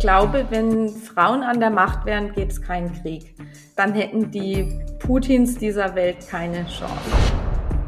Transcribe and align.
glaube, 0.00 0.46
wenn 0.50 0.88
Frauen 0.88 1.42
an 1.42 1.60
der 1.60 1.70
Macht 1.70 2.04
wären, 2.06 2.32
gäbe 2.32 2.50
es 2.50 2.60
keinen 2.60 2.92
Krieg. 3.00 3.34
Dann 3.76 3.92
hätten 3.94 4.30
die 4.30 4.80
Putins 4.98 5.56
dieser 5.56 5.94
Welt 5.94 6.16
keine 6.28 6.66
Chance. 6.66 6.98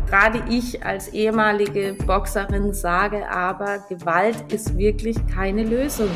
Gerade 0.07 0.43
ich 0.49 0.85
als 0.85 1.09
ehemalige 1.09 1.97
Boxerin 2.07 2.75
sage 2.75 3.29
aber, 3.29 3.79
Gewalt 3.89 4.53
ist 4.53 4.77
wirklich 4.77 5.17
keine 5.35 5.65
Lösung. 5.65 6.11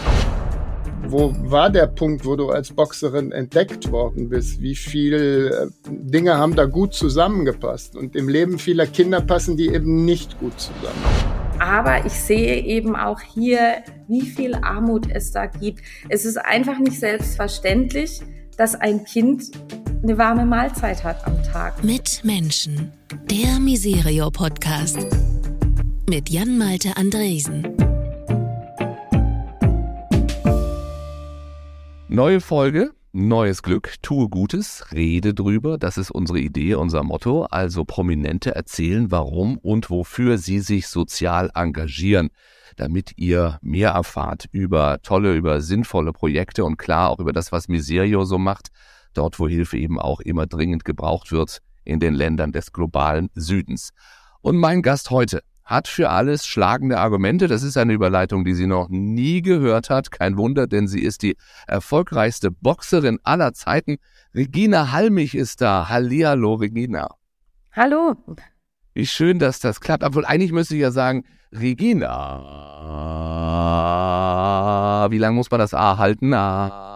Wo 1.09 1.33
war 1.51 1.71
der 1.71 1.87
Punkt, 1.87 2.27
wo 2.27 2.37
du 2.37 2.51
als 2.51 2.73
Boxerin 2.73 3.33
entdeckt 3.33 3.91
worden 3.91 4.29
bist? 4.29 4.61
Wie 4.61 4.75
viele 4.75 5.49
äh, 5.49 5.67
Dinge 5.89 6.37
haben 6.37 6.57
da 6.57 6.65
gut 6.65 6.95
zusammengepasst? 6.95 7.97
Und 7.97 8.17
im 8.17 8.29
Leben 8.29 8.59
vieler 8.59 8.87
Kinder 8.87 9.21
passen 9.21 9.57
die 9.57 9.69
eben 9.69 10.05
nicht 10.05 10.39
gut 10.41 10.59
zusammen. 10.59 11.36
Aber 11.67 12.07
ich 12.07 12.13
sehe 12.13 12.63
eben 12.63 12.95
auch 12.95 13.21
hier, 13.21 13.83
wie 14.07 14.21
viel 14.21 14.55
Armut 14.55 15.11
es 15.11 15.33
da 15.33 15.47
gibt. 15.47 15.83
Es 16.09 16.25
ist 16.25 16.37
einfach 16.37 16.79
nicht 16.79 17.01
selbstverständlich, 17.01 18.23
dass 18.57 18.77
ein 18.77 19.03
Kind 19.03 19.51
eine 20.01 20.17
warme 20.17 20.47
Mahlzeit 20.47 21.03
hat 21.03 21.27
am 21.27 21.43
Tag. 21.43 21.83
Mit 21.83 22.21
Menschen. 22.23 22.93
Der 23.29 23.59
Miserio 23.59 24.31
Podcast. 24.31 25.05
Mit 26.09 26.31
Jan-Malte 26.31 26.97
Andresen. 26.97 27.67
Neue 32.07 32.41
Folge, 32.41 32.93
neues 33.17 33.63
Glück, 33.63 33.95
tue 34.03 34.29
Gutes, 34.29 34.93
rede 34.93 35.33
drüber, 35.33 35.79
das 35.79 35.97
ist 35.97 36.11
unsere 36.11 36.39
Idee, 36.39 36.75
unser 36.75 37.03
Motto. 37.03 37.45
Also 37.45 37.87
Prominente 37.87 38.55
erzählen, 38.55 39.11
warum 39.11 39.57
und 39.57 39.89
wofür 39.89 40.37
sie 40.37 40.61
sich 40.61 40.89
sozial 40.89 41.51
engagieren, 41.55 42.29
damit 42.77 43.13
ihr 43.17 43.59
mehr 43.63 43.91
erfahrt 43.93 44.47
über 44.53 44.99
tolle, 45.03 45.35
über 45.35 45.63
sinnvolle 45.63 46.13
Projekte 46.13 46.65
und 46.65 46.77
klar 46.77 47.09
auch 47.09 47.19
über 47.19 47.33
das, 47.33 47.53
was 47.53 47.69
Miserio 47.69 48.25
so 48.27 48.37
macht, 48.37 48.69
dort 49.15 49.41
wo 49.41 49.49
Hilfe 49.49 49.79
eben 49.79 49.99
auch 49.99 50.21
immer 50.21 50.47
dringend 50.47 50.85
gebraucht 50.85 51.33
wird 51.33 51.63
in 51.85 52.01
den 52.01 52.13
Ländern 52.13 52.53
des 52.53 52.73
globalen 52.73 53.31
Südens. 53.35 53.91
Und 54.43 54.59
mein 54.59 54.83
Gast 54.83 55.11
heute 55.11 55.43
hat 55.67 55.89
für 55.89 56.09
alles 56.11 56.47
schlagende 56.47 56.99
Argumente. 56.99 57.49
Das 57.49 57.63
ist 57.65 57.77
eine 57.77 57.93
Überleitung, 57.93 58.45
die 58.45 58.55
sie 58.55 58.69
noch 58.69 58.89
nie 58.89 59.43
gehört 59.43 59.91
hat. 59.91 60.11
Kein 60.13 60.39
Wunder, 60.39 60.67
denn 60.67 60.87
sie 60.87 61.03
ist 61.03 61.23
die 61.23 61.37
erfolgreichste 61.67 62.51
Boxerin 62.51 63.19
aller 63.25 63.53
Zeiten. 63.53 63.97
Regina 64.35 64.93
Halmich 64.93 65.35
ist 65.35 65.61
da. 65.61 65.89
Hallihallo, 65.89 66.55
Regina. 66.55 67.09
Hallo. 67.73 68.15
Wie 68.95 69.07
schön, 69.07 69.39
dass 69.39 69.61
das 69.61 69.81
klappt. 69.81 70.05
Obwohl 70.05 70.25
eigentlich 70.25 70.53
müsste 70.53 70.77
ich 70.77 70.81
ja 70.81 70.93
sagen, 70.93 71.25
Regina. 71.53 72.41
Wie 75.11 75.19
lange 75.19 75.35
muss 75.37 75.51
man 75.51 75.61
das 75.61 75.75
A 75.75 75.99
halten? 75.99 76.33
A. 76.33 76.96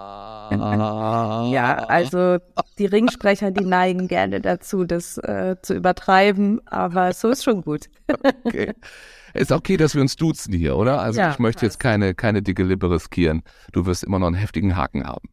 ja, 0.51 1.75
also 1.89 2.39
die 2.79 2.87
Ringsprecher, 2.87 3.51
die 3.51 3.65
neigen 3.65 4.09
gerne 4.09 4.41
dazu, 4.41 4.85
das 4.85 5.19
äh, 5.19 5.57
zu 5.63 5.75
übertreiben, 5.75 6.61
aber 6.67 7.13
so 7.13 7.29
ist 7.29 7.45
schon 7.45 7.63
gut. 7.63 7.87
okay. 8.45 8.75
Ist 9.33 9.53
okay, 9.53 9.77
dass 9.77 9.95
wir 9.95 10.03
uns 10.03 10.17
duzen 10.17 10.53
hier, 10.53 10.77
oder? 10.77 11.01
Also 11.01 11.21
ja, 11.21 11.31
ich 11.31 11.39
möchte 11.39 11.65
jetzt 11.65 11.79
keine, 11.79 12.15
keine 12.15 12.43
dicke 12.43 12.65
Lippe 12.65 12.91
riskieren. 12.91 13.43
Du 13.73 13.87
wirst 13.87 14.03
immer 14.03 14.19
noch 14.19 14.27
einen 14.27 14.37
heftigen 14.37 14.77
Haken 14.77 15.07
haben. 15.07 15.29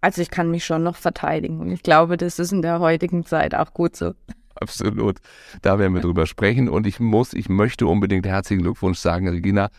Also 0.00 0.22
ich 0.22 0.30
kann 0.30 0.50
mich 0.50 0.64
schon 0.64 0.82
noch 0.82 0.96
verteidigen 0.96 1.60
und 1.60 1.70
ich 1.70 1.82
glaube, 1.82 2.16
das 2.16 2.38
ist 2.38 2.52
in 2.52 2.62
der 2.62 2.80
heutigen 2.80 3.24
Zeit 3.24 3.54
auch 3.54 3.72
gut 3.72 3.94
so. 3.94 4.14
Absolut. 4.54 5.18
Da 5.62 5.78
werden 5.78 5.94
wir 5.94 6.00
drüber 6.00 6.26
sprechen 6.26 6.68
und 6.68 6.86
ich 6.86 7.00
muss, 7.00 7.34
ich 7.34 7.48
möchte 7.48 7.86
unbedingt 7.86 8.26
herzlichen 8.26 8.62
Glückwunsch 8.62 8.98
sagen, 8.98 9.28
Regina. 9.28 9.70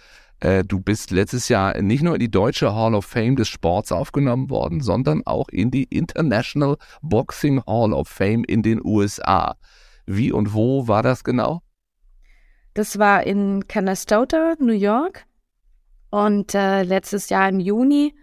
Äh, 0.44 0.66
du 0.66 0.82
bist 0.82 1.12
letztes 1.12 1.48
Jahr 1.48 1.82
nicht 1.82 2.04
nur 2.04 2.16
in 2.16 2.20
die 2.20 2.30
deutsche 2.30 2.76
Hall 2.76 2.96
of 2.96 3.06
Fame 3.06 3.38
des 3.38 3.48
Sports 3.48 3.94
aufgenommen 3.94 4.50
worden, 4.50 4.82
sondern 4.82 5.26
auch 5.26 5.48
in 5.48 5.72
die 5.72 5.86
International 5.86 6.76
Boxing 7.02 7.64
Hall 7.66 7.94
of 7.94 8.10
Fame 8.10 8.44
in 8.44 8.62
den 8.62 8.82
USA. 8.84 9.56
Wie 10.06 10.34
und 10.34 10.54
wo 10.54 10.90
war 10.90 11.02
das 11.02 11.24
genau? 11.24 11.62
Das 12.74 13.00
war 13.00 13.24
in 13.24 13.70
Canastota, 13.70 14.56
New 14.60 14.74
York. 14.74 15.26
Und 16.10 16.54
äh, 16.54 16.84
letztes 16.84 17.30
Jahr 17.30 17.48
im 17.48 17.62
Juni. 17.62 18.14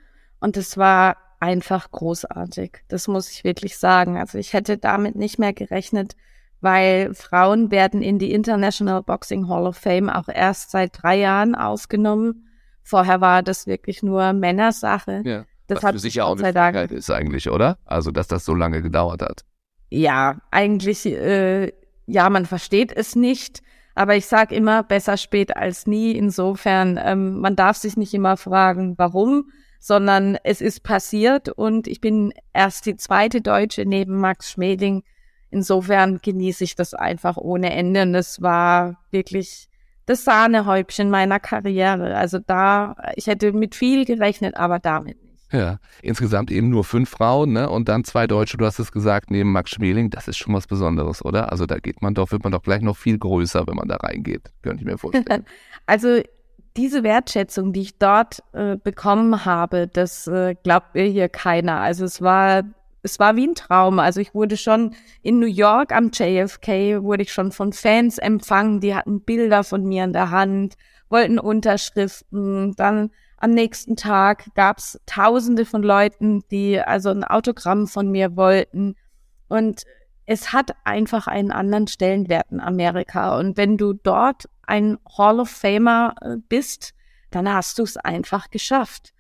Und 0.41 0.59
es 0.59 0.77
war 0.77 1.17
einfach 1.41 1.91
großartig. 1.91 2.83
Das 2.89 3.09
muss 3.09 3.31
ich 3.31 3.45
wirklich 3.45 3.79
sagen. 3.79 4.19
Also 4.19 4.37
ich 4.37 4.53
hätte 4.53 4.77
damit 4.77 5.17
nicht 5.17 5.39
mehr 5.39 5.55
gerechnet, 5.55 6.17
weil 6.61 7.15
Frauen 7.15 7.71
werden 7.71 8.03
in 8.03 8.19
die 8.19 8.33
International 8.33 9.03
Boxing 9.03 9.49
Hall 9.49 9.67
of 9.67 9.77
Fame 9.77 10.09
auch 10.09 10.29
erst 10.29 10.71
seit 10.71 11.03
drei 11.03 11.19
Jahren 11.19 11.55
aufgenommen. 11.55 12.49
Vorher 12.83 13.21
war 13.21 13.43
das 13.43 13.67
wirklich 13.67 14.03
nur 14.03 14.33
Männersache. 14.33 15.23
Ja. 15.25 15.45
Das 15.67 15.79
Was 15.79 15.85
hat 15.85 15.95
für 15.95 16.01
sich 16.01 16.15
ja 16.17 16.25
auch 16.25 16.37
eine 16.37 16.53
Frechheit 16.53 16.91
ist 16.91 17.11
eigentlich, 17.11 17.49
oder? 17.49 17.79
Also, 17.85 18.11
dass 18.11 18.27
das 18.27 18.45
so 18.45 18.55
lange 18.55 18.83
gedauert 18.83 19.23
hat. 19.23 19.45
Ja, 19.89 20.41
eigentlich, 20.51 21.07
äh, 21.07 21.73
ja, 22.07 22.29
man 22.29 22.47
versteht 22.47 22.93
es 22.93 23.15
nicht. 23.15 23.63
Aber 23.95 24.17
ich 24.17 24.27
sage 24.27 24.55
immer, 24.55 24.83
besser 24.83 25.17
spät 25.17 25.57
als 25.57 25.87
nie. 25.87 26.13
Insofern, 26.13 26.99
ähm, 27.03 27.41
man 27.41 27.55
darf 27.55 27.77
sich 27.77 27.97
nicht 27.97 28.15
immer 28.15 28.37
fragen, 28.37 28.95
warum, 28.99 29.51
sondern 29.79 30.37
es 30.45 30.61
ist 30.61 30.83
passiert 30.83 31.49
und 31.49 31.87
ich 31.87 32.01
bin 32.01 32.33
erst 32.53 32.87
die 32.87 32.97
zweite 32.97 33.41
Deutsche 33.41 33.85
neben 33.87 34.19
Max 34.19 34.51
Schmeling, 34.51 35.03
Insofern 35.51 36.21
genieße 36.23 36.65
ich 36.65 36.77
das 36.77 36.95
einfach 36.95 37.37
ohne 37.37 37.73
Ende. 37.73 38.03
Und 38.03 38.15
es 38.15 38.41
war 38.41 38.97
wirklich 39.11 39.69
das 40.07 40.25
Sahnehäubchen 40.25 41.11
meiner 41.11 41.41
Karriere. 41.41 42.17
Also 42.17 42.39
da, 42.39 42.97
ich 43.17 43.27
hätte 43.27 43.53
mit 43.53 43.75
viel 43.75 44.05
gerechnet, 44.05 44.57
aber 44.57 44.79
damit 44.79 45.23
nicht. 45.23 45.31
Ja, 45.53 45.79
insgesamt 46.01 46.53
eben 46.53 46.71
nur 46.71 46.85
fünf 46.85 47.11
Frauen, 47.11 47.53
ne? 47.53 47.69
Und 47.69 47.89
dann 47.89 48.05
zwei 48.05 48.29
Deutsche, 48.29 48.57
du 48.57 48.65
hast 48.65 48.79
es 48.79 48.93
gesagt, 48.93 49.33
neben 49.33 49.51
Max 49.51 49.71
Schmeling, 49.71 50.09
das 50.11 50.29
ist 50.29 50.37
schon 50.37 50.55
was 50.55 50.69
Besonderes, 50.69 51.25
oder? 51.25 51.51
Also 51.51 51.67
da 51.67 51.79
geht 51.79 52.03
man 52.03 52.15
doch, 52.15 52.31
wird 52.31 52.45
man 52.45 52.53
doch 52.53 52.63
gleich 52.63 52.83
noch 52.83 52.97
viel 52.97 53.19
größer, 53.19 53.67
wenn 53.67 53.75
man 53.75 53.89
da 53.89 53.97
reingeht. 53.97 54.53
Könnte 54.63 54.83
ich 54.83 54.87
mir 54.87 54.97
vorstellen. 54.97 55.45
also 55.87 56.21
diese 56.77 57.03
Wertschätzung, 57.03 57.73
die 57.73 57.81
ich 57.81 57.99
dort 57.99 58.45
äh, 58.53 58.77
bekommen 58.77 59.45
habe, 59.45 59.89
das 59.89 60.29
äh, 60.29 60.55
glaubt 60.63 60.95
mir 60.95 61.05
hier 61.05 61.29
keiner. 61.29 61.81
Also 61.81 62.05
es 62.05 62.23
war 62.23 62.63
es 63.03 63.19
war 63.19 63.37
wie 63.37 63.47
ein 63.47 63.55
Traum. 63.55 63.99
Also 63.99 64.21
ich 64.21 64.35
wurde 64.35 64.57
schon 64.57 64.95
in 65.23 65.39
New 65.39 65.47
York 65.47 65.93
am 65.93 66.11
JFK, 66.13 67.03
wurde 67.03 67.23
ich 67.23 67.33
schon 67.33 67.53
von 67.53 67.73
Fans 67.73 68.19
empfangen, 68.19 68.81
die 68.81 68.95
hatten 68.95 69.23
Bilder 69.23 69.65
von 69.65 69.85
mir 69.85 70.05
in 70.05 70.13
der 70.13 70.31
Hand, 70.31 70.75
wollten 71.09 71.39
Unterschriften. 71.39 72.75
Dann 72.77 73.11
am 73.37 73.51
nächsten 73.51 73.97
Tag 73.97 74.47
gab's 74.55 75.01
tausende 75.07 75.65
von 75.65 75.83
Leuten, 75.83 76.43
die 76.51 76.79
also 76.79 77.11
ein 77.11 77.25
Autogramm 77.25 77.87
von 77.87 78.11
mir 78.11 78.37
wollten. 78.37 78.97
Und 79.49 79.85
es 80.27 80.53
hat 80.53 80.77
einfach 80.85 81.27
einen 81.27 81.51
anderen 81.51 81.89
Stellenwert 81.89 82.53
in 82.53 82.61
Amerika. 82.61 83.39
Und 83.39 83.57
wenn 83.57 83.77
du 83.77 83.95
dort 83.95 84.49
ein 84.63 84.99
Hall 85.19 85.41
of 85.41 85.51
Famer 85.51 86.15
äh, 86.21 86.37
bist, 86.49 86.95
dann 87.31 87.53
hast 87.53 87.79
du 87.79 87.83
es 87.83 87.97
einfach 87.97 88.51
geschafft. 88.51 89.13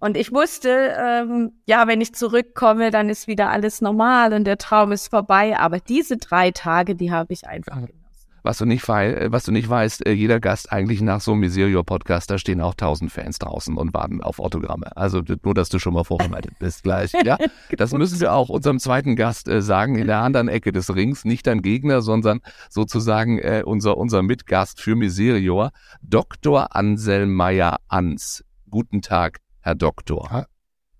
Und 0.00 0.16
ich 0.16 0.32
wusste, 0.32 0.94
ähm, 0.98 1.52
ja, 1.66 1.86
wenn 1.88 2.00
ich 2.00 2.14
zurückkomme, 2.14 2.90
dann 2.90 3.08
ist 3.08 3.26
wieder 3.26 3.50
alles 3.50 3.80
normal 3.80 4.32
und 4.32 4.44
der 4.44 4.58
Traum 4.58 4.92
ist 4.92 5.08
vorbei. 5.08 5.58
Aber 5.58 5.80
diese 5.80 6.16
drei 6.16 6.50
Tage, 6.50 6.94
die 6.94 7.10
habe 7.10 7.32
ich 7.32 7.46
einfach 7.46 7.74
genossen. 7.74 8.02
Was 8.44 8.58
du 8.58 8.64
nicht, 8.64 8.88
äh, 8.88 9.30
was 9.30 9.44
du 9.44 9.52
nicht 9.52 9.68
weißt, 9.68 10.04
äh, 10.04 10.12
jeder 10.12 10.40
Gast 10.40 10.72
eigentlich 10.72 11.00
nach 11.00 11.20
so 11.20 11.30
einem 11.32 11.40
Miserio-Podcast, 11.40 12.28
da 12.28 12.38
stehen 12.38 12.60
auch 12.60 12.74
tausend 12.74 13.12
Fans 13.12 13.38
draußen 13.38 13.76
und 13.76 13.94
warten 13.94 14.20
auf 14.20 14.40
Autogramme. 14.40 14.96
Also 14.96 15.22
nur, 15.44 15.54
dass 15.54 15.68
du 15.68 15.78
schon 15.78 15.94
mal 15.94 16.02
vorbereitet 16.02 16.58
bist 16.58 16.82
gleich. 16.82 17.12
Ja, 17.24 17.38
das 17.76 17.92
müssen 17.92 18.18
wir 18.18 18.32
auch 18.32 18.48
unserem 18.48 18.80
zweiten 18.80 19.14
Gast 19.14 19.46
äh, 19.46 19.62
sagen, 19.62 19.96
in 19.96 20.08
der 20.08 20.18
anderen 20.18 20.48
Ecke 20.48 20.72
des 20.72 20.92
Rings, 20.92 21.24
nicht 21.24 21.46
dein 21.46 21.62
Gegner, 21.62 22.02
sondern 22.02 22.40
sozusagen 22.68 23.38
äh, 23.38 23.62
unser, 23.64 23.96
unser 23.96 24.22
Mitgast 24.22 24.80
für 24.80 24.96
Miserio, 24.96 25.68
Dr. 26.02 26.74
Anselm 26.74 27.34
Meyer-Ans. 27.34 28.44
Guten 28.68 29.02
Tag. 29.02 29.38
Herr 29.62 29.76
Doktor. 29.76 30.28
Ha 30.30 30.46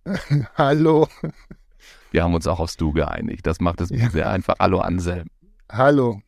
Hallo. 0.57 1.09
Wir 2.13 2.23
haben 2.23 2.35
uns 2.35 2.47
auch 2.47 2.61
aufs 2.61 2.77
Du 2.77 2.93
geeinigt. 2.93 3.47
Das 3.47 3.61
macht 3.61 3.81
es 3.81 3.91
ja. 3.91 4.09
sehr 4.11 4.31
einfach. 4.31 4.55
Hallo 4.61 4.81
Anselm. 4.81 5.29
Hallo. 5.71 6.21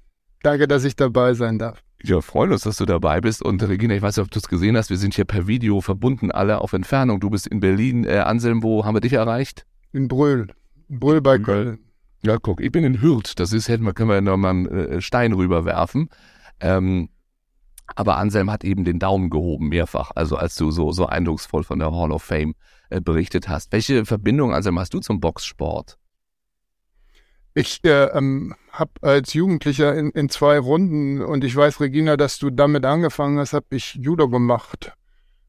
Danke, 0.42 0.66
dass 0.66 0.84
ich 0.84 0.96
dabei 0.96 1.34
sein 1.34 1.58
darf. 1.58 1.80
Ja, 2.02 2.20
freuen 2.20 2.52
uns, 2.52 2.62
dass 2.62 2.76
du 2.76 2.86
dabei 2.86 3.20
bist. 3.20 3.42
Und 3.42 3.62
Regina, 3.62 3.94
ich 3.94 4.02
weiß 4.02 4.16
nicht, 4.16 4.24
ob 4.24 4.30
du 4.30 4.38
es 4.38 4.48
gesehen 4.48 4.76
hast. 4.76 4.90
Wir 4.90 4.96
sind 4.96 5.14
hier 5.14 5.24
per 5.24 5.46
Video 5.46 5.80
verbunden, 5.80 6.30
alle 6.30 6.60
auf 6.60 6.72
Entfernung. 6.72 7.20
Du 7.20 7.30
bist 7.30 7.46
in 7.46 7.60
Berlin. 7.60 8.04
Äh, 8.04 8.18
Anselm, 8.18 8.62
wo 8.62 8.84
haben 8.84 8.94
wir 8.94 9.00
dich 9.00 9.14
erreicht? 9.14 9.64
In 9.92 10.08
Brühl. 10.08 10.48
Brühl 10.88 11.20
bei 11.20 11.38
Köln. 11.38 11.78
Ja, 12.24 12.38
guck, 12.38 12.60
ich 12.60 12.72
bin 12.72 12.84
in 12.84 13.00
Hürth. 13.00 13.34
Das 13.36 13.52
ist, 13.52 13.68
hätten 13.68 13.84
wir, 13.84 13.94
können 13.94 14.10
wir 14.10 14.20
nochmal 14.20 14.50
einen 14.50 14.66
äh, 14.66 15.00
Stein 15.00 15.32
rüberwerfen. 15.32 16.10
Ähm, 16.60 17.08
aber 17.86 18.16
Anselm 18.16 18.50
hat 18.50 18.64
eben 18.64 18.84
den 18.84 18.98
Daumen 18.98 19.30
gehoben, 19.30 19.68
mehrfach, 19.68 20.10
also 20.14 20.36
als 20.36 20.54
du 20.56 20.70
so, 20.70 20.92
so 20.92 21.06
eindrucksvoll 21.06 21.64
von 21.64 21.78
der 21.78 21.92
Hall 21.92 22.12
of 22.12 22.22
Fame 22.22 22.54
äh, 22.90 23.00
berichtet 23.00 23.48
hast. 23.48 23.72
Welche 23.72 24.04
Verbindung, 24.04 24.54
Anselm, 24.54 24.78
hast 24.78 24.94
du 24.94 25.00
zum 25.00 25.20
Boxsport? 25.20 25.98
Ich 27.54 27.84
äh, 27.84 28.06
ähm, 28.06 28.54
habe 28.72 28.90
als 29.02 29.32
Jugendlicher 29.32 29.94
in, 29.94 30.10
in 30.10 30.28
zwei 30.28 30.58
Runden, 30.58 31.22
und 31.22 31.44
ich 31.44 31.54
weiß, 31.54 31.80
Regina, 31.80 32.16
dass 32.16 32.38
du 32.38 32.50
damit 32.50 32.84
angefangen 32.84 33.38
hast, 33.38 33.52
habe 33.52 33.66
ich 33.70 33.94
Judo 33.94 34.28
gemacht. 34.28 34.92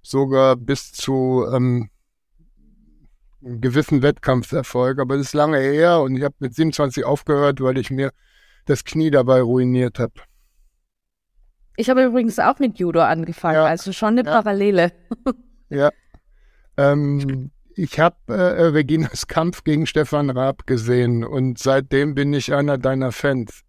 Sogar 0.04 0.56
bis 0.56 0.92
zu 0.92 1.48
ähm, 1.52 1.90
einen 3.44 3.62
gewissen 3.62 4.04
Wettkampfserfolg, 4.04 5.00
aber 5.00 5.18
das 5.18 5.28
ist 5.28 5.34
lange 5.34 5.58
her 5.58 6.02
und 6.02 6.16
ich 6.16 6.24
habe 6.24 6.36
mit 6.40 6.54
27 6.54 7.04
aufgehört, 7.06 7.62
weil 7.62 7.78
ich 7.78 7.90
mir 7.90 8.12
das 8.66 8.84
Knie 8.84 9.10
dabei 9.10 9.42
ruiniert 9.42 10.00
habe. 10.00 10.14
Ich 11.78 11.90
habe 11.90 12.04
übrigens 12.04 12.40
auch 12.40 12.60
mit 12.60 12.80
Judo 12.80 13.02
angefangen, 13.02 13.56
ja. 13.56 13.66
also 13.66 13.92
schon 13.92 14.20
eine 14.20 14.24
ja. 14.24 14.42
Parallele. 14.42 14.92
ja. 15.70 15.92
Ähm, 16.78 17.52
ich 17.76 18.00
habe 18.00 18.16
äh, 18.28 18.68
Reginas 18.68 19.28
Kampf 19.28 19.64
gegen 19.64 19.86
Stefan 19.86 20.30
Raab 20.30 20.66
gesehen 20.66 21.24
und 21.24 21.60
seitdem 21.60 22.16
bin 22.16 22.34
ich 22.34 22.54
einer 22.54 22.78
deiner 22.78 23.12
Fans. 23.12 23.62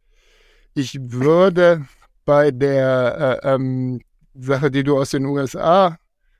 Ich 0.75 0.99
würde 1.00 1.87
bei 2.25 2.50
der 2.50 3.41
äh, 3.43 3.55
ähm, 3.55 4.00
Sache, 4.35 4.70
die 4.70 4.85
du 4.85 4.99
aus 4.99 5.11
den 5.11 5.25
USA 5.26 5.99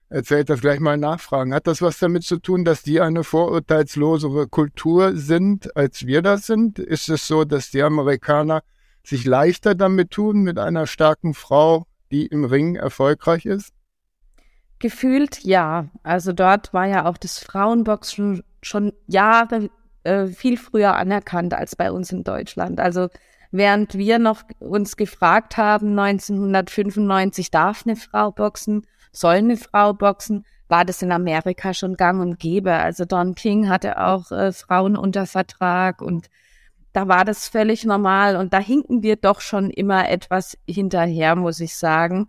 erzählt 0.09 0.51
hast, 0.51 0.61
gleich 0.61 0.79
mal 0.79 0.97
nachfragen. 0.97 1.55
Hat 1.55 1.67
das 1.67 1.83
was 1.83 1.99
damit 1.99 2.23
zu 2.25 2.37
tun, 2.37 2.65
dass 2.65 2.83
die 2.83 3.01
eine 3.01 3.25
vorurteilslosere 3.25 4.47
Kultur 4.47 5.17
sind, 5.17 5.75
als 5.77 6.07
wir 6.07 6.23
das 6.23 6.47
sind? 6.47 6.79
Ist 6.79 7.09
es 7.09 7.27
so, 7.27 7.45
dass 7.45 7.71
die 7.71 7.83
Amerikaner 7.83 8.63
sich 9.07 9.25
leichter 9.25 9.75
damit 9.75 10.11
tun, 10.11 10.43
mit 10.43 10.59
einer 10.59 10.87
starken 10.87 11.33
Frau, 11.33 11.87
die 12.11 12.27
im 12.27 12.45
Ring 12.45 12.75
erfolgreich 12.75 13.47
ist? 13.47 13.73
Gefühlt 14.79 15.43
ja. 15.45 15.89
Also 16.03 16.33
dort 16.33 16.75
war 16.75 16.87
ja 16.87 17.07
auch 17.07 17.17
das 17.17 17.39
Frauenboxen 17.39 18.43
schon 18.63 18.93
Jahre 19.07 19.71
äh, 20.03 20.27
viel 20.27 20.57
früher 20.59 20.97
anerkannt 20.97 21.55
als 21.55 21.77
bei 21.77 21.91
uns 21.93 22.11
in 22.13 22.25
Deutschland. 22.25 22.81
Also 22.81 23.09
während 23.53 23.95
wir 23.95 24.19
noch 24.19 24.43
uns 24.59 24.97
gefragt 24.97 25.57
haben, 25.57 25.99
1995 25.99 27.51
darf 27.51 27.85
eine 27.87 27.97
Frau 27.97 28.33
boxen, 28.33 28.87
soll 29.13 29.37
eine 29.37 29.57
Frau 29.57 29.93
boxen, 29.93 30.45
war 30.69 30.85
das 30.85 31.01
in 31.01 31.13
Amerika 31.13 31.73
schon 31.75 31.97
gang 31.97 32.21
und 32.21 32.41
gäbe. 32.41 32.73
Also 32.73 33.05
Don 33.05 33.37
King 33.37 33.69
hatte 33.69 34.05
auch 34.05 34.33
äh, 34.33 34.53
Frauen 34.53 34.97
unter 34.97 35.27
Vertrag 35.27 36.03
und 36.03 36.29
da 36.97 37.09
war 37.09 37.27
das 37.27 37.49
völlig 37.49 37.85
normal 37.85 38.37
und 38.37 38.55
da 38.55 38.59
hinken 38.59 39.03
wir 39.03 39.17
doch 39.17 39.43
schon 39.43 39.69
immer 39.69 40.09
etwas 40.09 40.57
hinterher, 40.67 41.37
muss 41.37 41.61
ich 41.61 41.77
sagen. 41.77 42.29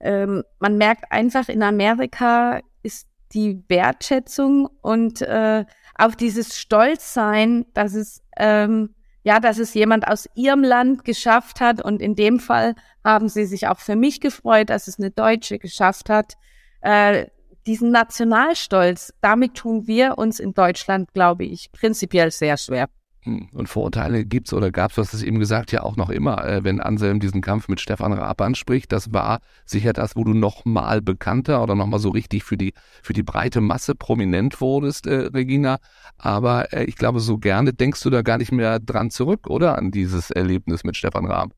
Ähm, 0.00 0.42
man 0.58 0.78
merkt 0.78 1.12
einfach, 1.12 1.50
in 1.50 1.62
Amerika 1.62 2.60
ist 2.82 3.08
die 3.34 3.62
Wertschätzung 3.68 4.70
und 4.80 5.20
äh, 5.20 5.66
auch 5.96 6.14
dieses 6.14 6.58
Stolzsein, 6.58 7.66
dass 7.74 7.92
es 7.92 8.22
ähm, 8.38 8.94
ja, 9.22 9.38
dass 9.38 9.58
es 9.58 9.74
jemand 9.74 10.08
aus 10.08 10.30
ihrem 10.34 10.62
Land 10.62 11.04
geschafft 11.04 11.60
hat. 11.60 11.84
Und 11.84 12.00
in 12.00 12.14
dem 12.14 12.38
Fall 12.38 12.74
haben 13.04 13.28
sie 13.28 13.44
sich 13.44 13.66
auch 13.66 13.80
für 13.80 13.96
mich 13.96 14.20
gefreut, 14.20 14.70
dass 14.70 14.86
es 14.86 14.98
eine 14.98 15.10
Deutsche 15.10 15.58
geschafft 15.58 16.08
hat. 16.08 16.34
Äh, 16.80 17.26
diesen 17.66 17.90
Nationalstolz, 17.90 19.12
damit 19.20 19.54
tun 19.54 19.86
wir 19.86 20.16
uns 20.16 20.40
in 20.40 20.54
Deutschland, 20.54 21.12
glaube 21.12 21.44
ich, 21.44 21.70
prinzipiell 21.72 22.30
sehr 22.30 22.56
schwer. 22.56 22.88
Hm. 23.26 23.48
Und 23.52 23.68
Vorurteile 23.68 24.24
gibt's 24.24 24.52
oder 24.52 24.70
gab's, 24.70 24.94
du 24.94 25.02
hast 25.02 25.12
es 25.12 25.22
eben 25.22 25.40
gesagt, 25.40 25.72
ja 25.72 25.82
auch 25.82 25.96
noch 25.96 26.10
immer, 26.10 26.46
äh, 26.46 26.62
wenn 26.64 26.80
Anselm 26.80 27.18
diesen 27.18 27.40
Kampf 27.40 27.68
mit 27.68 27.80
Stefan 27.80 28.12
Raab 28.12 28.40
anspricht. 28.40 28.92
Das 28.92 29.12
war 29.12 29.40
sicher 29.64 29.92
das, 29.92 30.14
wo 30.16 30.22
du 30.22 30.32
noch 30.32 30.64
mal 30.64 31.02
bekannter 31.02 31.62
oder 31.62 31.74
noch 31.74 31.86
mal 31.86 31.98
so 31.98 32.10
richtig 32.10 32.44
für 32.44 32.56
die, 32.56 32.72
für 33.02 33.12
die 33.12 33.24
breite 33.24 33.60
Masse 33.60 33.96
prominent 33.96 34.60
wurdest, 34.60 35.06
äh, 35.08 35.28
Regina. 35.34 35.78
Aber 36.18 36.72
äh, 36.72 36.84
ich 36.84 36.96
glaube, 36.96 37.20
so 37.20 37.38
gerne 37.38 37.72
denkst 37.72 38.02
du 38.02 38.10
da 38.10 38.22
gar 38.22 38.38
nicht 38.38 38.52
mehr 38.52 38.78
dran 38.78 39.10
zurück, 39.10 39.50
oder? 39.50 39.76
An 39.76 39.90
dieses 39.90 40.30
Erlebnis 40.30 40.84
mit 40.84 40.96
Stefan 40.96 41.26
Raab. 41.26 41.50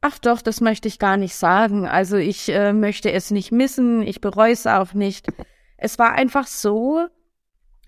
Ach 0.00 0.18
doch, 0.18 0.42
das 0.42 0.60
möchte 0.60 0.88
ich 0.88 0.98
gar 0.98 1.16
nicht 1.16 1.34
sagen. 1.34 1.86
Also 1.86 2.16
ich 2.16 2.48
äh, 2.48 2.72
möchte 2.72 3.12
es 3.12 3.30
nicht 3.30 3.52
missen, 3.52 4.02
ich 4.02 4.20
bereue 4.20 4.52
es 4.52 4.66
auch 4.66 4.94
nicht. 4.94 5.26
Es 5.76 5.98
war 5.98 6.12
einfach 6.12 6.48
so, 6.48 7.06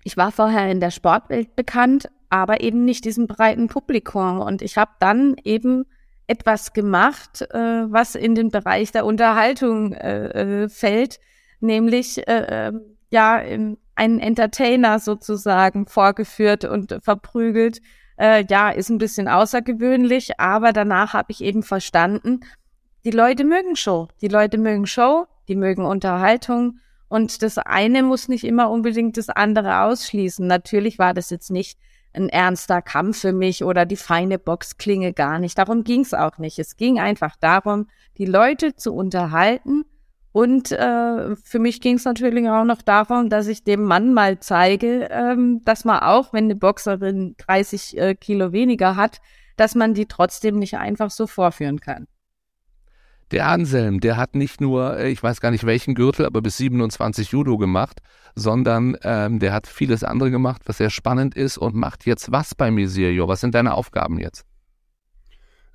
ich 0.03 0.15
war 0.15 0.31
vorher 0.31 0.71
in 0.71 0.79
der 0.79 0.91
Sportwelt 0.91 1.55
bekannt, 1.55 2.09
aber 2.31 2.61
eben 2.61 2.85
nicht 2.85 3.05
diesem 3.05 3.27
breiten 3.27 3.67
Publikum. 3.67 4.39
Und 4.39 4.61
ich 4.61 4.77
habe 4.77 4.91
dann 4.99 5.35
eben 5.43 5.85
etwas 6.27 6.71
gemacht, 6.71 7.41
äh, 7.51 7.91
was 7.91 8.15
in 8.15 8.35
den 8.35 8.49
Bereich 8.49 8.93
der 8.93 9.05
Unterhaltung 9.05 9.91
äh, 9.93 10.63
äh, 10.63 10.69
fällt, 10.69 11.19
nämlich 11.59 12.25
äh, 12.27 12.69
ähm, 12.69 12.97
ja 13.09 13.33
einen 13.33 14.19
Entertainer 14.19 14.99
sozusagen 14.99 15.85
vorgeführt 15.87 16.63
und 16.63 16.97
verprügelt. 17.03 17.81
Äh, 18.17 18.45
ja, 18.49 18.69
ist 18.69 18.89
ein 18.89 18.97
bisschen 18.97 19.27
außergewöhnlich, 19.27 20.39
aber 20.39 20.71
danach 20.71 21.13
habe 21.13 21.31
ich 21.31 21.43
eben 21.43 21.63
verstanden, 21.63 22.39
die 23.03 23.11
Leute 23.11 23.43
mögen 23.43 23.75
Show. 23.75 24.07
Die 24.21 24.29
Leute 24.29 24.57
mögen 24.57 24.87
Show, 24.87 25.25
die 25.49 25.57
mögen 25.57 25.83
Unterhaltung. 25.83 26.79
Und 27.09 27.41
das 27.41 27.57
eine 27.57 28.03
muss 28.03 28.29
nicht 28.29 28.45
immer 28.45 28.69
unbedingt 28.69 29.17
das 29.17 29.27
andere 29.27 29.81
ausschließen. 29.81 30.47
Natürlich 30.47 30.97
war 30.97 31.13
das 31.13 31.29
jetzt 31.29 31.51
nicht 31.51 31.77
ein 32.13 32.29
ernster 32.29 32.81
Kampf 32.81 33.19
für 33.21 33.33
mich 33.33 33.63
oder 33.63 33.85
die 33.85 33.95
feine 33.95 34.37
Boxklinge 34.37 35.13
gar 35.13 35.39
nicht. 35.39 35.57
Darum 35.57 35.83
ging 35.83 36.01
es 36.01 36.13
auch 36.13 36.37
nicht. 36.37 36.59
Es 36.59 36.77
ging 36.77 36.99
einfach 36.99 37.35
darum, 37.39 37.87
die 38.17 38.25
Leute 38.25 38.75
zu 38.75 38.93
unterhalten. 38.93 39.83
Und 40.33 40.71
äh, 40.71 41.35
für 41.35 41.59
mich 41.59 41.81
ging 41.81 41.95
es 41.95 42.05
natürlich 42.05 42.47
auch 42.47 42.63
noch 42.63 42.81
darum, 42.81 43.29
dass 43.29 43.47
ich 43.47 43.63
dem 43.63 43.83
Mann 43.83 44.13
mal 44.13 44.39
zeige, 44.39 45.09
ähm, 45.11 45.61
dass 45.65 45.83
man 45.83 45.99
auch, 45.99 46.31
wenn 46.31 46.45
eine 46.45 46.55
Boxerin 46.55 47.35
30 47.37 47.97
äh, 47.97 48.15
Kilo 48.15 48.53
weniger 48.53 48.95
hat, 48.95 49.19
dass 49.57 49.75
man 49.75 49.93
die 49.93 50.05
trotzdem 50.05 50.57
nicht 50.57 50.77
einfach 50.77 51.11
so 51.11 51.27
vorführen 51.27 51.81
kann. 51.81 52.07
Der 53.31 53.47
Anselm, 53.47 54.01
der 54.01 54.17
hat 54.17 54.35
nicht 54.35 54.59
nur, 54.59 54.97
äh, 54.97 55.09
ich 55.09 55.23
weiß 55.23 55.39
gar 55.39 55.51
nicht 55.51 55.65
welchen 55.65 55.95
Gürtel, 55.95 56.25
aber 56.25 56.41
bis 56.41 56.57
27 56.57 57.31
Judo 57.31 57.57
gemacht, 57.57 58.01
sondern 58.35 58.97
ähm, 59.03 59.39
der 59.39 59.53
hat 59.53 59.67
vieles 59.67 60.03
andere 60.03 60.31
gemacht, 60.31 60.63
was 60.65 60.77
sehr 60.77 60.89
spannend 60.89 61.35
ist 61.35 61.57
und 61.57 61.73
macht 61.73 62.05
jetzt 62.05 62.31
was 62.31 62.55
bei 62.55 62.71
Miserio. 62.71 63.27
Was 63.29 63.39
sind 63.39 63.55
deine 63.55 63.73
Aufgaben 63.73 64.19
jetzt? 64.19 64.45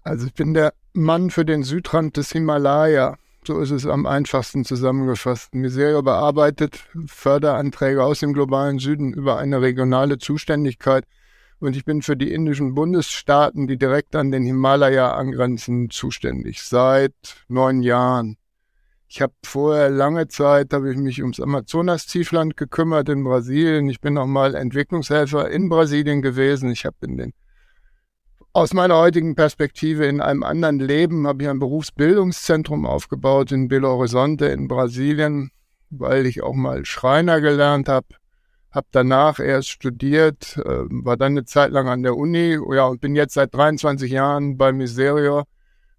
Also 0.03 0.27
ich 0.27 0.35
bin 0.35 0.53
der 0.53 0.75
Mann 0.93 1.31
für 1.31 1.45
den 1.45 1.63
Südrand 1.63 2.17
des 2.17 2.31
Himalaya. 2.31 3.17
So 3.47 3.61
ist 3.61 3.71
es 3.71 3.87
am 3.87 4.07
einfachsten 4.07 4.65
zusammengefasst. 4.65 5.55
Miserio 5.55 6.03
bearbeitet 6.03 6.85
Förderanträge 7.07 8.03
aus 8.03 8.21
dem 8.21 8.33
globalen 8.33 8.79
Süden 8.79 9.13
über 9.15 9.39
eine 9.39 9.63
regionale 9.63 10.19
Zuständigkeit 10.19 11.05
und 11.61 11.77
ich 11.77 11.85
bin 11.85 12.03
für 12.03 12.17
die 12.17 12.33
indischen 12.33 12.75
Bundesstaaten, 12.75 13.67
die 13.67 13.79
direkt 13.79 14.15
an 14.15 14.31
den 14.31 14.45
Himalaya 14.45 15.13
angrenzen, 15.13 15.91
zuständig. 15.91 16.63
Seit 16.63 17.15
neun 17.49 17.83
Jahren. 17.83 18.37
Ich 19.09 19.23
habe 19.23 19.33
vorher 19.45 19.89
lange 19.89 20.29
Zeit, 20.29 20.73
habe 20.73 20.91
ich 20.93 20.99
mich 20.99 21.23
ums 21.23 21.41
Amazonas-Tiefland 21.41 22.57
gekümmert 22.57 23.09
in 23.09 23.25
Brasilien. 23.25 23.89
Ich 23.89 24.01
bin 24.01 24.19
auch 24.19 24.27
mal 24.27 24.55
Entwicklungshelfer 24.55 25.49
in 25.49 25.69
Brasilien 25.69 26.23
gewesen. 26.23 26.71
Ich 26.71 26.85
habe 26.85 26.97
in 27.03 27.17
den 27.17 27.33
aus 28.53 28.73
meiner 28.73 28.97
heutigen 28.97 29.35
Perspektive 29.35 30.07
in 30.07 30.23
einem 30.23 30.43
anderen 30.43 30.79
Leben 30.79 31.27
habe 31.27 31.43
ich 31.43 31.49
ein 31.51 31.59
Berufsbildungszentrum 31.59 32.87
aufgebaut 32.87 33.53
in 33.53 33.69
Belo 33.69 33.91
Horizonte 33.91 34.47
in 34.47 34.67
Brasilien, 34.67 35.51
weil 35.91 36.25
ich 36.25 36.43
auch 36.43 36.55
mal 36.55 36.87
Schreiner 36.87 37.43
gelernt 37.43 37.91
habe 37.91 38.07
habe 38.71 38.87
danach 38.91 39.39
erst 39.39 39.71
studiert, 39.71 40.59
äh, 40.59 40.85
war 40.89 41.17
dann 41.17 41.33
eine 41.33 41.45
Zeit 41.45 41.71
lang 41.71 41.89
an 41.89 42.03
der 42.03 42.17
Uni, 42.17 42.59
ja, 42.75 42.87
und 42.87 43.01
bin 43.01 43.17
jetzt 43.17 43.35
seit 43.35 43.55
23 43.55 44.11
Jahren 44.11 44.57
bei 44.57 44.73
Miserio 44.73 45.45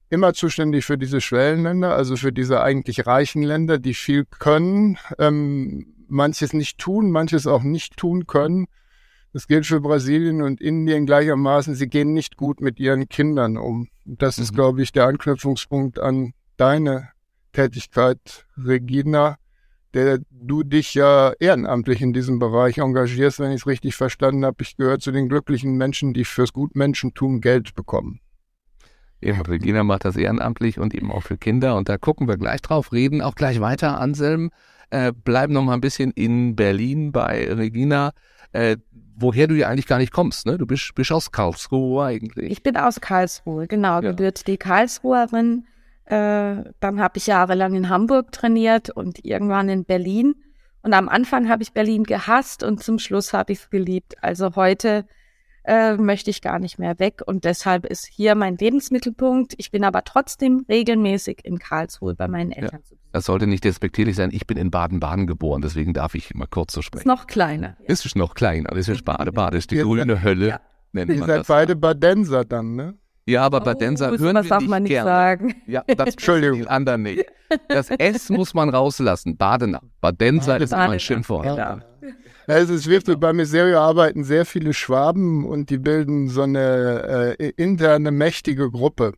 immer 0.10 0.34
zuständig 0.34 0.86
für 0.86 0.98
diese 0.98 1.22
Schwellenländer, 1.22 1.96
also 1.96 2.16
für 2.16 2.32
diese 2.32 2.62
eigentlich 2.62 3.06
reichen 3.08 3.44
Länder, 3.44 3.78
die 3.78 3.94
viel 3.94 4.26
können, 4.26 4.98
ähm, 5.20 5.94
manches 6.08 6.54
nicht 6.54 6.78
tun, 6.78 7.12
manches 7.12 7.48
auch 7.48 7.64
nicht 7.64 7.98
tun 7.98 8.28
können. 8.28 8.68
Das 9.34 9.48
gilt 9.48 9.66
für 9.66 9.82
Brasilien 9.82 10.42
und 10.42 10.62
Indien 10.62 11.06
gleichermaßen. 11.06 11.76
Sie 11.76 11.88
gehen 11.88 12.14
nicht 12.14 12.38
gut 12.38 12.62
mit 12.62 12.80
ihren 12.80 13.10
Kindern 13.10 13.58
um. 13.58 13.90
Das 14.06 14.38
mhm. 14.38 14.44
ist, 14.44 14.54
glaube 14.54 14.82
ich, 14.82 14.94
der 14.94 15.06
Anknüpfungspunkt 15.06 16.00
an 16.00 16.34
deine 16.56 17.10
Tätigkeit, 17.52 18.46
Regina 18.58 19.38
der 19.94 20.20
du 20.30 20.64
dich 20.64 20.94
ja 20.94 21.34
ehrenamtlich 21.40 22.02
in 22.02 22.14
diesem 22.14 22.40
Bereich 22.40 22.78
engagierst, 22.78 23.40
wenn 23.40 23.52
ich 23.52 23.62
es 23.62 23.68
richtig 23.68 23.96
verstanden 23.96 24.46
habe. 24.46 24.58
Ich 24.62 24.78
gehöre 24.78 25.00
zu 25.00 25.12
den 25.12 25.30
glücklichen 25.30 25.76
Menschen, 25.76 26.14
die 26.14 26.26
fürs 26.26 26.54
Gutmenschentum 26.54 27.42
Geld 27.42 27.76
bekommen. 27.76 28.20
Eben, 29.22 29.42
Regina 29.42 29.84
macht 29.84 30.06
das 30.06 30.16
ehrenamtlich 30.16 30.80
und 30.80 30.94
eben 30.94 31.12
auch 31.12 31.24
für 31.24 31.38
Kinder. 31.38 31.76
Und 31.76 31.90
da 31.90 31.98
gucken 31.98 32.28
wir 32.28 32.38
gleich 32.38 32.62
drauf, 32.62 32.92
reden 32.92 33.22
auch 33.22 33.36
gleich 33.36 33.60
weiter, 33.60 34.00
Anselm. 34.00 34.52
Äh, 34.90 35.12
bleiben 35.12 35.54
noch 35.54 35.64
mal 35.64 35.74
ein 35.74 35.82
bisschen 35.82 36.12
in 36.12 36.56
Berlin 36.56 37.12
bei 37.12 37.52
Regina. 37.52 38.12
Äh, 38.52 38.78
woher 39.16 39.48
du 39.48 39.56
ja 39.56 39.68
eigentlich 39.68 39.88
gar 39.88 39.98
nicht 39.98 40.14
kommst, 40.14 40.46
ne? 40.46 40.58
Du 40.58 40.68
bist, 40.68 40.94
bist 40.94 41.12
aus 41.12 41.32
Karlsruhe 41.32 42.06
eigentlich. 42.06 42.52
Ich 42.52 42.64
bin 42.64 42.78
aus 42.78 43.02
Karlsruhe, 43.02 43.68
genau. 43.68 43.96
Ja. 43.96 44.12
Gebürtige 44.12 44.58
Karlsruherin 44.58 45.66
äh, 46.08 46.64
dann 46.80 47.02
habe 47.02 47.18
ich 47.18 47.28
jahrelang 47.28 47.76
in 47.76 47.90
Hamburg 47.90 48.32
trainiert 48.32 48.90
und 48.90 49.26
irgendwann 49.26 49.70
in 49.70 49.84
Berlin. 49.86 50.36
Und 50.82 50.94
am 50.94 51.10
Anfang 51.10 51.50
habe 51.50 51.64
ich 51.64 51.74
Berlin 51.74 52.04
gehasst 52.04 52.64
und 52.64 52.82
zum 52.82 52.98
Schluss 52.98 53.34
habe 53.34 53.52
ich 53.52 53.60
es 53.60 53.70
geliebt. 53.70 54.16
Also 54.22 54.56
heute 54.56 55.06
äh, 55.66 55.98
möchte 55.98 56.30
ich 56.30 56.42
gar 56.42 56.60
nicht 56.60 56.80
mehr 56.80 56.98
weg. 57.00 57.22
Und 57.26 57.44
deshalb 57.44 57.86
ist 57.86 58.06
hier 58.06 58.36
mein 58.36 58.56
Lebensmittelpunkt. 58.56 59.54
Ich 59.58 59.70
bin 59.70 59.84
aber 59.84 60.06
trotzdem 60.06 60.66
regelmäßig 60.70 61.44
in 61.44 61.60
Karlsruhe 61.60 62.16
bei 62.16 62.30
meinen 62.30 62.52
Eltern 62.52 62.82
ja. 62.90 62.98
Das 63.12 63.26
sollte 63.26 63.48
nicht 63.48 63.66
despektierlich 63.66 64.16
sein. 64.16 64.30
Ich 64.32 64.48
bin 64.48 64.58
in 64.58 64.72
Baden-Baden 64.72 65.28
geboren, 65.28 65.62
deswegen 65.62 65.94
darf 65.94 66.16
ich 66.16 66.34
mal 66.36 66.46
kurz 66.46 66.74
so 66.74 66.82
sprechen. 66.82 67.02
Ist 67.02 67.08
noch 67.08 67.28
kleiner. 67.28 67.76
Ist 67.84 68.06
es 68.06 68.16
noch 68.16 68.36
kleiner. 68.36 68.70
Das 68.70 68.88
ist 68.88 69.04
Bade-Bade. 69.04 69.58
Das 69.58 69.64
ist 69.64 69.72
die 69.72 69.78
grüne 69.78 70.24
Hölle. 70.24 70.48
Ja. 70.48 70.62
Nennt 70.94 71.12
Ihr 71.12 71.26
seid 71.26 71.48
beide 71.48 71.76
Badenser 71.76 72.46
dann, 72.46 72.76
ne? 72.76 72.94
Ja, 73.28 73.44
aber 73.44 73.60
Badenser 73.60 74.14
oh, 74.14 74.18
hören 74.18 74.36
wir 74.36 74.44
darf 74.44 74.62
nicht 74.62 74.70
man 74.70 74.84
nicht 74.84 74.90
gerne. 74.90 75.10
sagen. 75.10 75.56
Ja, 75.68 75.84
das 75.86 76.10
Entschuldigung, 76.12 76.62
die 76.62 76.68
anderen 76.68 77.04
nicht. 77.04 77.26
Das 77.68 77.90
S 77.90 78.30
muss 78.30 78.54
man 78.54 78.70
rauslassen. 78.70 79.36
Badener. 79.36 79.82
Badenser 80.00 80.60
ist 80.60 80.72
immer 80.72 80.92
ein 80.92 81.00
Schimpfwort. 81.00 81.46
Ja. 81.46 81.82
Also 82.48 82.74
es 82.74 82.88
wird 82.88 83.20
bei 83.20 83.34
Miserio 83.34 83.80
arbeiten 83.80 84.24
sehr 84.24 84.46
viele 84.46 84.74
Schwaben 84.74 85.46
und 85.46 85.70
die 85.70 85.78
bilden 85.78 86.30
so 86.30 86.44
eine 86.44 87.36
äh, 87.38 87.50
interne 87.58 88.12
mächtige 88.12 88.72
Gruppe 88.72 89.14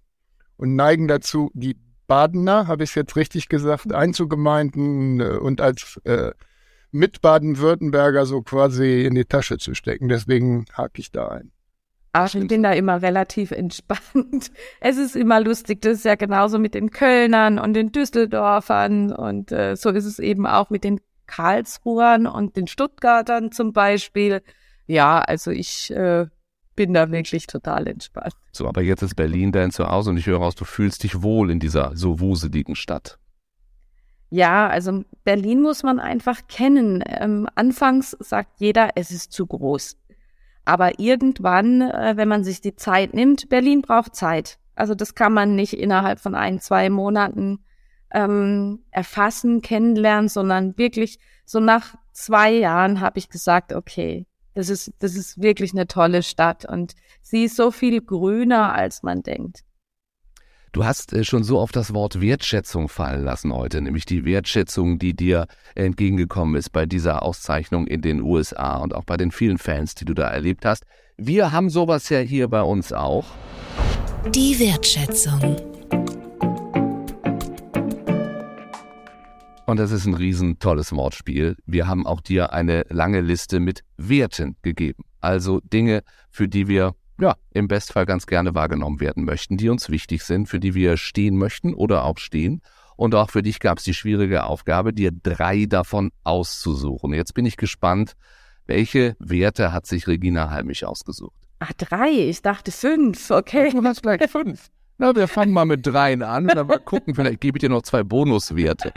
und 0.58 0.76
neigen 0.76 1.08
dazu, 1.08 1.52
die 1.54 1.78
Badener, 2.08 2.66
habe 2.66 2.84
ich 2.84 2.90
es 2.90 2.96
jetzt 2.96 3.16
richtig 3.16 3.48
gesagt, 3.48 3.94
einzugemeinden 3.94 5.20
äh, 5.20 5.38
und 5.38 5.62
als 5.62 6.02
äh, 6.06 6.32
mit 6.92 7.22
Baden-Württemberger 7.22 8.26
so 8.26 8.42
quasi 8.42 9.06
in 9.06 9.14
die 9.14 9.26
Tasche 9.26 9.60
zu 9.60 9.76
stecken. 9.76 10.10
Deswegen 10.10 10.66
hake 10.74 11.00
ich 11.00 11.12
da 11.12 11.28
ein. 11.28 11.52
Ach, 12.12 12.34
ich 12.34 12.48
bin 12.48 12.64
da 12.64 12.72
immer 12.74 13.02
relativ 13.02 13.52
entspannt. 13.52 14.52
Es 14.80 14.98
ist 14.98 15.16
immer 15.16 15.40
lustig. 15.40 15.82
Das 15.82 16.00
ist 16.00 16.06
ja 16.06 16.16
genauso 16.16 16.60
mit 16.60 16.74
den 16.74 16.92
Kölnern 16.92 17.60
und 17.60 17.74
den 17.74 17.92
Düsseldorfern 17.92 19.12
und 19.12 19.52
äh, 19.52 19.76
so 19.76 19.90
ist 19.90 20.06
es 20.06 20.20
eben 20.20 20.48
auch 20.48 20.70
mit 20.70 20.84
den 20.84 21.00
Karlsruhern 21.28 22.26
und 22.26 22.56
den 22.56 22.68
Stuttgartern 22.68 23.52
zum 23.52 23.74
Beispiel. 23.74 24.42
Ja, 24.88 25.20
also 25.20 25.52
ich 25.52 25.92
äh, 25.92 26.26
bin 26.76 26.94
da 26.94 27.12
wirklich 27.12 27.46
total 27.46 27.88
entspannt. 27.88 28.34
So, 28.52 28.68
aber 28.68 28.82
jetzt 28.82 29.04
ist 29.04 29.16
Berlin 29.16 29.52
dein 29.52 29.70
Zuhause 29.70 30.10
und 30.10 30.18
ich 30.18 30.26
höre 30.26 30.42
aus, 30.42 30.56
du 30.56 30.66
fühlst 30.66 31.04
dich 31.04 31.22
wohl 31.22 31.52
in 31.52 31.60
dieser 31.60 31.96
so 31.96 32.20
wuseligen 32.20 32.76
Stadt. 32.76 33.20
Ja, 34.32 34.68
also 34.68 35.04
Berlin 35.24 35.62
muss 35.62 35.84
man 35.84 36.00
einfach 36.00 36.48
kennen. 36.48 37.04
Ähm, 37.06 37.48
anfangs 37.56 38.12
sagt 38.20 38.60
jeder, 38.60 38.92
es 38.96 39.12
ist 39.12 39.32
zu 39.32 39.46
groß. 39.46 39.98
Aber 40.70 41.00
irgendwann, 41.00 41.82
äh, 41.82 42.14
wenn 42.16 42.28
man 42.28 42.44
sich 42.44 42.62
die 42.62 42.76
Zeit 42.76 43.16
nimmt, 43.16 43.50
Berlin 43.50 43.82
braucht 43.82 44.16
Zeit. 44.16 44.60
Also 44.76 44.94
das 44.94 45.16
kann 45.16 45.34
man 45.34 45.56
nicht 45.56 45.74
innerhalb 45.74 46.20
von 46.20 46.36
ein, 46.36 46.60
zwei 46.60 46.92
Monaten 46.92 47.58
ähm, 48.12 48.84
erfassen, 48.92 49.64
kennenlernen, 49.64 50.30
sondern 50.30 50.78
wirklich 50.78 51.18
so 51.44 51.60
nach 51.60 51.96
zwei 52.14 52.52
Jahren 52.52 53.02
habe 53.02 53.18
ich 53.18 53.30
gesagt, 53.30 53.74
okay, 53.74 54.28
das 54.54 54.70
ist, 54.70 54.94
das 55.00 55.16
ist 55.16 55.42
wirklich 55.42 55.74
eine 55.74 55.88
tolle 55.88 56.22
Stadt 56.22 56.66
und 56.66 56.94
sie 57.24 57.46
ist 57.46 57.56
so 57.56 57.72
viel 57.72 58.00
grüner, 58.00 58.72
als 58.76 59.02
man 59.02 59.24
denkt. 59.24 59.62
Du 60.72 60.86
hast 60.86 61.14
äh, 61.14 61.24
schon 61.24 61.44
so 61.44 61.60
auf 61.60 61.72
das 61.72 61.96
Wort 61.96 62.22
Wertschätzung 62.22 62.90
fallen 62.90 63.24
lassen 63.24 63.54
heute, 63.54 63.82
nämlich 63.82 64.06
die 64.06 64.24
Wertschätzung, 64.24 65.00
die 65.00 65.16
dir 65.16 65.48
entgegengekommen 65.74 66.56
ist 66.56 66.70
bei 66.70 66.86
dieser 66.86 67.24
Auszeichnung 67.24 67.88
in 67.88 68.02
den 68.02 68.22
USA 68.22 68.78
und 68.78 68.94
auch 68.94 69.04
bei 69.04 69.18
den 69.18 69.32
vielen 69.32 69.58
Fans, 69.58 69.96
die 69.96 70.06
du 70.06 70.14
da 70.14 70.30
erlebt 70.30 70.66
hast. 70.66 70.84
Wir 71.18 71.52
haben 71.52 71.72
sowas 71.72 72.10
ja 72.10 72.20
hier 72.20 72.48
bei 72.48 72.62
uns 72.62 72.94
auch. 72.94 73.26
Die 74.36 74.60
Wertschätzung. 74.60 75.56
Und 79.66 79.78
das 79.78 79.92
ist 79.92 80.06
ein 80.06 80.14
riesen 80.14 80.60
tolles 80.60 80.92
Wortspiel. 80.92 81.56
Wir 81.66 81.88
haben 81.88 82.06
auch 82.06 82.22
dir 82.22 82.54
eine 82.54 82.86
lange 82.90 83.22
Liste 83.22 83.60
mit 83.60 83.84
Werten 83.98 84.56
gegeben. 84.62 85.04
Also 85.20 85.62
Dinge, 85.62 86.04
für 86.30 86.48
die 86.48 86.68
wir 86.68 86.94
ja, 87.20 87.36
im 87.52 87.68
Bestfall 87.68 88.06
ganz 88.06 88.26
gerne 88.28 88.56
wahrgenommen 88.56 89.00
werden 89.00 89.26
möchten, 89.26 89.58
die 89.58 89.70
uns 89.70 89.90
wichtig 89.90 90.24
sind, 90.24 90.48
für 90.48 90.60
die 90.60 90.74
wir 90.74 90.98
stehen 90.98 91.38
möchten 91.38 91.74
oder 91.74 92.06
auch 92.06 92.18
stehen. 92.18 92.62
Und 92.96 93.16
auch 93.16 93.30
für 93.30 93.42
dich 93.42 93.60
gab 93.60 93.78
es 93.78 93.86
die 93.86 93.94
schwierige 93.94 94.44
Aufgabe, 94.44 94.94
dir 94.94 95.12
drei 95.12 95.66
davon 95.66 96.12
auszusuchen. 96.24 97.14
Jetzt 97.14 97.34
bin 97.34 97.46
ich 97.46 97.56
gespannt, 97.56 98.16
welche 98.66 99.16
Werte 99.20 99.72
hat 99.72 99.86
sich 99.86 100.08
Regina 100.08 100.50
Halmich 100.50 100.86
ausgesucht? 100.86 101.34
Ah, 101.60 101.72
drei. 101.78 102.10
Ich 102.10 102.42
dachte 102.42 102.72
fünf. 102.72 103.32
Okay. 103.32 103.72
Du 103.72 103.84
hast 103.84 104.02
gleich 104.02 104.30
fünf. 104.30 104.70
Na, 104.98 105.16
wir 105.16 105.30
fangen 105.30 105.54
mal 105.54 105.66
mit 105.66 105.88
dreien 105.88 106.22
an 106.22 106.48
dann 106.48 106.68
mal 106.68 106.80
gucken, 106.80 107.16
vielleicht 107.16 107.40
gebe 107.40 107.58
ich 107.58 107.62
dir 107.62 107.70
noch 107.70 107.84
zwei 107.84 108.04
Bonuswerte. 108.04 108.94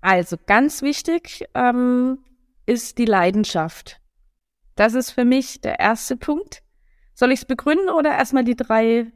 Also 0.00 0.36
ganz 0.46 0.82
wichtig 0.82 1.44
ähm, 1.54 2.18
ist 2.66 2.98
die 2.98 3.04
Leidenschaft. 3.04 4.00
Das 4.76 4.94
ist 4.94 5.10
für 5.10 5.24
mich 5.24 5.60
der 5.60 5.80
erste 5.80 6.16
Punkt. 6.16 6.62
Soll 7.18 7.32
ich 7.32 7.40
es 7.40 7.46
begründen 7.46 7.88
oder 7.88 8.10
erstmal 8.10 8.44
die 8.44 8.54
drei? 8.54 9.10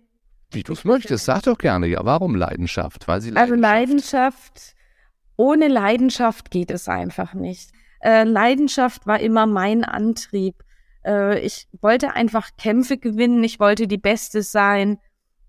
Wie 0.50 0.64
du 0.64 0.72
es 0.72 0.82
möchtest, 0.84 1.24
sag 1.24 1.42
doch 1.42 1.56
gerne, 1.56 1.86
ja, 1.86 2.04
warum 2.04 2.34
Leidenschaft? 2.34 3.06
Weil 3.06 3.20
sie 3.20 3.30
Leidenschaft. 3.30 3.52
Also 3.52 3.62
Leidenschaft, 3.62 4.74
ohne 5.36 5.68
Leidenschaft 5.68 6.50
geht 6.50 6.72
es 6.72 6.88
einfach 6.88 7.32
nicht. 7.32 7.70
Äh, 8.00 8.24
Leidenschaft 8.24 9.06
war 9.06 9.20
immer 9.20 9.46
mein 9.46 9.84
Antrieb. 9.84 10.64
Äh, 11.06 11.38
ich 11.46 11.68
wollte 11.80 12.14
einfach 12.14 12.50
Kämpfe 12.58 12.98
gewinnen, 12.98 13.44
ich 13.44 13.60
wollte 13.60 13.86
die 13.86 13.98
Beste 13.98 14.42
sein. 14.42 14.98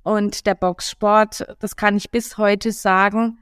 Und 0.03 0.45
der 0.45 0.53
Boxsport, 0.53 1.55
das 1.57 1.75
kann 1.75 1.98
ich 1.98 2.12
bis 2.12 2.38
heute 2.38 2.72
sagen, 2.72 3.39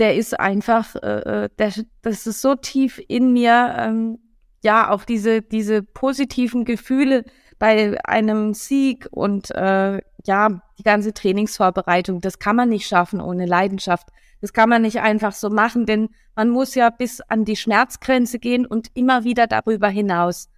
der 0.00 0.16
ist 0.16 0.40
einfach, 0.40 0.96
äh, 0.96 1.44
äh 1.44 1.48
der, 1.60 1.72
das 2.02 2.26
ist 2.26 2.42
so 2.42 2.56
tief 2.56 3.00
in 3.06 3.32
mir, 3.32 3.72
ähm, 3.78 4.18
ja, 4.64 4.90
auch 4.90 5.04
diese, 5.04 5.42
diese 5.42 5.84
positiven 5.84 6.64
Gefühle, 6.64 7.24
bei 7.58 7.98
einem 8.04 8.54
Sieg 8.54 9.06
und 9.10 9.50
äh, 9.50 10.00
ja, 10.24 10.62
die 10.78 10.82
ganze 10.82 11.12
Trainingsvorbereitung, 11.12 12.20
das 12.20 12.38
kann 12.38 12.56
man 12.56 12.68
nicht 12.68 12.86
schaffen 12.86 13.20
ohne 13.20 13.46
Leidenschaft. 13.46 14.08
Das 14.40 14.52
kann 14.52 14.68
man 14.68 14.82
nicht 14.82 15.00
einfach 15.00 15.32
so 15.32 15.50
machen, 15.50 15.86
denn 15.86 16.10
man 16.34 16.50
muss 16.50 16.74
ja 16.74 16.90
bis 16.90 17.20
an 17.20 17.44
die 17.44 17.56
Schmerzgrenze 17.56 18.38
gehen 18.38 18.66
und 18.66 18.88
immer 18.94 19.24
wieder 19.24 19.46
darüber 19.46 19.88
hinaus. 19.88 20.48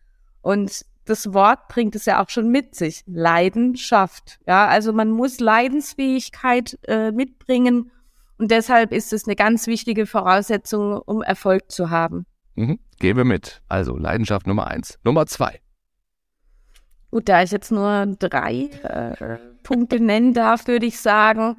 Und 0.43 0.85
das 1.05 1.33
Wort 1.33 1.69
bringt 1.69 1.95
es 1.95 2.05
ja 2.05 2.23
auch 2.23 2.29
schon 2.31 2.50
mit 2.50 2.75
sich. 2.75 3.03
Leidenschaft. 3.07 4.38
Ja, 4.47 4.67
also 4.67 4.93
man 4.93 5.11
muss 5.11 5.38
Leidensfähigkeit 5.38 6.79
äh, 6.88 7.12
mitbringen 7.12 7.93
und 8.38 8.50
deshalb 8.50 8.93
ist 8.93 9.12
es 9.12 9.26
eine 9.26 9.37
ganz 9.37 9.67
wichtige 9.67 10.07
Voraussetzung, 10.07 10.99
um 10.99 11.23
Erfolg 11.23 11.71
zu 11.71 11.91
haben. 11.91 12.26
Mhm. 12.55 12.79
Gebe 12.99 13.25
mit. 13.25 13.62
Also 13.69 13.97
Leidenschaft 13.97 14.47
Nummer 14.47 14.67
eins. 14.67 14.99
Nummer 15.05 15.26
zwei. 15.26 15.61
Gut, 17.11 17.29
da 17.29 17.43
ich 17.43 17.51
jetzt 17.51 17.71
nur 17.71 18.07
drei 18.19 18.69
äh, 18.83 19.39
Punkte 19.63 20.01
nennen 20.01 20.35
darf, 20.35 20.67
würde 20.67 20.87
ich 20.87 21.01
sagen, 21.01 21.57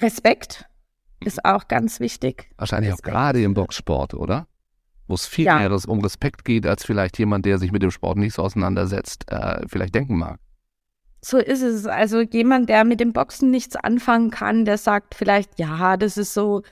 Respekt 0.00 0.66
ist 1.20 1.44
auch 1.44 1.68
ganz 1.68 2.00
wichtig. 2.00 2.50
Wahrscheinlich 2.56 2.92
Respekt. 2.92 3.08
auch 3.08 3.12
gerade 3.12 3.42
im 3.42 3.54
Boxsport, 3.54 4.14
oder? 4.14 4.46
Wo 5.06 5.14
es 5.14 5.26
viel 5.26 5.46
ja. 5.46 5.58
mehr 5.58 5.70
um 5.86 6.00
Respekt 6.00 6.44
geht, 6.44 6.66
als 6.66 6.84
vielleicht 6.84 7.18
jemand, 7.18 7.44
der 7.44 7.58
sich 7.58 7.72
mit 7.72 7.82
dem 7.82 7.90
Sport 7.90 8.18
nicht 8.18 8.34
so 8.34 8.42
auseinandersetzt, 8.42 9.30
äh, 9.30 9.62
vielleicht 9.68 9.94
denken 9.94 10.16
mag. 10.16 10.38
So 11.20 11.38
ist 11.38 11.62
es. 11.62 11.86
Also 11.86 12.20
jemand, 12.20 12.68
der 12.68 12.84
mit 12.84 13.00
dem 13.00 13.12
Boxen 13.12 13.50
nichts 13.50 13.76
anfangen 13.76 14.30
kann, 14.30 14.64
der 14.64 14.78
sagt 14.78 15.14
vielleicht, 15.14 15.58
ja, 15.58 15.96
das 15.96 16.16
ist 16.16 16.34
so 16.34 16.62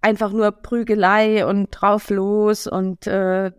einfach 0.00 0.32
nur 0.32 0.50
Prügelei 0.50 1.46
und 1.46 1.68
drauf 1.70 2.10
los 2.10 2.66
und 2.66 3.06
äh, 3.06 3.52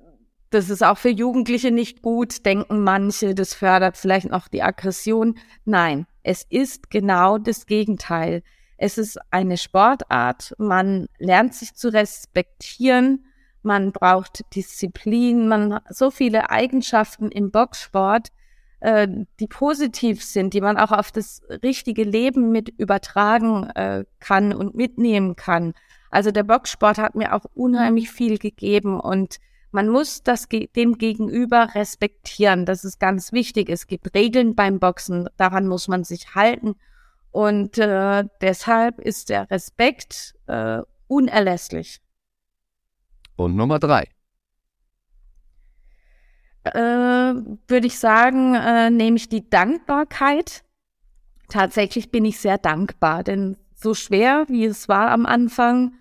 das 0.51 0.69
ist 0.69 0.83
auch 0.83 0.97
für 0.97 1.09
Jugendliche 1.09 1.71
nicht 1.71 2.01
gut, 2.01 2.45
denken 2.45 2.83
manche, 2.83 3.33
das 3.33 3.53
fördert 3.53 3.97
vielleicht 3.97 4.29
noch 4.29 4.49
die 4.49 4.61
Aggression. 4.61 5.39
Nein, 5.65 6.05
es 6.23 6.45
ist 6.49 6.89
genau 6.89 7.37
das 7.37 7.65
Gegenteil. 7.65 8.43
Es 8.77 8.97
ist 8.97 9.17
eine 9.31 9.57
Sportart, 9.57 10.53
man 10.57 11.07
lernt 11.19 11.53
sich 11.53 11.73
zu 11.75 11.93
respektieren, 11.93 13.25
man 13.63 13.91
braucht 13.91 14.43
Disziplin, 14.55 15.47
man 15.47 15.75
hat 15.75 15.95
so 15.95 16.11
viele 16.11 16.49
Eigenschaften 16.49 17.29
im 17.29 17.51
Boxsport, 17.51 18.29
äh, 18.81 19.07
die 19.39 19.47
positiv 19.47 20.23
sind, 20.23 20.53
die 20.53 20.61
man 20.61 20.77
auch 20.77 20.91
auf 20.91 21.11
das 21.11 21.43
richtige 21.63 22.03
Leben 22.03 22.51
mit 22.51 22.69
übertragen 22.69 23.69
äh, 23.69 24.03
kann 24.19 24.53
und 24.53 24.75
mitnehmen 24.75 25.35
kann. 25.35 25.73
Also 26.09 26.31
der 26.31 26.43
Boxsport 26.43 26.97
hat 26.97 27.15
mir 27.15 27.33
auch 27.33 27.45
unheimlich 27.53 28.11
viel 28.11 28.37
gegeben 28.37 28.99
und 28.99 29.37
man 29.71 29.87
muss 29.89 30.23
das 30.23 30.47
dem 30.49 30.97
Gegenüber 30.97 31.73
respektieren. 31.73 32.65
Das 32.65 32.83
ist 32.83 32.99
ganz 32.99 33.31
wichtig. 33.31 33.69
Es 33.69 33.87
gibt 33.87 34.13
Regeln 34.13 34.55
beim 34.55 34.79
Boxen, 34.79 35.29
daran 35.37 35.67
muss 35.67 35.87
man 35.87 36.03
sich 36.03 36.35
halten. 36.35 36.75
Und 37.31 37.77
äh, 37.77 38.25
deshalb 38.41 38.99
ist 38.99 39.29
der 39.29 39.49
Respekt 39.49 40.35
äh, 40.47 40.81
unerlässlich. 41.07 42.01
Und 43.37 43.55
Nummer 43.55 43.79
drei. 43.79 44.09
Äh, 46.63 46.79
Würde 46.79 47.87
ich 47.87 47.97
sagen, 47.97 48.55
äh, 48.55 48.89
nehme 48.89 49.17
ich 49.17 49.29
die 49.29 49.49
Dankbarkeit. 49.49 50.63
Tatsächlich 51.47 52.11
bin 52.11 52.25
ich 52.25 52.39
sehr 52.39 52.57
dankbar, 52.57 53.23
denn 53.23 53.57
so 53.73 53.93
schwer, 53.93 54.45
wie 54.47 54.65
es 54.65 54.87
war 54.87 55.09
am 55.09 55.25
Anfang, 55.25 55.95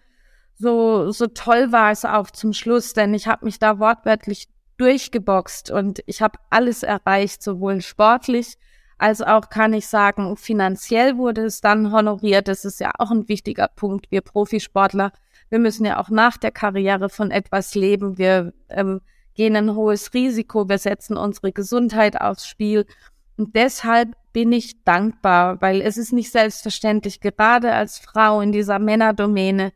so, 0.61 1.11
so 1.11 1.27
toll 1.27 1.73
war 1.73 1.91
es 1.91 2.05
auch 2.05 2.31
zum 2.31 2.53
Schluss, 2.53 2.93
denn 2.93 3.15
ich 3.15 3.27
habe 3.27 3.45
mich 3.45 3.59
da 3.59 3.79
wortwörtlich 3.79 4.49
durchgeboxt 4.77 5.71
und 5.71 6.03
ich 6.07 6.23
habe 6.23 6.39
alles 6.51 6.83
erreicht, 6.83 7.43
sowohl 7.43 7.81
sportlich 7.81 8.57
als 9.01 9.23
auch 9.23 9.49
kann 9.49 9.73
ich 9.73 9.87
sagen, 9.87 10.37
finanziell 10.37 11.17
wurde 11.17 11.47
es 11.47 11.63
dann 11.63 11.91
honoriert. 11.91 12.49
Das 12.49 12.67
ist 12.67 12.81
ja 12.81 12.93
auch 12.99 13.11
ein 13.11 13.29
wichtiger 13.29 13.69
Punkt. 13.69 14.11
Wir 14.11 14.21
Profisportler, 14.21 15.13
wir 15.49 15.59
müssen 15.59 15.87
ja 15.87 15.99
auch 15.99 16.11
nach 16.11 16.37
der 16.37 16.51
Karriere 16.51 17.09
von 17.09 17.31
etwas 17.31 17.75
leben. 17.75 18.19
Wir 18.19 18.53
ähm, 18.69 19.01
gehen 19.35 19.57
ein 19.57 19.75
hohes 19.75 20.13
Risiko, 20.13 20.69
wir 20.69 20.77
setzen 20.77 21.17
unsere 21.17 21.51
Gesundheit 21.51 22.21
aufs 22.21 22.47
Spiel. 22.47 22.85
Und 23.39 23.57
deshalb 23.57 24.11
bin 24.35 24.53
ich 24.53 24.85
dankbar, 24.85 25.63
weil 25.63 25.81
es 25.81 25.97
ist 25.97 26.13
nicht 26.13 26.31
selbstverständlich, 26.31 27.23
gerade 27.23 27.73
als 27.73 27.99
Frau 27.99 28.43
in 28.43 28.53
dieser 28.53 28.79
Männerdomäne, 28.79 29.73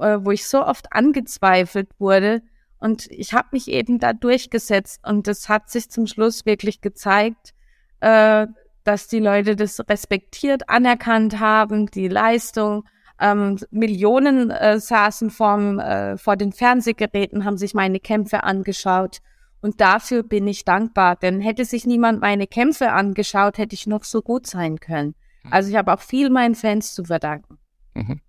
äh, 0.00 0.24
wo 0.24 0.30
ich 0.30 0.46
so 0.46 0.64
oft 0.64 0.92
angezweifelt 0.92 1.88
wurde. 1.98 2.42
Und 2.78 3.06
ich 3.10 3.32
habe 3.32 3.48
mich 3.52 3.68
eben 3.68 3.98
da 3.98 4.12
durchgesetzt 4.12 5.00
und 5.06 5.28
es 5.28 5.48
hat 5.48 5.70
sich 5.70 5.90
zum 5.90 6.06
Schluss 6.06 6.44
wirklich 6.46 6.80
gezeigt, 6.80 7.54
äh, 8.00 8.46
dass 8.84 9.08
die 9.08 9.18
Leute 9.18 9.56
das 9.56 9.80
respektiert, 9.88 10.68
anerkannt 10.68 11.40
haben, 11.40 11.86
die 11.86 12.08
Leistung. 12.08 12.84
Ähm, 13.18 13.58
Millionen 13.70 14.50
äh, 14.50 14.78
saßen 14.78 15.30
vorm, 15.30 15.78
äh, 15.78 16.18
vor 16.18 16.36
den 16.36 16.52
Fernsehgeräten, 16.52 17.44
haben 17.44 17.56
sich 17.56 17.74
meine 17.74 17.98
Kämpfe 17.98 18.44
angeschaut. 18.44 19.18
Und 19.62 19.80
dafür 19.80 20.22
bin 20.22 20.46
ich 20.46 20.64
dankbar, 20.64 21.16
denn 21.16 21.40
hätte 21.40 21.64
sich 21.64 21.86
niemand 21.86 22.20
meine 22.20 22.46
Kämpfe 22.46 22.92
angeschaut, 22.92 23.58
hätte 23.58 23.74
ich 23.74 23.86
noch 23.86 24.04
so 24.04 24.22
gut 24.22 24.46
sein 24.46 24.78
können. 24.78 25.14
Mhm. 25.42 25.52
Also 25.52 25.70
ich 25.70 25.76
habe 25.76 25.92
auch 25.92 26.00
viel 26.00 26.30
meinen 26.30 26.54
Fans 26.54 26.94
zu 26.94 27.04
verdanken. 27.04 27.58
Mhm. 27.94 28.20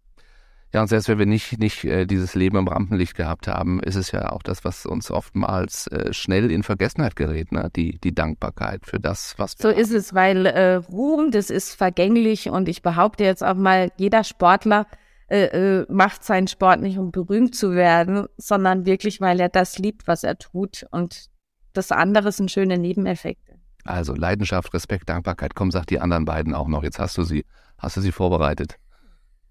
Ja, 0.74 0.81
und 0.81 0.88
selbst 0.88 1.07
wenn 1.07 1.17
wir 1.17 1.25
nicht, 1.25 1.59
nicht 1.59 1.86
äh, 1.86 2.05
dieses 2.05 2.36
Leben 2.36 2.57
im 2.57 2.67
Rampenlicht 2.67 3.15
gehabt 3.15 3.47
haben, 3.47 3.79
ist 3.81 3.95
es 3.95 4.12
ja 4.12 4.31
auch 4.31 4.43
das, 4.43 4.65
was 4.65 4.86
uns 4.86 5.12
oftmals 5.12 5.88
äh, 5.88 6.12
schnell 6.13 6.51
in 6.51 6.62
Vergessenheit 6.63 7.15
gerät, 7.15 7.53
ne? 7.53 7.69
die, 7.74 8.00
die 8.00 8.13
Dankbarkeit 8.13 8.86
für 8.86 9.00
das, 9.00 9.36
was 9.38 9.57
wir 9.57 9.62
So 9.63 9.69
haben. 9.69 9.79
ist 9.79 9.93
es, 9.93 10.13
weil 10.13 10.45
äh, 10.45 10.75
Ruhm, 10.75 11.31
das 11.31 11.50
ist 11.50 11.74
vergänglich 11.74 12.50
und 12.50 12.67
ich 12.67 12.81
behaupte 12.81 13.24
jetzt 13.24 13.43
auch 13.43 13.55
mal, 13.55 13.91
jeder 13.97 14.25
Sportler 14.25 14.88
äh, 15.29 15.79
äh, 15.79 15.86
macht 15.89 16.24
seinen 16.25 16.47
Sport 16.47 16.81
nicht, 16.81 16.97
um 16.97 17.12
berühmt 17.12 17.55
zu 17.55 17.71
werden, 17.74 18.27
sondern 18.38 18.86
wirklich, 18.86 19.21
weil 19.21 19.39
er 19.39 19.50
das 19.50 19.77
liebt, 19.77 20.07
was 20.07 20.24
er 20.24 20.38
tut 20.38 20.86
und 20.91 21.27
das 21.74 21.91
andere 21.91 22.31
sind 22.31 22.51
schöne 22.51 22.77
Nebeneffekte. 22.77 23.53
Also 23.86 24.15
Leidenschaft, 24.15 24.74
Respekt, 24.74 25.07
Dankbarkeit, 25.07 25.55
komm, 25.55 25.71
sag 25.71 25.86
die 25.86 26.00
anderen 26.00 26.25
beiden 26.25 26.53
auch 26.53 26.67
noch. 26.67 26.83
Jetzt 26.83 27.00
hast 27.00 27.17
du 27.17 27.24
sie, 27.24 27.45
hast 27.77 27.95
du 27.95 28.01
sie 28.01 28.12
vorbereitet. 28.12 28.77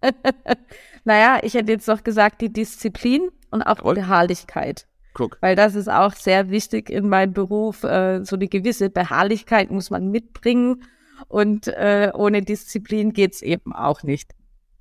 naja, 1.04 1.40
ich 1.42 1.54
hätte 1.54 1.72
jetzt 1.72 1.88
doch 1.88 2.04
gesagt, 2.04 2.40
die 2.40 2.52
Disziplin 2.52 3.30
und 3.50 3.62
auch 3.62 3.78
Jawohl. 3.78 3.94
die 3.94 4.00
Beharrlichkeit. 4.02 4.86
Guck. 5.14 5.38
Weil 5.40 5.56
das 5.56 5.74
ist 5.74 5.88
auch 5.88 6.12
sehr 6.12 6.50
wichtig 6.50 6.90
in 6.90 7.08
meinem 7.08 7.32
Beruf. 7.32 7.84
Äh, 7.84 8.22
so 8.24 8.36
eine 8.36 8.48
gewisse 8.48 8.90
Beharrlichkeit 8.90 9.70
muss 9.70 9.90
man 9.90 10.10
mitbringen. 10.10 10.82
Und 11.28 11.68
äh, 11.68 12.10
ohne 12.12 12.42
Disziplin 12.42 13.14
geht's 13.14 13.40
eben 13.40 13.72
auch 13.72 14.02
nicht. 14.02 14.32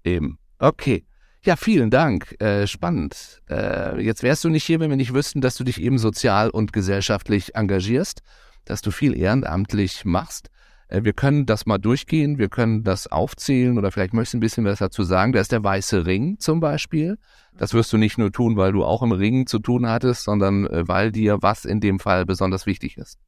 Eben. 0.04 0.38
Okay. 0.60 1.06
Ja, 1.46 1.56
vielen 1.56 1.90
Dank. 1.90 2.36
Äh, 2.42 2.68
spannend. 2.68 3.42
Äh, 3.50 4.02
jetzt 4.02 4.24
wärst 4.24 4.44
du 4.44 4.50
nicht 4.50 4.66
hier, 4.66 4.80
wenn 4.80 4.90
wir 4.90 4.98
nicht 4.98 5.14
wüssten, 5.14 5.42
dass 5.42 5.56
du 5.56 5.64
dich 5.64 5.82
eben 5.82 6.00
sozial 6.00 6.50
und 6.50 6.74
gesellschaftlich 6.74 7.56
engagierst, 7.56 8.22
dass 8.66 8.82
du 8.82 8.92
viel 8.92 9.18
ehrenamtlich 9.18 10.04
machst. 10.04 10.50
Äh, 10.88 11.04
wir 11.04 11.14
können 11.14 11.46
das 11.46 11.66
mal 11.66 11.78
durchgehen, 11.78 12.38
wir 12.38 12.50
können 12.50 12.84
das 12.84 13.08
aufzählen 13.08 13.78
oder 13.78 13.92
vielleicht 13.92 14.14
möchtest 14.14 14.34
du 14.34 14.38
ein 14.38 14.42
bisschen 14.42 14.66
was 14.66 14.80
dazu 14.80 15.04
sagen. 15.04 15.34
Da 15.34 15.40
ist 15.40 15.52
der 15.52 15.64
weiße 15.64 16.06
Ring 16.06 16.38
zum 16.40 16.60
Beispiel. 16.60 17.18
Das 17.58 17.74
wirst 17.74 17.92
du 17.94 17.98
nicht 17.98 18.18
nur 18.18 18.32
tun, 18.32 18.58
weil 18.58 18.72
du 18.72 18.84
auch 18.84 19.02
im 19.02 19.12
Ring 19.12 19.48
zu 19.48 19.60
tun 19.60 19.88
hattest, 19.88 20.24
sondern 20.24 20.68
äh, 20.68 20.88
weil 20.88 21.12
dir 21.12 21.42
was 21.42 21.66
in 21.66 21.80
dem 21.80 22.00
Fall 22.00 22.26
besonders 22.26 22.66
wichtig 22.66 22.98
ist. 22.98 23.20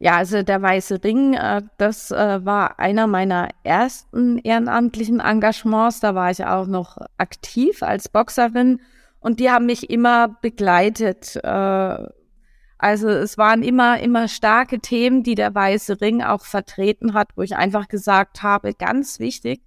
Ja, 0.00 0.16
also 0.16 0.42
der 0.42 0.60
Weiße 0.60 1.02
Ring, 1.02 1.34
äh, 1.34 1.62
das 1.78 2.10
war 2.10 2.78
einer 2.78 3.06
meiner 3.06 3.48
ersten 3.62 4.38
ehrenamtlichen 4.38 5.20
Engagements. 5.20 6.00
Da 6.00 6.14
war 6.14 6.30
ich 6.30 6.44
auch 6.44 6.66
noch 6.66 6.98
aktiv 7.16 7.82
als 7.82 8.08
Boxerin 8.08 8.80
und 9.20 9.40
die 9.40 9.50
haben 9.50 9.66
mich 9.66 9.88
immer 9.90 10.28
begleitet 10.42 11.40
also 12.84 13.08
es 13.08 13.38
waren 13.38 13.62
immer, 13.62 13.98
immer 14.00 14.28
starke 14.28 14.78
Themen, 14.78 15.22
die 15.22 15.34
der 15.34 15.54
Weiße 15.54 16.02
Ring 16.02 16.22
auch 16.22 16.44
vertreten 16.44 17.14
hat, 17.14 17.30
wo 17.34 17.40
ich 17.40 17.56
einfach 17.56 17.88
gesagt 17.88 18.42
habe, 18.42 18.74
ganz 18.74 19.18
wichtig, 19.18 19.62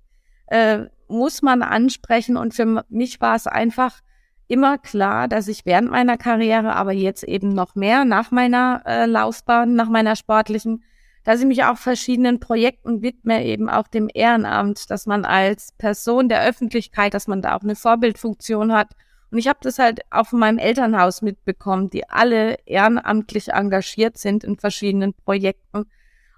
äh, 0.45 0.85
muss 1.07 1.41
man 1.41 1.63
ansprechen. 1.63 2.37
Und 2.37 2.53
für 2.53 2.83
mich 2.89 3.19
war 3.19 3.35
es 3.35 3.47
einfach 3.47 4.01
immer 4.47 4.77
klar, 4.77 5.27
dass 5.27 5.47
ich 5.47 5.65
während 5.65 5.89
meiner 5.89 6.17
Karriere, 6.19 6.75
aber 6.75 6.91
jetzt 6.91 7.23
eben 7.23 7.49
noch 7.49 7.73
mehr 7.73 8.05
nach 8.05 8.29
meiner 8.29 8.83
äh, 8.85 9.07
Laufbahn, 9.07 9.73
nach 9.73 9.89
meiner 9.89 10.15
sportlichen, 10.15 10.83
dass 11.23 11.39
ich 11.39 11.47
mich 11.47 11.63
auch 11.63 11.79
verschiedenen 11.79 12.39
Projekten 12.39 13.01
widme, 13.01 13.43
eben 13.43 13.67
auch 13.67 13.87
dem 13.87 14.09
Ehrenamt, 14.13 14.91
dass 14.91 15.07
man 15.07 15.25
als 15.25 15.71
Person 15.71 16.29
der 16.29 16.43
Öffentlichkeit, 16.43 17.15
dass 17.15 17.27
man 17.27 17.41
da 17.41 17.55
auch 17.55 17.63
eine 17.63 17.75
Vorbildfunktion 17.75 18.73
hat 18.73 18.91
und 19.31 19.39
ich 19.39 19.47
habe 19.47 19.59
das 19.61 19.77
halt 19.77 20.01
auch 20.09 20.27
von 20.27 20.39
meinem 20.39 20.57
Elternhaus 20.57 21.21
mitbekommen, 21.21 21.89
die 21.89 22.07
alle 22.09 22.57
ehrenamtlich 22.65 23.49
engagiert 23.49 24.17
sind 24.17 24.43
in 24.43 24.57
verschiedenen 24.57 25.13
Projekten. 25.13 25.85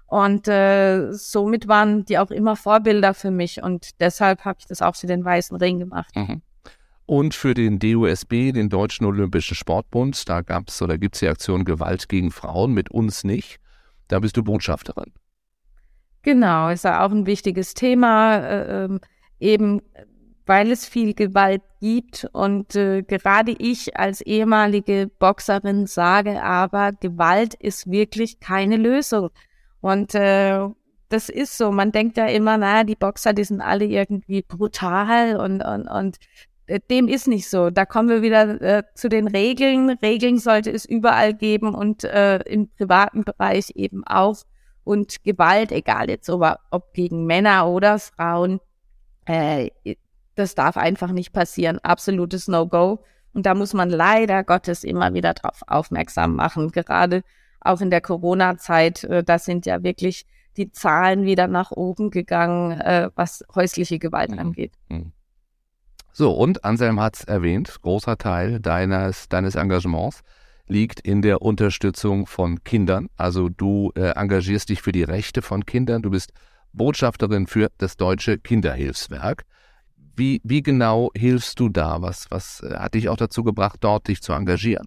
Und 0.06 0.48
äh, 0.48 1.12
somit 1.12 1.68
waren 1.68 2.04
die 2.04 2.18
auch 2.18 2.32
immer 2.32 2.56
Vorbilder 2.56 3.14
für 3.14 3.30
mich. 3.30 3.62
Und 3.62 4.00
deshalb 4.00 4.44
habe 4.44 4.58
ich 4.58 4.66
das 4.66 4.82
auch 4.82 4.96
für 4.96 5.06
den 5.06 5.24
Weißen 5.24 5.56
Ring 5.56 5.78
gemacht. 5.78 6.14
Mhm. 6.16 6.42
Und 7.06 7.34
für 7.34 7.54
den 7.54 7.78
DUSB, 7.78 8.52
den 8.52 8.68
Deutschen 8.68 9.06
Olympischen 9.06 9.54
Sportbund, 9.54 10.28
da 10.28 10.42
gab 10.42 10.68
es 10.68 10.82
oder 10.82 10.98
gibt 10.98 11.14
es 11.14 11.20
die 11.20 11.28
Aktion 11.28 11.64
Gewalt 11.64 12.08
gegen 12.08 12.32
Frauen, 12.32 12.72
mit 12.72 12.90
uns 12.90 13.22
nicht. 13.22 13.60
Da 14.08 14.18
bist 14.18 14.36
du 14.36 14.42
Botschafterin. 14.42 15.12
Genau, 16.22 16.68
ist 16.68 16.84
ja 16.84 17.04
auch 17.04 17.10
ein 17.10 17.26
wichtiges 17.26 17.74
Thema. 17.74 18.36
Äh, 18.36 18.84
ähm, 18.84 19.00
eben 19.38 19.80
weil 20.50 20.72
es 20.72 20.84
viel 20.84 21.14
Gewalt 21.14 21.62
gibt. 21.80 22.28
Und 22.32 22.74
äh, 22.74 23.02
gerade 23.02 23.52
ich 23.52 23.96
als 23.96 24.20
ehemalige 24.20 25.08
Boxerin 25.20 25.86
sage 25.86 26.42
aber, 26.42 26.90
Gewalt 26.90 27.54
ist 27.54 27.88
wirklich 27.88 28.40
keine 28.40 28.76
Lösung. 28.76 29.30
Und 29.80 30.12
äh, 30.16 30.66
das 31.08 31.28
ist 31.28 31.56
so. 31.56 31.70
Man 31.70 31.92
denkt 31.92 32.16
ja 32.16 32.26
immer, 32.26 32.58
naja, 32.58 32.82
die 32.82 32.96
Boxer, 32.96 33.32
die 33.32 33.44
sind 33.44 33.60
alle 33.60 33.84
irgendwie 33.84 34.42
brutal 34.42 35.36
und, 35.36 35.62
und, 35.62 35.86
und 35.86 36.16
äh, 36.66 36.80
dem 36.90 37.06
ist 37.06 37.28
nicht 37.28 37.48
so. 37.48 37.70
Da 37.70 37.86
kommen 37.86 38.08
wir 38.08 38.20
wieder 38.20 38.60
äh, 38.60 38.82
zu 38.94 39.08
den 39.08 39.28
Regeln. 39.28 39.90
Regeln 40.02 40.38
sollte 40.38 40.72
es 40.72 40.84
überall 40.84 41.32
geben 41.32 41.76
und 41.76 42.02
äh, 42.02 42.38
im 42.38 42.68
privaten 42.70 43.22
Bereich 43.22 43.70
eben 43.76 44.02
auch. 44.04 44.42
Und 44.82 45.22
Gewalt, 45.22 45.70
egal 45.70 46.10
jetzt 46.10 46.28
ob, 46.28 46.44
ob 46.72 46.92
gegen 46.92 47.24
Männer 47.24 47.68
oder 47.68 48.00
Frauen, 48.00 48.58
äh, 49.26 49.70
das 50.40 50.54
darf 50.54 50.76
einfach 50.76 51.12
nicht 51.12 51.32
passieren. 51.32 51.78
Absolutes 51.78 52.48
No-Go. 52.48 53.04
Und 53.32 53.46
da 53.46 53.54
muss 53.54 53.74
man 53.74 53.90
leider 53.90 54.42
Gottes 54.42 54.82
immer 54.82 55.14
wieder 55.14 55.34
drauf 55.34 55.62
aufmerksam 55.66 56.34
machen. 56.34 56.72
Gerade 56.72 57.22
auch 57.60 57.80
in 57.80 57.90
der 57.90 58.00
Corona-Zeit, 58.00 59.04
äh, 59.04 59.22
da 59.22 59.38
sind 59.38 59.66
ja 59.66 59.82
wirklich 59.82 60.26
die 60.56 60.72
Zahlen 60.72 61.24
wieder 61.24 61.46
nach 61.46 61.70
oben 61.70 62.10
gegangen, 62.10 62.80
äh, 62.80 63.10
was 63.14 63.44
häusliche 63.54 63.98
Gewalt 63.98 64.32
mhm. 64.32 64.38
angeht. 64.38 64.72
Mhm. 64.88 65.12
So, 66.12 66.32
und 66.32 66.64
Anselm 66.64 67.00
hat 67.00 67.16
es 67.16 67.24
erwähnt, 67.24 67.80
großer 67.82 68.18
Teil 68.18 68.58
deines, 68.58 69.28
deines 69.28 69.54
Engagements 69.54 70.22
liegt 70.66 71.00
in 71.00 71.22
der 71.22 71.42
Unterstützung 71.42 72.26
von 72.26 72.64
Kindern. 72.64 73.08
Also 73.16 73.48
du 73.48 73.92
äh, 73.94 74.10
engagierst 74.10 74.68
dich 74.68 74.82
für 74.82 74.92
die 74.92 75.02
Rechte 75.02 75.42
von 75.42 75.66
Kindern. 75.66 76.02
Du 76.02 76.10
bist 76.10 76.32
Botschafterin 76.72 77.46
für 77.46 77.70
das 77.78 77.96
Deutsche 77.96 78.38
Kinderhilfswerk. 78.38 79.44
Wie, 80.16 80.40
wie 80.44 80.62
genau 80.62 81.10
hilfst 81.16 81.58
du 81.60 81.68
da? 81.68 82.02
Was, 82.02 82.30
was 82.30 82.60
äh, 82.60 82.74
hat 82.76 82.94
dich 82.94 83.08
auch 83.08 83.16
dazu 83.16 83.44
gebracht, 83.44 83.78
dort 83.80 84.08
dich 84.08 84.22
zu 84.22 84.32
engagieren? 84.32 84.86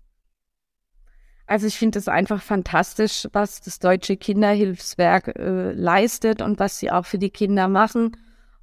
Also 1.45 1.67
ich 1.67 1.77
finde 1.77 1.99
es 1.99 2.07
einfach 2.07 2.41
fantastisch, 2.41 3.27
was 3.33 3.62
das 3.62 3.79
Deutsche 3.79 4.17
Kinderhilfswerk 4.17 5.27
äh, 5.38 5.71
leistet 5.73 6.41
und 6.41 6.59
was 6.59 6.79
sie 6.79 6.89
auch 6.89 7.05
für 7.05 7.17
die 7.17 7.29
Kinder 7.29 7.67
machen. 7.67 8.17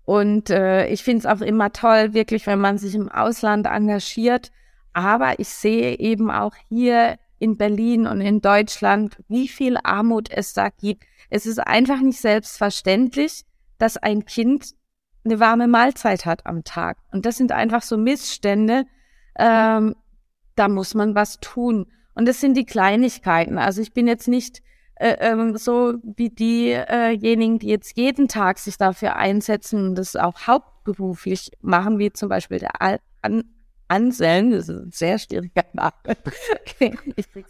Und 0.04 0.50
äh, 0.50 0.88
ich 0.88 1.04
finde 1.04 1.18
es 1.20 1.26
auch 1.26 1.40
immer 1.40 1.72
toll, 1.72 2.14
wirklich, 2.14 2.46
wenn 2.46 2.58
man 2.58 2.78
sich 2.78 2.94
im 2.94 3.08
Ausland 3.08 3.66
engagiert. 3.66 4.50
Aber 4.92 5.38
ich 5.38 5.48
sehe 5.48 5.98
eben 5.98 6.30
auch 6.30 6.54
hier 6.68 7.18
in 7.38 7.56
Berlin 7.56 8.06
und 8.06 8.20
in 8.20 8.40
Deutschland, 8.40 9.16
wie 9.28 9.48
viel 9.48 9.76
Armut 9.82 10.30
es 10.30 10.52
da 10.52 10.68
gibt. 10.70 11.04
Es 11.28 11.46
ist 11.46 11.58
einfach 11.58 12.00
nicht 12.00 12.20
selbstverständlich, 12.20 13.44
dass 13.78 13.96
ein 13.96 14.24
Kind 14.24 14.72
eine 15.24 15.40
warme 15.40 15.68
Mahlzeit 15.68 16.26
hat 16.26 16.46
am 16.46 16.64
Tag. 16.64 16.98
Und 17.12 17.26
das 17.26 17.36
sind 17.36 17.52
einfach 17.52 17.82
so 17.82 17.96
Missstände, 17.96 18.84
ähm, 19.38 19.94
da 20.56 20.68
muss 20.68 20.94
man 20.94 21.14
was 21.14 21.40
tun. 21.40 21.86
Und 22.14 22.26
das 22.26 22.40
sind 22.40 22.56
die 22.56 22.66
Kleinigkeiten. 22.66 23.58
Also 23.58 23.80
ich 23.80 23.92
bin 23.92 24.06
jetzt 24.06 24.28
nicht 24.28 24.62
äh, 24.96 25.16
ähm, 25.20 25.56
so 25.56 25.94
wie 26.02 26.28
diejenigen, 26.28 27.58
die 27.58 27.68
jetzt 27.68 27.96
jeden 27.96 28.28
Tag 28.28 28.58
sich 28.58 28.76
dafür 28.76 29.16
einsetzen 29.16 29.88
und 29.88 29.94
das 29.94 30.16
auch 30.16 30.46
hauptberuflich 30.46 31.52
machen, 31.62 31.98
wie 31.98 32.12
zum 32.12 32.28
Beispiel 32.28 32.58
der 32.58 32.82
Al 32.82 33.00
An 33.22 33.44
Anselm, 33.88 34.52
das 34.52 34.68
ist 34.68 34.70
ein 34.70 34.90
sehr 34.92 35.18
schwieriger 35.18 35.64
Name. 35.72 35.92
Okay, 36.60 36.96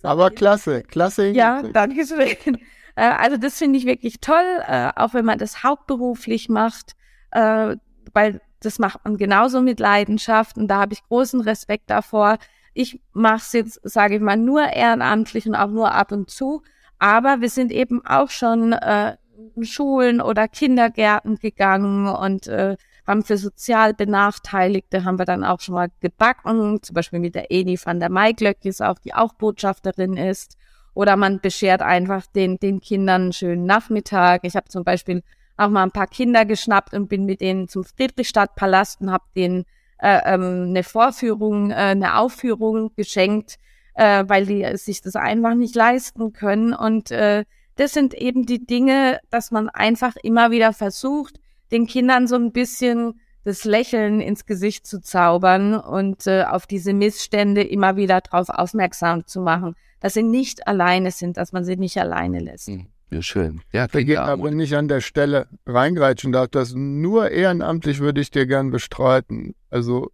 Aber 0.02 0.30
klasse, 0.30 0.82
klasse. 0.82 1.28
Ja, 1.28 1.62
danke 1.62 2.06
schön. 2.06 2.58
Äh, 2.96 3.02
also 3.02 3.36
das 3.36 3.58
finde 3.58 3.78
ich 3.78 3.84
wirklich 3.84 4.20
toll, 4.20 4.62
äh, 4.66 4.90
auch 4.96 5.14
wenn 5.14 5.24
man 5.24 5.38
das 5.38 5.62
hauptberuflich 5.62 6.48
macht, 6.48 6.96
äh, 7.32 7.76
weil 8.12 8.40
das 8.60 8.78
macht 8.78 9.04
man 9.04 9.16
genauso 9.16 9.60
mit 9.62 9.80
Leidenschaft 9.80 10.56
und 10.56 10.68
da 10.68 10.80
habe 10.80 10.92
ich 10.92 11.02
großen 11.04 11.40
Respekt 11.40 11.88
davor. 11.88 12.38
Ich 12.74 13.00
mache 13.12 13.36
es 13.36 13.52
jetzt, 13.52 13.80
sage 13.82 14.16
ich 14.16 14.20
mal, 14.20 14.36
nur 14.36 14.62
ehrenamtlich 14.62 15.46
und 15.46 15.54
auch 15.54 15.70
nur 15.70 15.92
ab 15.92 16.12
und 16.12 16.30
zu, 16.30 16.62
aber 16.98 17.40
wir 17.40 17.48
sind 17.48 17.72
eben 17.72 18.04
auch 18.04 18.30
schon 18.30 18.72
äh, 18.72 19.16
in 19.56 19.64
Schulen 19.64 20.20
oder 20.20 20.48
Kindergärten 20.48 21.36
gegangen 21.36 22.06
und 22.08 22.46
äh, 22.46 22.76
haben 23.06 23.24
für 23.24 23.38
sozial 23.38 23.94
Benachteiligte 23.94 25.04
haben 25.04 25.18
wir 25.18 25.24
dann 25.24 25.44
auch 25.44 25.60
schon 25.60 25.74
mal 25.74 25.88
gebacken, 26.00 26.82
zum 26.82 26.94
Beispiel 26.94 27.18
mit 27.18 27.34
der 27.34 27.50
Eni 27.50 27.78
van 27.82 28.00
der 28.00 28.10
Maiglöckis 28.10 28.80
auch, 28.80 28.98
die 28.98 29.14
auch 29.14 29.34
Botschafterin 29.34 30.16
ist. 30.16 30.56
Oder 30.94 31.16
man 31.16 31.40
beschert 31.40 31.82
einfach 31.82 32.26
den, 32.26 32.58
den 32.58 32.80
Kindern 32.80 33.22
einen 33.22 33.32
schönen 33.32 33.64
Nachmittag. 33.64 34.42
Ich 34.44 34.54
habe 34.56 34.68
zum 34.68 34.84
Beispiel 34.84 35.22
auch 35.60 35.68
mal 35.68 35.82
ein 35.82 35.90
paar 35.90 36.06
Kinder 36.06 36.44
geschnappt 36.44 36.94
und 36.94 37.08
bin 37.08 37.24
mit 37.24 37.40
denen 37.40 37.68
zum 37.68 37.84
Friedrichstadtpalast 37.84 39.00
und 39.00 39.12
habe 39.12 39.24
denen 39.36 39.64
äh, 39.98 40.20
ähm, 40.24 40.66
eine 40.68 40.82
Vorführung, 40.82 41.70
äh, 41.70 41.74
eine 41.74 42.18
Aufführung 42.18 42.92
geschenkt, 42.96 43.56
äh, 43.94 44.24
weil 44.26 44.46
die 44.46 44.76
sich 44.76 45.02
das 45.02 45.16
einfach 45.16 45.54
nicht 45.54 45.74
leisten 45.74 46.32
können. 46.32 46.72
Und 46.72 47.10
äh, 47.10 47.44
das 47.76 47.92
sind 47.92 48.14
eben 48.14 48.46
die 48.46 48.64
Dinge, 48.64 49.20
dass 49.30 49.50
man 49.50 49.68
einfach 49.68 50.16
immer 50.22 50.50
wieder 50.50 50.72
versucht, 50.72 51.38
den 51.70 51.86
Kindern 51.86 52.26
so 52.26 52.36
ein 52.36 52.52
bisschen 52.52 53.20
das 53.44 53.64
Lächeln 53.64 54.20
ins 54.20 54.44
Gesicht 54.44 54.86
zu 54.86 55.00
zaubern 55.00 55.74
und 55.74 56.26
äh, 56.26 56.44
auf 56.44 56.66
diese 56.66 56.92
Missstände 56.92 57.62
immer 57.62 57.96
wieder 57.96 58.20
darauf 58.20 58.48
aufmerksam 58.50 59.26
zu 59.26 59.40
machen, 59.40 59.76
dass 60.00 60.14
sie 60.14 60.22
nicht 60.22 60.66
alleine 60.66 61.10
sind, 61.10 61.36
dass 61.36 61.52
man 61.52 61.64
sie 61.64 61.76
nicht 61.76 61.98
alleine 61.98 62.40
lässt. 62.40 62.68
Hm, 62.68 62.88
ja, 63.10 63.22
schön. 63.22 63.60
Ja, 63.72 63.86
ja 63.98 64.24
aber 64.24 64.50
nicht 64.50 64.74
an 64.76 64.88
der 64.88 65.00
Stelle 65.00 65.48
reingreitschen 65.66 66.32
darf, 66.32 66.48
das 66.48 66.74
nur 66.74 67.30
ehrenamtlich 67.30 67.98
würde 68.00 68.20
ich 68.20 68.30
dir 68.30 68.46
gern 68.46 68.70
bestreiten. 68.70 69.54
Also 69.68 70.10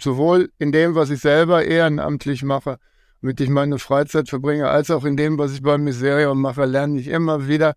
sowohl 0.00 0.50
in 0.58 0.72
dem, 0.72 0.94
was 0.94 1.10
ich 1.10 1.20
selber 1.20 1.64
ehrenamtlich 1.64 2.42
mache, 2.42 2.78
mit 3.20 3.40
ich 3.40 3.50
meine 3.50 3.78
Freizeit 3.78 4.28
verbringe, 4.28 4.68
als 4.68 4.90
auch 4.90 5.04
in 5.04 5.16
dem, 5.16 5.38
was 5.38 5.52
ich 5.52 5.62
beim 5.62 5.84
Miserium 5.84 6.40
mache, 6.40 6.64
lerne 6.64 7.00
ich 7.00 7.08
immer 7.08 7.48
wieder, 7.48 7.74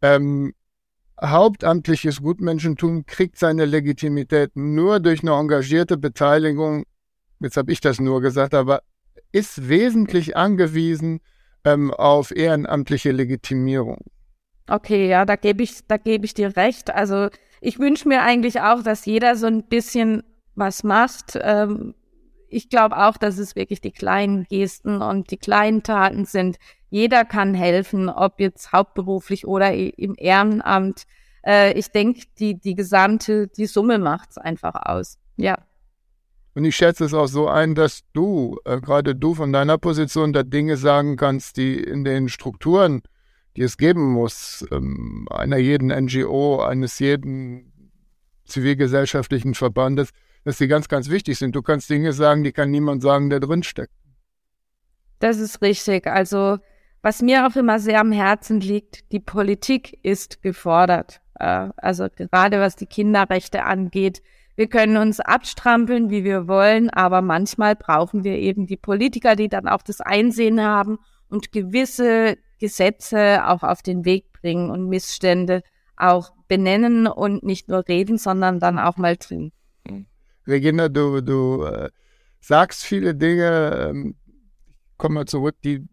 ähm, 0.00 0.54
hauptamtliches 1.20 2.22
Gutmenschentum 2.22 3.04
kriegt 3.04 3.38
seine 3.38 3.64
Legitimität 3.64 4.52
nur 4.54 5.00
durch 5.00 5.22
eine 5.22 5.32
engagierte 5.32 5.98
Beteiligung, 5.98 6.84
jetzt 7.40 7.56
habe 7.56 7.72
ich 7.72 7.80
das 7.80 8.00
nur 8.00 8.20
gesagt, 8.20 8.54
aber 8.54 8.82
ist 9.32 9.68
wesentlich 9.68 10.36
angewiesen 10.36 11.20
ähm, 11.64 11.92
auf 11.92 12.34
ehrenamtliche 12.34 13.12
Legitimierung. 13.12 13.98
Okay, 14.68 15.08
ja, 15.08 15.24
da 15.24 15.36
gebe 15.36 15.62
ich, 15.62 15.86
da 15.86 15.96
gebe 15.96 16.24
ich 16.24 16.34
dir 16.34 16.56
recht. 16.56 16.90
Also 16.90 17.28
ich 17.60 17.78
wünsche 17.78 18.08
mir 18.08 18.22
eigentlich 18.22 18.60
auch, 18.60 18.82
dass 18.82 19.06
jeder 19.06 19.36
so 19.36 19.46
ein 19.46 19.64
bisschen 19.64 20.22
was 20.54 20.84
macht. 20.84 21.38
Ähm, 21.40 21.94
ich 22.48 22.68
glaube 22.68 22.96
auch, 22.96 23.16
dass 23.16 23.38
es 23.38 23.56
wirklich 23.56 23.80
die 23.80 23.92
kleinen 23.92 24.44
Gesten 24.44 25.02
und 25.02 25.30
die 25.30 25.36
kleinen 25.36 25.82
Taten 25.82 26.24
sind, 26.24 26.58
jeder 26.90 27.24
kann 27.24 27.54
helfen, 27.54 28.08
ob 28.08 28.40
jetzt 28.40 28.72
hauptberuflich 28.72 29.46
oder 29.46 29.74
im 29.74 30.14
Ehrenamt. 30.16 31.04
Äh, 31.44 31.72
ich 31.78 31.90
denke, 31.90 32.22
die, 32.38 32.58
die 32.58 32.74
gesamte, 32.74 33.48
die 33.48 33.66
Summe 33.66 33.98
macht 33.98 34.30
es 34.30 34.38
einfach 34.38 34.74
aus. 34.74 35.18
Ja. 35.36 35.58
Und 36.54 36.64
ich 36.64 36.76
schätze 36.76 37.04
es 37.04 37.14
auch 37.14 37.28
so 37.28 37.48
ein, 37.48 37.74
dass 37.74 38.00
du, 38.12 38.58
äh, 38.64 38.80
gerade 38.80 39.14
du 39.14 39.34
von 39.34 39.52
deiner 39.52 39.78
Position, 39.78 40.32
da 40.32 40.42
Dinge 40.42 40.76
sagen 40.76 41.16
kannst, 41.16 41.56
die 41.56 41.74
in 41.74 42.04
den 42.04 42.28
Strukturen, 42.28 43.02
die 43.56 43.62
es 43.62 43.76
geben 43.76 44.12
muss, 44.12 44.66
ähm, 44.70 45.26
einer 45.30 45.58
jeden 45.58 45.88
NGO, 45.88 46.60
eines 46.62 46.98
jeden 46.98 47.72
zivilgesellschaftlichen 48.44 49.54
Verbandes, 49.54 50.10
dass 50.44 50.58
die 50.58 50.68
ganz, 50.68 50.88
ganz 50.88 51.10
wichtig 51.10 51.38
sind. 51.38 51.54
Du 51.54 51.62
kannst 51.62 51.90
Dinge 51.90 52.12
sagen, 52.12 52.42
die 52.44 52.52
kann 52.52 52.70
niemand 52.70 53.02
sagen, 53.02 53.30
der 53.30 53.40
drinsteckt. 53.40 53.92
Das 55.18 55.38
ist 55.38 55.60
richtig. 55.62 56.06
Also 56.06 56.58
was 57.02 57.22
mir 57.22 57.46
auch 57.46 57.56
immer 57.56 57.78
sehr 57.78 58.00
am 58.00 58.12
Herzen 58.12 58.60
liegt, 58.60 59.12
die 59.12 59.20
Politik 59.20 59.98
ist 60.02 60.42
gefordert. 60.42 61.20
Äh, 61.38 61.68
also 61.76 62.08
gerade 62.14 62.60
was 62.60 62.76
die 62.76 62.86
Kinderrechte 62.86 63.64
angeht. 63.64 64.22
Wir 64.58 64.66
können 64.66 64.96
uns 64.96 65.20
abstrampeln, 65.20 66.10
wie 66.10 66.24
wir 66.24 66.48
wollen, 66.48 66.90
aber 66.90 67.22
manchmal 67.22 67.76
brauchen 67.76 68.24
wir 68.24 68.38
eben 68.38 68.66
die 68.66 68.76
Politiker, 68.76 69.36
die 69.36 69.48
dann 69.48 69.68
auch 69.68 69.82
das 69.82 70.00
Einsehen 70.00 70.60
haben 70.60 70.98
und 71.28 71.52
gewisse 71.52 72.36
Gesetze 72.58 73.46
auch 73.46 73.62
auf 73.62 73.82
den 73.82 74.04
Weg 74.04 74.32
bringen 74.32 74.70
und 74.70 74.88
Missstände 74.88 75.62
auch 75.96 76.32
benennen 76.48 77.06
und 77.06 77.44
nicht 77.44 77.68
nur 77.68 77.86
reden, 77.86 78.18
sondern 78.18 78.58
dann 78.58 78.80
auch 78.80 78.96
mal 78.96 79.16
tun. 79.16 79.52
Regina, 80.44 80.88
du, 80.88 81.20
du 81.20 81.62
äh, 81.62 81.90
sagst 82.40 82.84
viele 82.84 83.14
Dinge, 83.14 83.90
ähm, 83.90 84.16
komm 84.96 85.14
mal 85.14 85.26
zurück, 85.26 85.54
die 85.62 85.86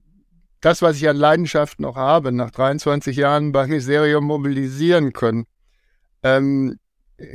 das, 0.62 0.82
was 0.82 0.97
ich 0.97 1.08
an 1.08 1.17
Leidenschaft 1.17 1.80
noch 1.80 1.97
habe, 1.97 2.32
nach 2.32 2.49
23 2.49 3.15
Jahren 3.15 3.51
bei 3.51 3.67
Miserium 3.67 4.25
mobilisieren 4.25 5.13
können. 5.13 5.45
Ähm, 6.23 6.80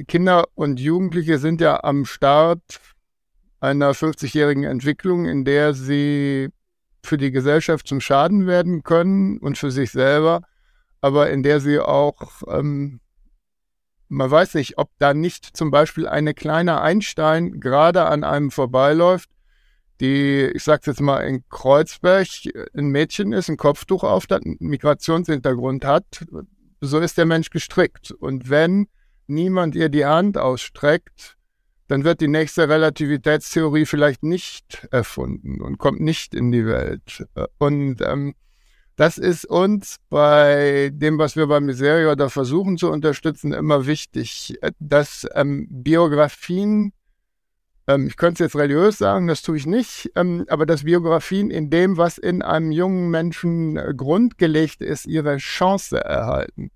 Kinder 0.07 0.47
und 0.55 0.79
Jugendliche 0.79 1.39
sind 1.39 1.61
ja 1.61 1.83
am 1.85 2.05
Start 2.05 2.81
einer 3.61 3.93
50-jährigen 3.93 4.65
Entwicklung, 4.65 5.27
in 5.27 5.45
der 5.45 5.75
sie 5.75 6.49
für 7.03 7.17
die 7.17 7.31
Gesellschaft 7.31 7.87
zum 7.87 8.01
Schaden 8.01 8.47
werden 8.47 8.83
können 8.83 9.39
und 9.39 9.57
für 9.57 9.71
sich 9.71 9.91
selber, 9.91 10.43
aber 11.01 11.31
in 11.31 11.43
der 11.43 11.61
sie 11.61 11.79
auch, 11.79 12.43
ähm, 12.49 13.01
man 14.09 14.31
weiß 14.31 14.55
nicht, 14.55 14.77
ob 14.77 14.91
da 14.99 15.15
nicht 15.15 15.57
zum 15.57 15.71
Beispiel 15.71 16.07
eine 16.07 16.35
kleine 16.35 16.81
Einstein 16.81 17.61
gerade 17.61 18.07
an 18.07 18.25
einem 18.25 18.51
vorbeiläuft, 18.51 19.31
die, 20.01 20.51
ich 20.55 20.65
sag's 20.65 20.87
jetzt 20.87 21.01
mal, 21.01 21.21
in 21.21 21.45
Kreuzberg 21.49 22.27
ein 22.75 22.89
Mädchen 22.89 23.33
ist, 23.33 23.49
ein 23.49 23.57
Kopftuch 23.57 24.03
auf, 24.03 24.27
das 24.27 24.43
einen 24.43 24.57
Migrationshintergrund 24.59 25.85
hat, 25.85 26.27
so 26.81 26.99
ist 26.99 27.19
der 27.19 27.27
Mensch 27.27 27.51
gestrickt. 27.51 28.11
Und 28.11 28.49
wenn 28.49 28.89
niemand 29.31 29.75
ihr 29.75 29.89
die 29.89 30.05
Hand 30.05 30.37
ausstreckt, 30.37 31.37
dann 31.89 32.05
wird 32.05 32.21
die 32.21 32.29
nächste 32.29 32.69
Relativitätstheorie 32.69 33.87
vielleicht 33.87 34.23
nicht 34.23 34.87
erfunden 34.91 35.61
und 35.61 35.79
kommt 35.79 36.01
nicht 36.01 36.35
in 36.35 36.53
die 36.53 36.67
Welt. 36.67 37.27
Und 37.59 38.01
ähm, 38.03 38.35
das 38.97 39.19
ist 39.19 39.45
uns 39.45 39.97
bei 40.09 40.91
dem, 40.93 41.19
was 41.19 41.35
wir 41.35 41.47
bei 41.47 41.59
Miserio 41.61 42.15
da 42.15 42.29
versuchen 42.29 42.77
zu 42.77 42.91
unterstützen, 42.91 43.53
immer 43.53 43.87
wichtig, 43.87 44.59
dass 44.79 45.27
ähm, 45.35 45.67
Biografien 45.71 46.93
ähm, 47.91 48.07
ich 48.07 48.17
könnte 48.17 48.45
es 48.45 48.53
jetzt 48.53 48.61
religiös 48.61 48.99
sagen, 48.99 49.27
das 49.27 49.43
tue 49.43 49.57
ich 49.57 49.67
nicht, 49.67 50.11
ähm, 50.15 50.45
aber 50.49 50.65
dass 50.67 50.85
Biografien 50.85 51.51
in 51.51 51.71
dem, 51.71 51.97
was 51.97 52.19
in 52.19 52.43
einem 52.43 52.71
jungen 52.71 53.11
Menschen 53.11 53.77
äh, 53.77 53.93
grundgelegt 53.97 54.81
ist, 54.81 55.07
ihre 55.07 55.39
Chance 55.39 55.99
erhalten. 55.99 56.71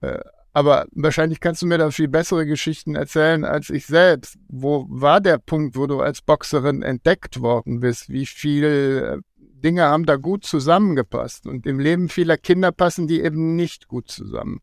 Äh, 0.00 0.20
aber 0.52 0.86
wahrscheinlich 0.92 1.40
kannst 1.40 1.62
du 1.62 1.66
mir 1.66 1.78
da 1.78 1.90
viel 1.90 2.08
bessere 2.08 2.46
Geschichten 2.46 2.94
erzählen 2.94 3.44
als 3.44 3.70
ich 3.70 3.86
selbst. 3.86 4.36
Wo 4.48 4.86
war 4.88 5.20
der 5.20 5.38
Punkt, 5.38 5.76
wo 5.76 5.86
du 5.86 6.00
als 6.00 6.20
Boxerin 6.20 6.82
entdeckt 6.82 7.40
worden 7.40 7.80
bist? 7.80 8.10
Wie 8.10 8.26
viele 8.26 9.14
äh, 9.14 9.18
Dinge 9.38 9.84
haben 9.84 10.04
da 10.04 10.16
gut 10.16 10.44
zusammengepasst? 10.44 11.46
Und 11.46 11.66
im 11.66 11.80
Leben 11.80 12.08
vieler 12.08 12.36
Kinder 12.36 12.70
passen 12.70 13.06
die 13.06 13.22
eben 13.22 13.56
nicht 13.56 13.88
gut 13.88 14.10
zusammen. 14.10 14.60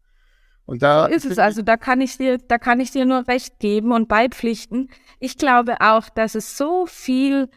Und 0.69 0.83
da 0.83 1.07
so 1.07 1.15
ist 1.15 1.25
es 1.25 1.39
also, 1.39 1.63
da 1.63 1.77
kann 1.77 1.99
ich 1.99 2.17
dir, 2.17 2.37
da 2.37 2.59
kann 2.59 2.79
ich 2.79 2.91
dir 2.91 3.05
nur 3.05 3.27
recht 3.27 3.57
geben 3.57 3.91
und 3.91 4.07
beipflichten. 4.07 4.91
Ich 5.19 5.37
glaube 5.37 5.81
auch, 5.81 6.09
dass 6.09 6.35
es 6.35 6.55
so 6.55 6.85
viel 6.85 7.49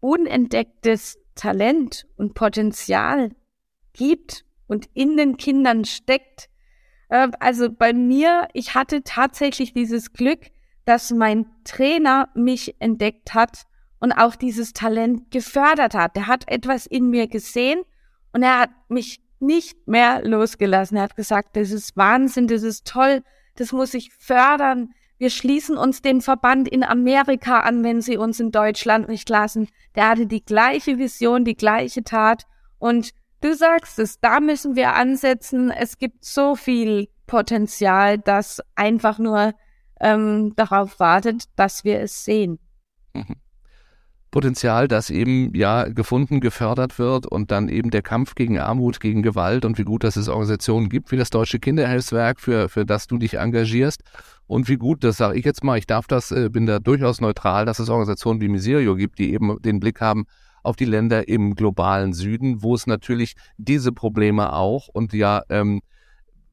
unentdecktes 0.00 1.18
Talent 1.36 2.08
und 2.16 2.34
Potenzial 2.34 3.30
gibt 3.92 4.44
und 4.66 4.88
in 4.94 5.16
den 5.16 5.36
Kindern 5.36 5.84
steckt. 5.84 6.48
Ähm, 7.10 7.32
also 7.40 7.70
bei 7.70 7.92
mir, 7.92 8.48
ich 8.52 8.74
hatte 8.74 9.02
tatsächlich 9.02 9.72
dieses 9.72 10.12
Glück, 10.12 10.50
dass 10.84 11.10
mein 11.10 11.46
Trainer 11.64 12.28
mich 12.34 12.76
entdeckt 12.80 13.34
hat 13.34 13.64
und 14.00 14.12
auch 14.12 14.36
dieses 14.36 14.72
Talent 14.72 15.30
gefördert 15.30 15.94
hat. 15.94 16.16
Der 16.16 16.26
hat 16.26 16.48
etwas 16.48 16.86
in 16.86 17.10
mir 17.10 17.26
gesehen 17.26 17.82
und 18.32 18.42
er 18.42 18.60
hat 18.60 18.70
mich 18.88 19.20
nicht 19.40 19.86
mehr 19.86 20.22
losgelassen. 20.24 20.96
Er 20.96 21.04
hat 21.04 21.16
gesagt, 21.16 21.56
das 21.56 21.70
ist 21.70 21.96
Wahnsinn, 21.96 22.46
das 22.46 22.62
ist 22.62 22.86
toll, 22.86 23.22
das 23.56 23.72
muss 23.72 23.94
ich 23.94 24.12
fördern. 24.12 24.90
Wir 25.18 25.30
schließen 25.30 25.76
uns 25.76 26.00
den 26.00 26.20
Verband 26.20 26.68
in 26.68 26.84
Amerika 26.84 27.60
an, 27.60 27.82
wenn 27.82 28.00
sie 28.00 28.16
uns 28.16 28.38
in 28.38 28.52
Deutschland 28.52 29.08
nicht 29.08 29.28
lassen. 29.28 29.68
Der 29.96 30.08
hatte 30.08 30.26
die 30.26 30.44
gleiche 30.44 30.98
Vision, 30.98 31.44
die 31.44 31.56
gleiche 31.56 32.04
Tat. 32.04 32.44
Und 32.78 33.10
du 33.40 33.54
sagst 33.54 33.98
es, 33.98 34.20
da 34.20 34.40
müssen 34.40 34.76
wir 34.76 34.94
ansetzen. 34.94 35.70
Es 35.70 35.98
gibt 35.98 36.24
so 36.24 36.54
viel 36.54 37.08
Potenzial, 37.26 38.18
das 38.18 38.60
einfach 38.74 39.18
nur 39.18 39.52
ähm, 40.00 40.54
darauf 40.56 41.00
wartet, 41.00 41.44
dass 41.56 41.84
wir 41.84 42.00
es 42.00 42.24
sehen. 42.24 42.58
Mhm. 43.14 43.36
Potenzial, 44.30 44.88
das 44.88 45.08
eben 45.08 45.54
ja 45.54 45.88
gefunden, 45.88 46.40
gefördert 46.40 46.98
wird 46.98 47.26
und 47.26 47.50
dann 47.50 47.70
eben 47.70 47.90
der 47.90 48.02
Kampf 48.02 48.34
gegen 48.34 48.58
Armut, 48.58 49.00
gegen 49.00 49.22
Gewalt 49.22 49.64
und 49.64 49.78
wie 49.78 49.84
gut, 49.84 50.04
dass 50.04 50.16
es 50.16 50.28
Organisationen 50.28 50.90
gibt, 50.90 51.10
wie 51.10 51.16
das 51.16 51.30
Deutsche 51.30 51.58
Kinderhilfswerk, 51.58 52.38
für, 52.38 52.68
für 52.68 52.84
das 52.84 53.06
du 53.06 53.16
dich 53.16 53.34
engagierst 53.34 54.02
und 54.46 54.68
wie 54.68 54.76
gut, 54.76 55.02
das 55.02 55.16
sage 55.16 55.38
ich 55.38 55.46
jetzt 55.46 55.64
mal, 55.64 55.78
ich 55.78 55.86
darf 55.86 56.06
das, 56.06 56.30
äh, 56.30 56.50
bin 56.50 56.66
da 56.66 56.78
durchaus 56.78 57.22
neutral, 57.22 57.64
dass 57.64 57.78
es 57.78 57.88
Organisationen 57.88 58.42
wie 58.42 58.48
Miserio 58.48 58.96
gibt, 58.96 59.18
die 59.18 59.32
eben 59.32 59.60
den 59.62 59.80
Blick 59.80 60.00
haben 60.02 60.26
auf 60.62 60.76
die 60.76 60.84
Länder 60.84 61.28
im 61.28 61.54
globalen 61.54 62.12
Süden, 62.12 62.62
wo 62.62 62.74
es 62.74 62.86
natürlich 62.86 63.34
diese 63.56 63.92
Probleme 63.92 64.52
auch 64.52 64.88
und 64.88 65.12
ja, 65.12 65.42
ähm, 65.48 65.80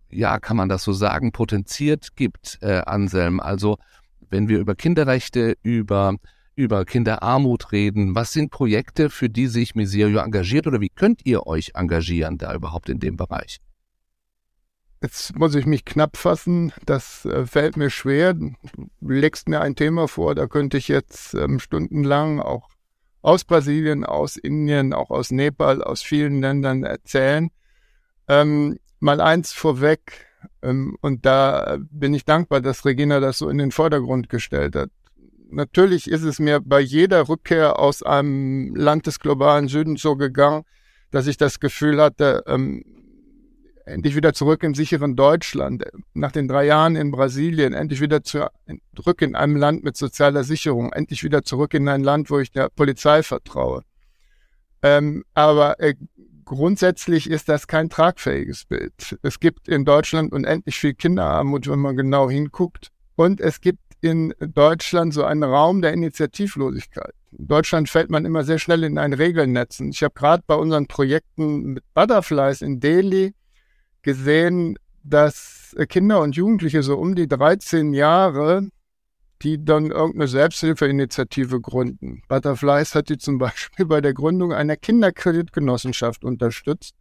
ja, 0.09 0.39
kann 0.39 0.57
man 0.57 0.69
das 0.69 0.83
so 0.83 0.93
sagen, 0.93 1.31
potenziert 1.31 2.15
gibt, 2.15 2.59
äh, 2.61 2.81
Anselm. 2.85 3.39
Also 3.39 3.77
wenn 4.29 4.47
wir 4.47 4.59
über 4.59 4.75
Kinderrechte, 4.75 5.57
über 5.61 6.15
über 6.55 6.85
Kinderarmut 6.85 7.71
reden. 7.71 8.15
Was 8.15 8.31
sind 8.31 8.49
Projekte, 8.49 9.09
für 9.09 9.29
die 9.29 9.47
sich 9.47 9.75
Miserio 9.75 10.19
engagiert 10.19 10.67
oder 10.67 10.81
wie 10.81 10.89
könnt 10.89 11.25
ihr 11.25 11.45
euch 11.47 11.71
engagieren 11.75 12.37
da 12.37 12.53
überhaupt 12.53 12.89
in 12.89 12.99
dem 12.99 13.17
Bereich? 13.17 13.59
Jetzt 15.01 15.37
muss 15.37 15.53
ich 15.53 15.65
mich 15.65 15.85
knapp 15.85 16.17
fassen. 16.17 16.71
Das 16.85 17.25
äh, 17.25 17.45
fällt 17.45 17.77
mir 17.77 17.89
schwer. 17.89 18.33
Du 18.33 18.53
legst 19.01 19.49
mir 19.49 19.61
ein 19.61 19.75
Thema 19.75 20.07
vor, 20.07 20.33
da 20.33 20.47
könnte 20.47 20.77
ich 20.77 20.87
jetzt 20.87 21.33
ähm, 21.33 21.59
stundenlang 21.59 22.39
auch 22.39 22.69
aus 23.25 23.43
Brasilien, 23.43 24.05
aus 24.05 24.37
Indien, 24.37 24.93
auch 24.93 25.09
aus 25.09 25.31
Nepal, 25.31 25.83
aus 25.83 26.01
vielen 26.01 26.41
Ländern 26.41 26.83
erzählen. 26.83 27.49
Ähm, 28.27 28.77
mal 28.99 29.21
eins 29.21 29.53
vorweg, 29.53 30.27
ähm, 30.61 30.97
und 31.01 31.25
da 31.25 31.77
bin 31.79 32.13
ich 32.13 32.25
dankbar, 32.25 32.61
dass 32.61 32.85
Regina 32.85 33.19
das 33.19 33.37
so 33.37 33.49
in 33.49 33.57
den 33.57 33.71
Vordergrund 33.71 34.29
gestellt 34.29 34.75
hat 34.75 34.89
natürlich 35.55 36.09
ist 36.09 36.23
es 36.23 36.39
mir 36.39 36.59
bei 36.59 36.79
jeder 36.79 37.27
Rückkehr 37.27 37.79
aus 37.79 38.03
einem 38.03 38.75
Land 38.75 39.07
des 39.07 39.19
globalen 39.19 39.67
Südens 39.67 40.01
so 40.01 40.15
gegangen, 40.15 40.63
dass 41.11 41.27
ich 41.27 41.37
das 41.37 41.59
Gefühl 41.59 42.01
hatte, 42.01 42.43
ähm, 42.47 42.83
endlich 43.85 44.15
wieder 44.15 44.33
zurück 44.33 44.63
im 44.63 44.73
sicheren 44.73 45.15
Deutschland, 45.15 45.85
nach 46.13 46.31
den 46.31 46.47
drei 46.47 46.65
Jahren 46.65 46.95
in 46.95 47.11
Brasilien, 47.11 47.73
endlich 47.73 48.01
wieder 48.01 48.23
zurück 48.23 49.21
in 49.21 49.35
einem 49.35 49.55
Land 49.55 49.83
mit 49.83 49.95
sozialer 49.95 50.43
Sicherung, 50.43 50.91
endlich 50.91 51.23
wieder 51.23 51.43
zurück 51.43 51.73
in 51.73 51.87
ein 51.87 52.03
Land, 52.03 52.29
wo 52.29 52.39
ich 52.39 52.51
der 52.51 52.69
Polizei 52.69 53.23
vertraue. 53.23 53.83
Ähm, 54.81 55.23
aber 55.33 55.79
äh, 55.79 55.95
grundsätzlich 56.45 57.29
ist 57.29 57.49
das 57.49 57.67
kein 57.67 57.89
tragfähiges 57.89 58.65
Bild. 58.65 59.17
Es 59.21 59.39
gibt 59.39 59.67
in 59.67 59.85
Deutschland 59.85 60.31
unendlich 60.31 60.77
viel 60.77 60.93
Kinderarmut, 60.93 61.67
wenn 61.67 61.79
man 61.79 61.95
genau 61.95 62.29
hinguckt. 62.29 62.91
Und 63.15 63.39
es 63.39 63.61
gibt 63.61 63.79
in 64.01 64.33
Deutschland 64.39 65.13
so 65.13 65.23
einen 65.23 65.43
Raum 65.43 65.81
der 65.81 65.93
Initiativlosigkeit. 65.93 67.13
In 67.37 67.47
Deutschland 67.47 67.89
fällt 67.89 68.09
man 68.11 68.25
immer 68.25 68.43
sehr 68.43 68.59
schnell 68.59 68.83
in 68.83 68.97
ein 68.97 69.13
Regelnetz. 69.13 69.79
Und 69.79 69.89
ich 69.89 70.03
habe 70.03 70.13
gerade 70.13 70.43
bei 70.45 70.55
unseren 70.55 70.87
Projekten 70.87 71.73
mit 71.73 71.83
Butterflies 71.93 72.61
in 72.61 72.79
Delhi 72.79 73.33
gesehen, 74.05 74.77
dass 75.03 75.75
Kinder 75.89 76.21
und 76.21 76.37
Jugendliche 76.37 76.81
so 76.81 76.97
um 76.97 77.15
die 77.15 77.27
13 77.27 77.93
Jahre, 77.93 78.69
die 79.41 79.63
dann 79.63 79.91
irgendeine 79.91 80.29
Selbsthilfeinitiative 80.29 81.59
gründen. 81.59 82.21
Butterflies 82.29 82.95
hat 82.95 83.09
die 83.09 83.17
zum 83.17 83.37
Beispiel 83.39 83.85
bei 83.85 83.99
der 83.99 84.13
Gründung 84.13 84.53
einer 84.53 84.77
Kinderkreditgenossenschaft 84.77 86.23
unterstützt 86.23 86.95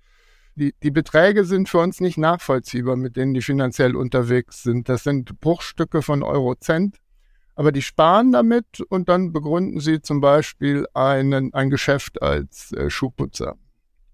die, 0.56 0.74
die 0.82 0.90
Beträge 0.90 1.44
sind 1.44 1.68
für 1.68 1.78
uns 1.78 2.00
nicht 2.00 2.18
nachvollziehbar, 2.18 2.96
mit 2.96 3.16
denen 3.16 3.34
die 3.34 3.42
finanziell 3.42 3.96
unterwegs 3.96 4.62
sind. 4.62 4.88
Das 4.88 5.02
sind 5.02 5.40
Bruchstücke 5.40 6.02
von 6.02 6.22
Eurocent. 6.22 6.98
Aber 7.56 7.70
die 7.70 7.82
sparen 7.82 8.32
damit 8.32 8.80
und 8.88 9.08
dann 9.08 9.32
begründen 9.32 9.78
sie 9.78 10.00
zum 10.00 10.20
Beispiel 10.20 10.86
einen, 10.92 11.54
ein 11.54 11.70
Geschäft 11.70 12.20
als 12.20 12.72
äh, 12.72 12.90
Schuhputzer. 12.90 13.56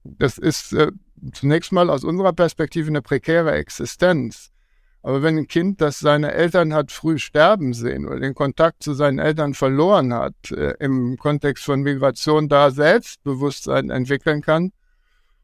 Das 0.05 0.37
ist 0.37 0.75
äh, 0.75 0.93
zunächst 1.33 1.73
mal 1.73 1.91
aus 1.91 2.05
unserer 2.05 2.33
Perspektive 2.33 2.89
eine 2.89 3.03
prekäre 3.03 3.53
Existenz. 3.53 4.51
Aber 5.03 5.23
wenn 5.23 5.39
ein 5.39 5.47
Kind, 5.47 5.81
das 5.81 5.99
seine 5.99 6.33
Eltern 6.33 6.75
hat 6.75 6.93
früh 6.93 7.19
sterben 7.19 7.73
sehen 7.73 8.07
oder 8.07 8.21
den 8.21 8.35
Kontakt 8.35 8.83
zu 8.83 8.93
seinen 8.93 9.19
Eltern 9.19 9.55
verloren 9.55 10.13
hat, 10.13 10.35
äh, 10.51 10.75
im 10.79 11.17
Kontext 11.17 11.65
von 11.65 11.81
Migration 11.81 12.49
da 12.49 12.71
Selbstbewusstsein 12.71 13.89
entwickeln 13.91 14.43
kann, 14.43 14.73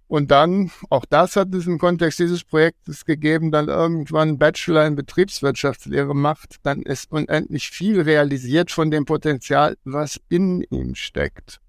und 0.08 0.30
dann, 0.30 0.70
auch 0.88 1.04
das 1.04 1.34
hat 1.34 1.52
es 1.52 1.66
im 1.66 1.78
Kontext 1.78 2.20
dieses 2.20 2.44
Projektes 2.44 3.04
gegeben, 3.04 3.50
dann 3.50 3.68
irgendwann 3.68 4.38
Bachelor 4.38 4.86
in 4.86 4.94
Betriebswirtschaftslehre 4.94 6.14
macht, 6.14 6.56
dann 6.62 6.82
ist 6.82 7.10
unendlich 7.10 7.70
viel 7.70 8.00
realisiert 8.00 8.70
von 8.70 8.92
dem 8.92 9.04
Potenzial, 9.04 9.76
was 9.84 10.20
in 10.28 10.62
ihm 10.70 10.94
steckt. 10.94 11.60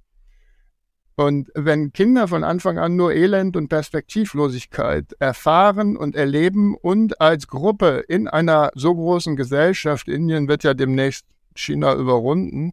Und 1.18 1.50
wenn 1.56 1.92
Kinder 1.92 2.28
von 2.28 2.44
Anfang 2.44 2.78
an 2.78 2.96
nur 2.96 3.12
Elend 3.12 3.58
und 3.58 3.68
Perspektivlosigkeit 3.68 5.14
erfahren 5.20 5.98
und 5.98 6.16
erleben 6.16 6.76
und 6.76 7.20
als 7.20 7.48
Gruppe 7.48 8.04
in 8.08 8.28
einer 8.28 8.72
so 8.76 8.94
großen 8.94 9.36
Gesellschaft, 9.36 10.08
Indien 10.08 10.48
wird 10.48 10.64
ja 10.64 10.74
demnächst 10.74 11.26
China 11.56 11.96
überrunden, 11.96 12.72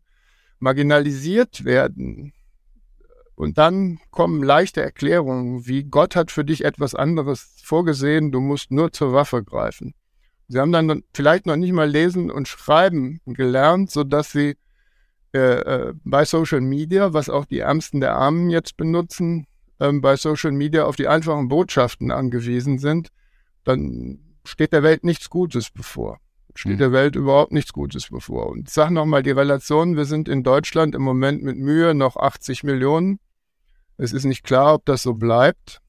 marginalisiert 0.59 1.65
werden, 1.65 2.35
und 3.37 3.59
dann 3.59 3.99
kommen 4.11 4.43
leichte 4.43 4.81
Erklärungen, 4.81 5.67
wie 5.67 5.85
Gott 5.85 6.15
hat 6.15 6.31
für 6.31 6.45
dich 6.45 6.65
etwas 6.65 6.95
anderes 6.95 7.57
vorgesehen, 7.63 8.31
du 8.31 8.41
musst 8.41 8.71
nur 8.71 8.93
zur 8.93 9.13
Waffe 9.13 9.43
greifen. 9.43 9.95
Sie 10.47 10.59
haben 10.59 10.73
dann 10.73 11.03
vielleicht 11.13 11.47
noch 11.47 11.57
nicht 11.57 11.73
mal 11.73 11.89
lesen 11.89 12.31
und 12.31 12.47
schreiben 12.47 13.21
gelernt, 13.27 13.91
so 13.91 14.05
dass 14.05 14.31
sie 14.31 14.57
äh, 15.35 15.89
äh, 15.89 15.95
bei 16.05 16.25
Social 16.25 16.61
Media, 16.61 17.13
was 17.13 17.29
auch 17.29 17.45
die 17.45 17.59
Ärmsten 17.59 18.01
der 18.01 18.15
Armen 18.15 18.51
jetzt 18.51 18.77
benutzen, 18.77 19.49
äh, 19.81 19.91
bei 19.93 20.17
Social 20.17 20.53
Media 20.53 20.85
auf 20.85 20.95
die 20.95 21.09
einfachen 21.09 21.49
Botschaften 21.49 22.13
angewiesen 22.13 22.79
sind, 22.79 23.09
dann 23.65 24.21
steht 24.45 24.73
der 24.73 24.85
Welt 24.85 25.03
nichts 25.03 25.29
Gutes 25.31 25.71
bevor. 25.71 26.21
Steht 26.55 26.73
hm. 26.73 26.79
der 26.79 26.93
Welt 26.93 27.17
überhaupt 27.17 27.51
nichts 27.51 27.73
Gutes 27.73 28.11
bevor. 28.11 28.47
Und 28.47 28.69
ich 28.69 28.75
sage 28.75 28.95
nochmal 28.95 29.25
die 29.25 29.33
Relation, 29.33 29.97
wir 29.97 30.05
sind 30.05 30.29
in 30.29 30.45
Deutschland 30.45 30.95
im 30.95 31.03
Moment 31.03 31.43
mit 31.43 31.57
Mühe 31.57 31.95
noch 31.95 32.17
80 32.17 32.63
Millionen. 32.63 33.19
Es 33.97 34.13
ist 34.13 34.25
nicht 34.25 34.45
klar, 34.45 34.75
ob 34.75 34.85
das 34.85 35.03
so 35.03 35.15
bleibt. 35.15 35.81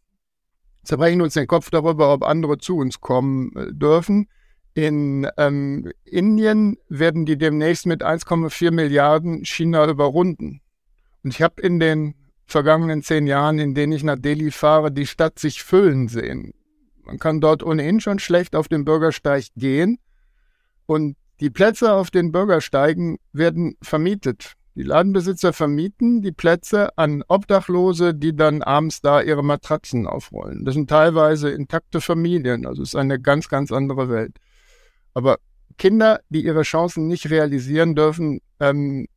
Zerbrechen 0.84 1.22
uns 1.22 1.36
den 1.36 1.46
Kopf 1.46 1.70
darüber, 1.70 2.12
ob 2.14 2.24
andere 2.24 2.58
zu 2.58 2.78
uns 2.78 3.00
kommen 3.00 3.56
äh, 3.56 3.72
dürfen. 3.72 4.28
In 4.76 5.26
ähm, 5.38 5.90
Indien 6.04 6.78
werden 6.90 7.26
die 7.26 7.38
demnächst 7.38 7.86
mit 7.86 8.04
1,4 8.04 8.72
Milliarden 8.72 9.46
China 9.46 9.88
überrunden. 9.88 10.60
Und 11.24 11.34
ich 11.34 11.42
habe 11.42 11.62
in 11.62 11.80
den 11.80 12.14
vergangenen 12.46 13.02
zehn 13.02 13.26
Jahren, 13.26 13.58
in 13.58 13.74
denen 13.74 13.94
ich 13.94 14.04
nach 14.04 14.20
Delhi 14.20 14.52
fahre, 14.52 14.92
die 14.92 15.08
Stadt 15.08 15.40
sich 15.40 15.64
füllen 15.64 16.10
sehen. 16.10 16.54
Man 17.06 17.20
kann 17.20 17.40
dort 17.40 17.64
ohnehin 17.64 18.02
schon 18.02 18.20
schlecht 18.20 18.54
auf 18.54 18.68
den 18.68 18.84
Bürgersteig 18.84 19.46
gehen. 19.56 19.98
Und 20.86 21.16
die 21.40 21.50
Plätze 21.50 21.94
auf 21.94 22.12
den 22.12 22.34
Bürgersteigen 22.34 23.18
werden 23.32 23.78
vermietet. 23.82 24.56
Die 24.76 24.84
Ladenbesitzer 24.84 25.54
vermieten 25.54 26.22
die 26.22 26.34
Plätze 26.34 26.98
an 26.98 27.24
Obdachlose, 27.30 28.14
die 28.14 28.36
dann 28.36 28.62
abends 28.62 29.00
da 29.00 29.22
ihre 29.22 29.42
Matratzen 29.44 30.06
aufrollen. 30.06 30.66
Das 30.66 30.74
sind 30.74 30.90
teilweise 30.90 31.50
intakte 31.50 32.02
Familien, 32.02 32.66
also 32.66 32.82
es 32.82 32.90
ist 32.90 32.96
eine 32.96 33.22
ganz, 33.22 33.48
ganz 33.48 33.72
andere 33.72 34.10
Welt. 34.10 34.38
Aber 35.16 35.38
Kinder, 35.78 36.20
die 36.30 36.46
ihre 36.46 36.62
Chancen 36.62 37.08
nicht 37.08 37.32
realisieren 37.32 37.96
dürfen, 37.96 38.42
ähm, 38.60 39.08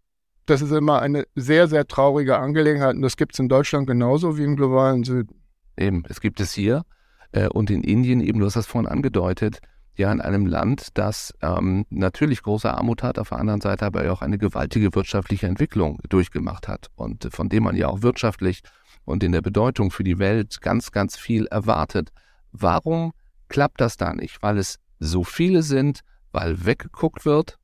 das 0.47 0.63
ist 0.63 0.73
immer 0.73 1.03
eine 1.03 1.25
sehr, 1.35 1.69
sehr 1.69 1.87
traurige 1.87 2.39
Angelegenheit 2.39 2.95
und 2.95 3.03
das 3.03 3.19
gibt 3.19 3.35
es 3.35 3.39
in 3.39 3.51
Deutschland 3.51 3.87
genauso 3.87 4.39
wie 4.39 4.45
im 4.45 4.57
globalen 4.57 5.05
Süden. 5.05 5.43
Eben, 5.77 6.05
es 6.09 6.21
gibt 6.21 6.41
es 6.41 6.53
hier 6.55 6.85
äh, 7.33 7.49
und 7.49 7.69
in 7.69 7.83
Indien 7.85 8.21
eben, 8.21 8.41
du 8.41 8.47
hast 8.47 8.57
das 8.57 8.67
vorhin 8.67 8.89
angedeutet, 8.89 9.59
ja 9.97 10.11
in 10.11 10.21
einem 10.21 10.47
Land, 10.47 10.89
das 10.95 11.35
ähm, 11.43 11.85
natürlich 11.91 12.43
große 12.43 12.73
Armut 12.73 13.03
hat, 13.03 13.19
auf 13.19 13.31
der 13.31 13.39
anderen 13.39 13.61
Seite 13.61 13.85
aber 13.85 14.11
auch 14.11 14.23
eine 14.23 14.39
gewaltige 14.39 14.95
wirtschaftliche 14.95 15.47
Entwicklung 15.47 15.99
durchgemacht 16.09 16.69
hat 16.69 16.89
und 16.95 17.29
von 17.31 17.49
dem 17.49 17.65
man 17.65 17.77
ja 17.77 17.89
auch 17.89 18.03
wirtschaftlich 18.03 18.63
und 19.05 19.23
in 19.23 19.33
der 19.33 19.43
Bedeutung 19.43 19.91
für 19.91 20.05
die 20.05 20.19
Welt 20.19 20.61
ganz, 20.61 20.93
ganz 20.93 21.17
viel 21.17 21.47
erwartet. 21.47 22.11
Warum 22.53 23.13
klappt 23.49 23.81
das 23.81 23.97
da 23.97 24.15
nicht? 24.15 24.43
Weil 24.43 24.59
es 24.59 24.79
so 24.99 25.25
viele 25.25 25.63
sind, 25.63 26.01
weil 26.33 26.65
weggeguckt 26.65 27.25
wird? 27.25 27.59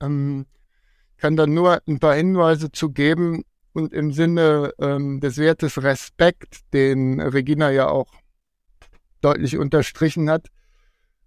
Ähm, 0.00 0.46
kann 1.16 1.36
da 1.36 1.46
nur 1.46 1.80
ein 1.86 1.98
paar 1.98 2.14
Hinweise 2.14 2.70
zu 2.72 2.90
geben 2.90 3.44
und 3.72 3.92
im 3.92 4.12
Sinne 4.12 4.72
ähm, 4.78 5.20
des 5.20 5.38
Wertes 5.38 5.82
Respekt, 5.82 6.60
den 6.72 7.20
Regina 7.20 7.70
ja 7.70 7.88
auch 7.88 8.08
deutlich 9.20 9.56
unterstrichen 9.56 10.30
hat, 10.30 10.48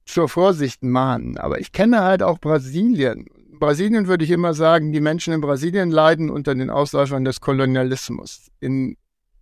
zur 0.06 0.30
Vorsicht 0.30 0.84
mahnen. 0.84 1.38
Aber 1.38 1.60
ich 1.60 1.72
kenne 1.72 2.04
halt 2.04 2.24
auch 2.24 2.40
Brasilien. 2.40 3.26
Brasilien 3.60 4.08
würde 4.08 4.24
ich 4.24 4.32
immer 4.32 4.54
sagen, 4.54 4.92
die 4.92 5.02
Menschen 5.02 5.34
in 5.34 5.42
Brasilien 5.42 5.90
leiden 5.90 6.30
unter 6.30 6.54
den 6.56 6.70
Ausläufern 6.70 7.26
des 7.26 7.42
Kolonialismus. 7.42 8.50
In 8.60 8.98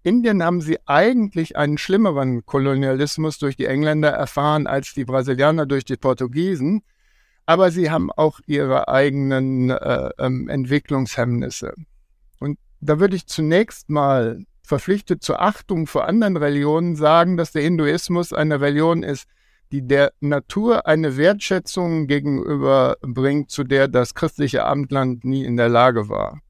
Indien 0.05 0.43
haben 0.43 0.61
sie 0.61 0.77
eigentlich 0.85 1.57
einen 1.57 1.79
schlimmeren 1.79 2.45
Kolonialismus 2.45 3.39
durch 3.39 3.55
die 3.55 3.65
Engländer 3.65 4.09
erfahren 4.09 4.67
als 4.67 4.93
die 4.93 5.03
Brasilianer 5.03 5.65
durch 5.65 5.83
die 5.83 5.97
Portugiesen. 5.97 6.83
Aber 7.47 7.71
sie 7.71 7.89
haben 7.89 8.11
auch 8.11 8.39
ihre 8.45 8.87
eigenen 8.87 9.71
äh, 9.71 10.09
ähm, 10.19 10.47
Entwicklungshemmnisse. 10.47 11.73
Und 12.39 12.59
da 12.81 12.99
würde 12.99 13.15
ich 13.15 13.25
zunächst 13.25 13.89
mal 13.89 14.45
verpflichtet 14.61 15.23
zur 15.23 15.41
Achtung 15.41 15.87
vor 15.87 16.07
anderen 16.07 16.37
Religionen 16.37 16.95
sagen, 16.95 17.35
dass 17.35 17.51
der 17.51 17.63
Hinduismus 17.63 18.31
eine 18.31 18.61
Religion 18.61 19.01
ist, 19.01 19.27
die 19.71 19.87
der 19.87 20.11
Natur 20.19 20.85
eine 20.85 21.17
Wertschätzung 21.17 22.05
gegenüberbringt, 22.05 23.49
zu 23.49 23.63
der 23.63 23.87
das 23.87 24.13
christliche 24.13 24.65
Abendland 24.65 25.25
nie 25.25 25.45
in 25.45 25.57
der 25.57 25.69
Lage 25.69 26.09
war. 26.09 26.41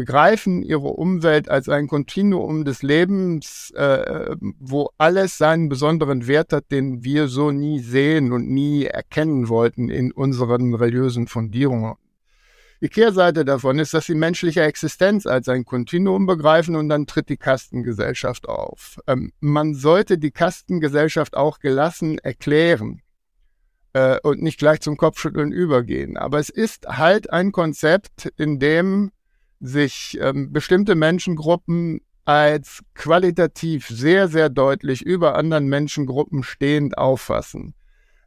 Begreifen 0.00 0.62
ihre 0.62 0.88
Umwelt 0.88 1.50
als 1.50 1.68
ein 1.68 1.86
Kontinuum 1.86 2.64
des 2.64 2.82
Lebens, 2.82 3.70
äh, 3.76 4.34
wo 4.58 4.88
alles 4.96 5.36
seinen 5.36 5.68
besonderen 5.68 6.26
Wert 6.26 6.54
hat, 6.54 6.70
den 6.70 7.04
wir 7.04 7.28
so 7.28 7.50
nie 7.50 7.80
sehen 7.80 8.32
und 8.32 8.48
nie 8.48 8.86
erkennen 8.86 9.50
wollten 9.50 9.90
in 9.90 10.10
unseren 10.10 10.72
religiösen 10.72 11.26
Fundierungen. 11.26 11.96
Die 12.80 12.88
Kehrseite 12.88 13.44
davon 13.44 13.78
ist, 13.78 13.92
dass 13.92 14.06
sie 14.06 14.14
menschliche 14.14 14.62
Existenz 14.62 15.26
als 15.26 15.50
ein 15.50 15.66
Kontinuum 15.66 16.24
begreifen 16.24 16.76
und 16.76 16.88
dann 16.88 17.06
tritt 17.06 17.28
die 17.28 17.36
Kastengesellschaft 17.36 18.48
auf. 18.48 18.98
Ähm, 19.06 19.32
man 19.40 19.74
sollte 19.74 20.16
die 20.16 20.30
Kastengesellschaft 20.30 21.36
auch 21.36 21.58
gelassen 21.58 22.16
erklären 22.16 23.02
äh, 23.92 24.18
und 24.22 24.40
nicht 24.40 24.58
gleich 24.58 24.80
zum 24.80 24.96
Kopfschütteln 24.96 25.52
übergehen. 25.52 26.16
Aber 26.16 26.38
es 26.38 26.48
ist 26.48 26.86
halt 26.88 27.30
ein 27.30 27.52
Konzept, 27.52 28.32
in 28.38 28.58
dem 28.58 29.12
sich 29.60 30.18
ähm, 30.20 30.52
bestimmte 30.52 30.94
Menschengruppen 30.94 32.00
als 32.24 32.80
qualitativ 32.94 33.88
sehr, 33.88 34.28
sehr 34.28 34.48
deutlich 34.48 35.02
über 35.02 35.36
anderen 35.36 35.68
Menschengruppen 35.68 36.42
stehend 36.42 36.96
auffassen. 36.98 37.74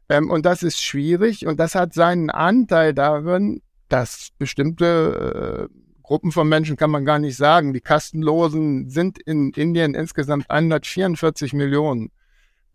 Ähm, 0.08 0.30
und 0.30 0.46
das 0.46 0.62
ist 0.62 0.82
schwierig 0.82 1.46
und 1.46 1.58
das 1.58 1.74
hat 1.74 1.94
seinen 1.94 2.30
Anteil 2.30 2.94
darin, 2.94 3.62
dass 3.88 4.30
bestimmte 4.38 5.68
äh, 5.70 5.84
Gruppen 6.02 6.32
von 6.32 6.48
Menschen 6.48 6.76
kann 6.76 6.90
man 6.90 7.06
gar 7.06 7.18
nicht 7.18 7.36
sagen. 7.36 7.72
Die 7.72 7.80
Kastenlosen 7.80 8.90
sind 8.90 9.18
in 9.18 9.50
Indien 9.52 9.94
insgesamt 9.94 10.50
144 10.50 11.54
Millionen. 11.54 12.10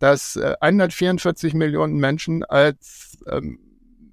Dass 0.00 0.36
äh, 0.36 0.56
144 0.60 1.54
Millionen 1.54 1.98
Menschen 1.98 2.42
als 2.42 3.18
ähm, 3.30 3.60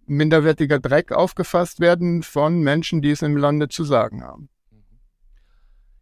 minderwertiger 0.08 0.80
Dreck 0.80 1.12
aufgefasst 1.12 1.80
werden 1.80 2.24
von 2.24 2.62
Menschen, 2.62 3.02
die 3.02 3.12
es 3.12 3.22
im 3.22 3.38
Lande 3.38 3.68
zu 3.68 3.84
sagen 3.84 4.24
haben. 4.24 4.50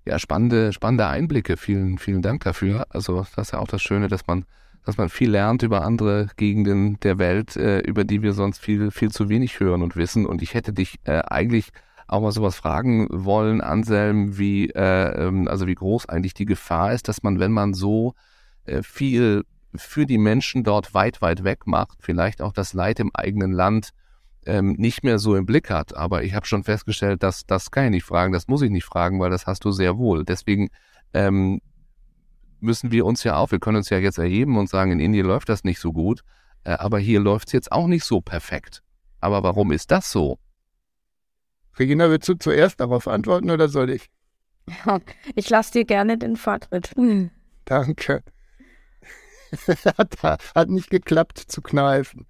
Ja, 0.06 0.20
spannende, 0.20 0.72
spannende 0.72 1.08
Einblicke. 1.08 1.58
Vielen, 1.58 1.98
vielen 1.98 2.22
Dank 2.22 2.44
dafür. 2.44 2.86
Also 2.90 3.26
das 3.36 3.48
ist 3.48 3.54
ja 3.54 3.60
auch 3.60 3.68
das 3.68 3.82
Schöne, 3.82 4.08
dass 4.08 4.28
man, 4.28 4.46
dass 4.86 4.98
man 4.98 5.10
viel 5.10 5.32
lernt 5.32 5.64
über 5.64 5.84
andere 5.84 6.28
Gegenden 6.38 7.00
der 7.00 7.18
Welt, 7.18 7.56
äh, 7.56 7.80
über 7.80 8.04
die 8.04 8.22
wir 8.22 8.34
sonst 8.34 8.60
viel, 8.60 8.92
viel 8.92 9.10
zu 9.10 9.30
wenig 9.30 9.60
hören 9.60 9.82
und 9.82 9.96
wissen. 9.96 10.28
Und 10.28 10.44
ich 10.44 10.54
hätte 10.54 10.74
dich 10.74 11.00
äh, 11.06 11.24
eigentlich 11.28 11.72
auch 12.08 12.22
mal 12.22 12.32
sowas 12.32 12.56
fragen 12.56 13.08
wollen, 13.10 13.62
Anselm, 13.62 14.38
wie, 14.38 14.70
äh, 14.70 15.26
ähm, 15.26 15.48
also 15.48 15.66
wie 15.66 15.74
groß 15.74 16.08
eigentlich 16.08 16.36
die 16.36 16.46
Gefahr 16.46 16.94
ist, 16.94 17.08
dass 17.08 17.24
man, 17.24 17.40
wenn 17.40 17.52
man 17.52 17.74
so 17.74 18.14
äh, 18.66 18.84
viel 18.84 19.44
für 19.78 20.06
die 20.06 20.18
Menschen 20.18 20.64
dort 20.64 20.94
weit, 20.94 21.22
weit 21.22 21.44
weg 21.44 21.68
macht, 21.68 22.00
vielleicht 22.02 22.42
auch 22.42 22.54
das 22.54 22.74
Leid 22.74 23.00
im 23.00 23.12
eigenen 23.14 23.52
Land 23.52 23.92
ähm, 24.46 24.74
nicht 24.78 25.04
mehr 25.04 25.20
so 25.20 25.36
im 25.36 25.46
Blick 25.46 25.70
hat. 25.70 25.96
Aber 25.96 26.24
ich 26.24 26.34
habe 26.34 26.46
schon 26.46 26.64
festgestellt, 26.64 27.24
dass 27.24 27.46
das 27.46 27.72
kann 27.72 27.86
ich 27.86 27.92
nicht 27.92 28.04
fragen, 28.04 28.34
das 28.34 28.48
muss 28.48 28.62
ich 28.62 28.72
nicht 28.72 28.86
fragen, 28.86 29.20
weil 29.20 29.30
das 29.30 29.48
hast 29.48 29.66
du 29.66 29.72
sehr 29.72 29.98
wohl. 29.98 30.24
Deswegen 30.24 30.70
ähm, 31.14 31.62
müssen 32.60 32.92
wir 32.92 33.06
uns 33.06 33.24
ja 33.24 33.38
auch, 33.38 33.52
wir 33.52 33.60
können 33.60 33.78
uns 33.78 33.90
ja 33.90 33.98
jetzt 33.98 34.18
erheben 34.18 34.58
und 34.58 34.70
sagen, 34.70 34.92
in 34.92 35.00
Indien 35.00 35.26
läuft 35.26 35.50
das 35.50 35.64
nicht 35.64 35.80
so 35.80 35.94
gut, 35.94 36.22
äh, 36.64 36.72
aber 36.72 37.00
hier 37.00 37.20
läuft 37.20 37.48
es 37.48 37.54
jetzt 37.54 37.72
auch 37.72 37.88
nicht 37.88 38.04
so 38.04 38.22
perfekt. 38.22 38.82
Aber 39.20 39.44
warum 39.44 39.72
ist 39.72 39.92
das 39.92 40.12
so? 40.12 40.40
Regina, 41.78 42.10
willst 42.10 42.30
du 42.30 42.36
zuerst 42.36 42.80
darauf 42.80 43.08
antworten 43.08 43.50
oder 43.50 43.68
soll 43.68 43.90
ich? 43.90 44.10
Ich 45.36 45.50
lasse 45.50 45.74
dir 45.74 45.86
gerne 45.86 46.18
den 46.18 46.38
Vortritt. 46.38 46.92
Danke. 47.66 48.24
hat, 49.98 50.44
hat 50.56 50.70
nicht 50.70 50.90
geklappt 50.90 51.40
zu 51.40 51.62
kneifen. 51.62 52.26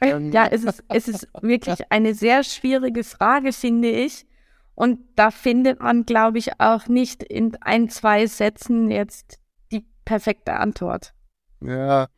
Ähm, 0.00 0.32
ja, 0.32 0.46
es 0.46 0.64
ist, 0.64 0.84
es 0.88 1.08
ist 1.08 1.28
wirklich 1.42 1.80
eine 1.90 2.14
sehr 2.14 2.44
schwierige 2.44 3.04
Frage, 3.04 3.52
finde 3.52 3.90
ich. 3.90 4.26
Und 4.74 4.98
da 5.16 5.30
findet 5.30 5.80
man, 5.80 6.04
glaube 6.04 6.38
ich, 6.38 6.60
auch 6.60 6.86
nicht 6.86 7.22
in 7.22 7.56
ein, 7.62 7.88
zwei 7.88 8.26
Sätzen 8.26 8.90
jetzt 8.90 9.38
die 9.72 9.86
perfekte 10.04 10.54
Antwort. 10.54 11.14
Ja. 11.60 12.08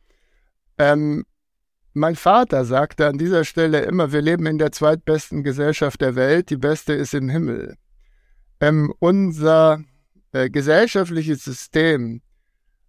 Ähm, 0.77 1.25
mein 1.93 2.15
Vater 2.15 2.65
sagte 2.65 3.07
an 3.07 3.17
dieser 3.17 3.45
Stelle 3.45 3.81
immer, 3.81 4.11
wir 4.11 4.21
leben 4.21 4.45
in 4.45 4.57
der 4.57 4.71
zweitbesten 4.71 5.43
Gesellschaft 5.43 6.01
der 6.01 6.15
Welt, 6.15 6.49
die 6.49 6.57
beste 6.57 6.93
ist 6.93 7.13
im 7.13 7.29
Himmel. 7.29 7.77
Ähm, 8.59 8.93
unser 8.99 9.81
äh, 10.33 10.49
gesellschaftliches 10.49 11.43
System 11.43 12.21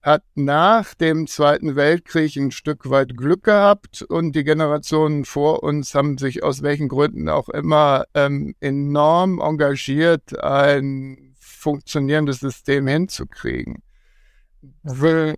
hat 0.03 0.23
nach 0.35 0.95
dem 0.95 1.27
Zweiten 1.27 1.77
Weltkrieg 1.77 2.37
ein 2.37 2.51
Stück 2.51 2.89
weit 2.89 3.17
Glück 3.17 3.45
gehabt 3.45 4.03
und 4.03 4.35
die 4.35 4.45
Generationen 4.45 5.25
vor 5.25 5.63
uns 5.63 5.95
haben 5.95 6.17
sich 6.17 6.43
aus 6.43 6.63
welchen 6.63 6.89
Gründen 6.89 7.29
auch 7.29 7.49
immer 7.51 8.05
ähm, 8.15 8.55
enorm 8.61 9.41
engagiert, 9.41 10.39
ein 10.43 11.35
funktionierendes 11.39 12.41
System 12.41 12.87
hinzukriegen. 12.87 13.83
Will 14.83 15.37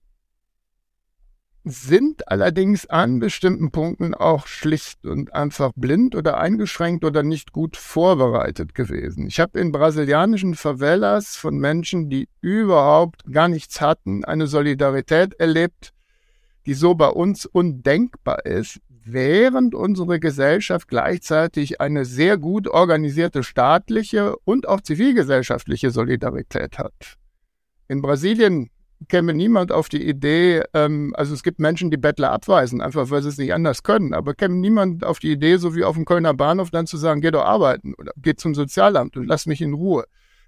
sind 1.64 2.28
allerdings 2.28 2.86
an 2.86 3.20
bestimmten 3.20 3.70
Punkten 3.70 4.14
auch 4.14 4.46
schlicht 4.48 5.04
und 5.06 5.32
einfach 5.32 5.72
blind 5.76 6.16
oder 6.16 6.38
eingeschränkt 6.38 7.04
oder 7.04 7.22
nicht 7.22 7.52
gut 7.52 7.76
vorbereitet 7.76 8.74
gewesen. 8.74 9.28
Ich 9.28 9.38
habe 9.38 9.60
in 9.60 9.70
brasilianischen 9.70 10.54
Favelas 10.54 11.36
von 11.36 11.58
Menschen, 11.58 12.10
die 12.10 12.28
überhaupt 12.40 13.22
gar 13.30 13.46
nichts 13.48 13.80
hatten, 13.80 14.24
eine 14.24 14.48
Solidarität 14.48 15.34
erlebt, 15.34 15.92
die 16.66 16.74
so 16.74 16.94
bei 16.94 17.08
uns 17.08 17.46
undenkbar 17.46 18.44
ist, 18.44 18.80
während 19.04 19.74
unsere 19.74 20.18
Gesellschaft 20.18 20.88
gleichzeitig 20.88 21.80
eine 21.80 22.04
sehr 22.04 22.38
gut 22.38 22.66
organisierte 22.66 23.42
staatliche 23.44 24.36
und 24.44 24.68
auch 24.68 24.80
zivilgesellschaftliche 24.80 25.90
Solidarität 25.90 26.78
hat. 26.78 27.16
In 27.88 28.02
Brasilien 28.02 28.70
käme 29.08 29.34
niemand 29.34 29.72
auf 29.72 29.88
die 29.88 30.06
Idee, 30.06 30.62
ähm, 30.74 31.12
also 31.16 31.34
es 31.34 31.42
gibt 31.42 31.58
Menschen, 31.58 31.90
die 31.90 31.96
Bettler 31.96 32.32
abweisen, 32.32 32.80
einfach 32.80 33.10
weil 33.10 33.22
sie 33.22 33.28
es 33.28 33.38
nicht 33.38 33.52
anders 33.52 33.82
können, 33.82 34.14
aber 34.14 34.34
käme 34.34 34.56
niemand 34.56 35.04
auf 35.04 35.18
die 35.18 35.32
Idee, 35.32 35.56
so 35.56 35.74
wie 35.74 35.84
auf 35.84 35.96
dem 35.96 36.04
Kölner 36.04 36.34
Bahnhof, 36.34 36.70
dann 36.70 36.86
zu 36.86 36.96
sagen, 36.96 37.20
geh 37.20 37.30
doch 37.30 37.44
arbeiten 37.44 37.94
oder 37.94 38.12
geh 38.16 38.34
zum 38.34 38.54
Sozialamt 38.54 39.16
und 39.16 39.26
lass 39.26 39.46
mich 39.46 39.60
in 39.60 39.74
Ruhe. 39.74 40.04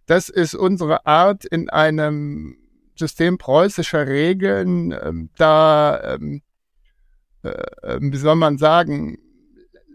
Das 0.07 0.29
ist 0.29 0.55
unsere 0.55 1.07
Art 1.07 1.45
in 1.45 1.71
einem 1.71 2.57
System 2.97 3.39
preußischer 3.39 4.07
Regeln, 4.07 4.93
ähm, 4.93 5.31
da, 5.37 6.15
ähm, 6.15 6.43
äh, 7.43 7.51
ähm, 7.83 8.13
wie 8.13 8.17
soll 8.17 8.37
man 8.37 8.59
sagen, 8.59 9.19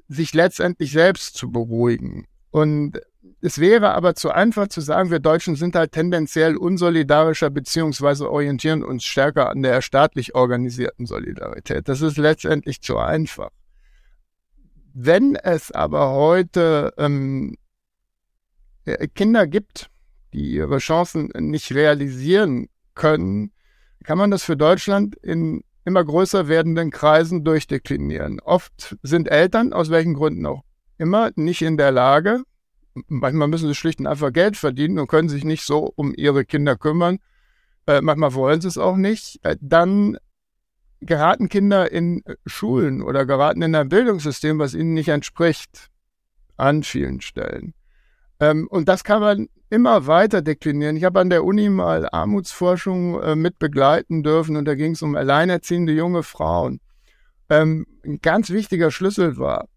sich 0.07 0.33
letztendlich 0.33 0.91
selbst 0.91 1.35
zu 1.35 1.51
beruhigen. 1.51 2.25
Und 2.51 2.99
es 3.41 3.59
wäre 3.59 3.93
aber 3.93 4.15
zu 4.15 4.31
einfach 4.31 4.67
zu 4.67 4.81
sagen, 4.81 5.11
wir 5.11 5.19
Deutschen 5.19 5.55
sind 5.55 5.75
halt 5.75 5.91
tendenziell 5.91 6.57
unsolidarischer 6.57 7.49
beziehungsweise 7.49 8.29
orientieren 8.29 8.83
uns 8.83 9.03
stärker 9.03 9.49
an 9.49 9.63
der 9.63 9.81
staatlich 9.81 10.35
organisierten 10.35 11.05
Solidarität. 11.05 11.87
Das 11.87 12.01
ist 12.01 12.17
letztendlich 12.17 12.81
zu 12.81 12.97
einfach. 12.97 13.49
Wenn 14.93 15.35
es 15.35 15.71
aber 15.71 16.11
heute 16.11 16.93
ähm, 16.97 17.55
äh, 18.85 19.07
Kinder 19.07 19.47
gibt, 19.47 19.89
die 20.33 20.51
ihre 20.51 20.77
Chancen 20.79 21.29
nicht 21.37 21.71
realisieren 21.73 22.69
können, 22.95 23.51
kann 24.03 24.17
man 24.17 24.31
das 24.31 24.43
für 24.43 24.57
Deutschland 24.57 25.15
in 25.15 25.63
immer 25.85 26.03
größer 26.03 26.47
werdenden 26.47 26.91
Kreisen 26.91 27.43
durchdeklinieren. 27.43 28.39
Oft 28.41 28.97
sind 29.01 29.29
Eltern, 29.29 29.73
aus 29.73 29.89
welchen 29.89 30.13
Gründen 30.13 30.45
auch 30.45 30.63
immer, 30.97 31.31
nicht 31.35 31.61
in 31.61 31.77
der 31.77 31.91
Lage, 31.91 32.43
manchmal 33.07 33.47
müssen 33.47 33.67
sie 33.67 33.75
schlicht 33.75 33.99
und 33.99 34.07
einfach 34.07 34.33
Geld 34.33 34.57
verdienen 34.57 34.99
und 34.99 35.07
können 35.07 35.29
sich 35.29 35.43
nicht 35.43 35.65
so 35.65 35.91
um 35.95 36.13
ihre 36.15 36.45
Kinder 36.45 36.75
kümmern. 36.75 37.19
Äh, 37.87 38.01
manchmal 38.01 38.33
wollen 38.33 38.61
sie 38.61 38.67
es 38.67 38.77
auch 38.77 38.95
nicht. 38.95 39.39
Äh, 39.43 39.57
dann 39.61 40.17
geraten 41.01 41.49
Kinder 41.49 41.91
in 41.91 42.23
Schulen 42.45 43.01
oder 43.01 43.25
geraten 43.25 43.61
in 43.61 43.75
ein 43.75 43.89
Bildungssystem, 43.89 44.59
was 44.59 44.73
ihnen 44.73 44.93
nicht 44.93 45.09
entspricht. 45.09 45.89
An 46.57 46.83
vielen 46.83 47.21
Stellen. 47.21 47.73
Ähm, 48.39 48.67
und 48.69 48.89
das 48.89 49.03
kann 49.03 49.21
man 49.21 49.47
immer 49.69 50.07
weiter 50.07 50.41
deklinieren. 50.41 50.97
Ich 50.97 51.03
habe 51.03 51.19
an 51.19 51.29
der 51.29 51.43
Uni 51.43 51.69
mal 51.69 52.07
Armutsforschung 52.11 53.21
äh, 53.21 53.35
mit 53.35 53.59
begleiten 53.59 54.23
dürfen 54.23 54.55
und 54.57 54.65
da 54.65 54.75
ging 54.75 54.91
es 54.93 55.01
um 55.01 55.15
alleinerziehende 55.15 55.93
junge 55.93 56.23
Frauen. 56.23 56.79
Ähm, 57.49 57.85
ein 58.05 58.19
ganz 58.21 58.49
wichtiger 58.49 58.91
Schlüssel 58.91 59.37
war, 59.37 59.67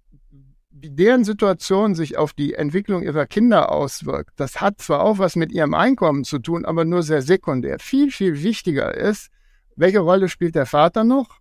wie 0.73 0.91
deren 0.91 1.25
Situation 1.25 1.95
sich 1.95 2.17
auf 2.17 2.33
die 2.33 2.55
Entwicklung 2.55 3.03
ihrer 3.03 3.27
Kinder 3.27 3.71
auswirkt, 3.71 4.33
das 4.37 4.61
hat 4.61 4.81
zwar 4.81 5.03
auch 5.03 5.19
was 5.19 5.37
mit 5.37 5.53
ihrem 5.53 5.75
Einkommen 5.75 6.25
zu 6.25 6.39
tun, 6.39 6.65
aber 6.65 6.85
nur 6.85 7.03
sehr 7.03 7.23
sekundär. 7.23 7.79
Viel, 7.79 8.11
viel 8.11 8.43
wichtiger 8.43 8.95
ist, 8.95 9.29
welche 9.77 10.01
Rolle 10.01 10.29
spielt 10.29 10.55
der 10.55 10.67
Vater 10.67 11.05
noch 11.05 11.39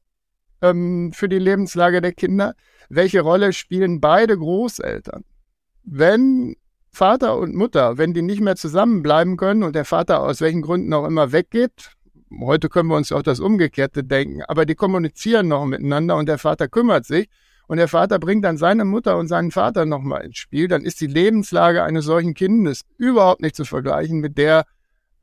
ähm, 0.61 1.11
für 1.13 1.29
die 1.29 1.39
Lebenslage 1.39 2.01
der 2.01 2.11
Kinder? 2.11 2.55
Welche 2.89 3.21
Rolle 3.21 3.53
spielen 3.53 4.01
beide 4.01 4.37
Großeltern? 4.37 5.23
Wenn 5.83 6.57
Vater 6.91 7.37
und 7.37 7.55
Mutter, 7.55 7.97
wenn 7.97 8.13
die 8.13 8.21
nicht 8.21 8.41
mehr 8.41 8.57
zusammenbleiben 8.57 9.37
können 9.37 9.63
und 9.63 9.75
der 9.75 9.85
Vater 9.85 10.21
aus 10.21 10.41
welchen 10.41 10.61
Gründen 10.61 10.93
auch 10.93 11.05
immer 11.05 11.31
weggeht, 11.31 11.93
heute 12.41 12.67
können 12.67 12.89
wir 12.89 12.97
uns 12.97 13.11
auch 13.13 13.23
das 13.23 13.39
Umgekehrte 13.39 14.03
denken, 14.03 14.41
aber 14.43 14.65
die 14.65 14.75
kommunizieren 14.75 15.47
noch 15.47 15.65
miteinander 15.65 16.17
und 16.17 16.27
der 16.27 16.37
Vater 16.37 16.67
kümmert 16.67 17.05
sich 17.05 17.29
und 17.71 17.77
der 17.77 17.87
Vater 17.87 18.19
bringt 18.19 18.43
dann 18.43 18.57
seine 18.57 18.83
Mutter 18.83 19.17
und 19.17 19.29
seinen 19.29 19.49
Vater 19.49 19.85
nochmal 19.85 20.25
ins 20.25 20.35
Spiel, 20.35 20.67
dann 20.67 20.81
ist 20.81 20.99
die 20.99 21.07
Lebenslage 21.07 21.83
eines 21.83 22.03
solchen 22.03 22.33
Kindes 22.33 22.81
überhaupt 22.97 23.41
nicht 23.41 23.55
zu 23.55 23.63
vergleichen 23.63 24.19
mit 24.19 24.37
der 24.37 24.65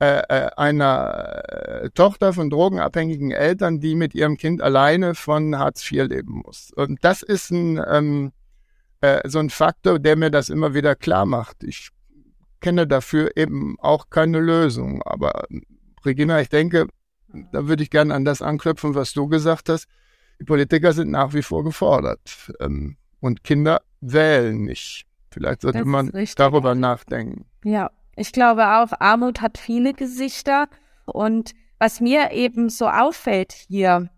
äh, 0.00 0.22
äh, 0.30 0.48
einer 0.56 1.42
äh, 1.46 1.90
Tochter 1.90 2.32
von 2.32 2.48
drogenabhängigen 2.48 3.32
Eltern, 3.32 3.80
die 3.80 3.94
mit 3.94 4.14
ihrem 4.14 4.38
Kind 4.38 4.62
alleine 4.62 5.14
von 5.14 5.58
Hartz 5.58 5.92
IV 5.92 6.08
leben 6.08 6.40
muss. 6.46 6.72
Und 6.74 7.04
das 7.04 7.22
ist 7.22 7.50
ein, 7.50 7.82
ähm, 7.86 8.32
äh, 9.02 9.28
so 9.28 9.40
ein 9.40 9.50
Faktor, 9.50 9.98
der 9.98 10.16
mir 10.16 10.30
das 10.30 10.48
immer 10.48 10.72
wieder 10.72 10.94
klar 10.94 11.26
macht. 11.26 11.62
Ich 11.64 11.90
kenne 12.62 12.86
dafür 12.86 13.36
eben 13.36 13.76
auch 13.78 14.08
keine 14.08 14.40
Lösung. 14.40 15.02
Aber 15.02 15.44
Regina, 16.02 16.40
ich 16.40 16.48
denke, 16.48 16.86
da 17.52 17.68
würde 17.68 17.82
ich 17.82 17.90
gerne 17.90 18.14
an 18.14 18.24
das 18.24 18.40
anknüpfen, 18.40 18.94
was 18.94 19.12
du 19.12 19.28
gesagt 19.28 19.68
hast. 19.68 19.86
Die 20.40 20.44
Politiker 20.44 20.92
sind 20.92 21.10
nach 21.10 21.34
wie 21.34 21.42
vor 21.42 21.64
gefordert. 21.64 22.20
Ähm, 22.60 22.96
und 23.20 23.44
Kinder 23.44 23.82
wählen 24.00 24.64
nicht. 24.64 25.06
Vielleicht 25.30 25.62
sollte 25.62 25.84
man 25.84 26.12
darüber 26.36 26.74
nachdenken. 26.74 27.44
Ja, 27.64 27.90
ich 28.16 28.32
glaube 28.32 28.66
auch, 28.66 28.92
Armut 28.98 29.40
hat 29.40 29.58
viele 29.58 29.94
Gesichter. 29.94 30.68
Und 31.06 31.52
was 31.78 32.00
mir 32.00 32.32
eben 32.32 32.68
so 32.70 32.88
auffällt 32.88 33.52
hier, 33.52 34.10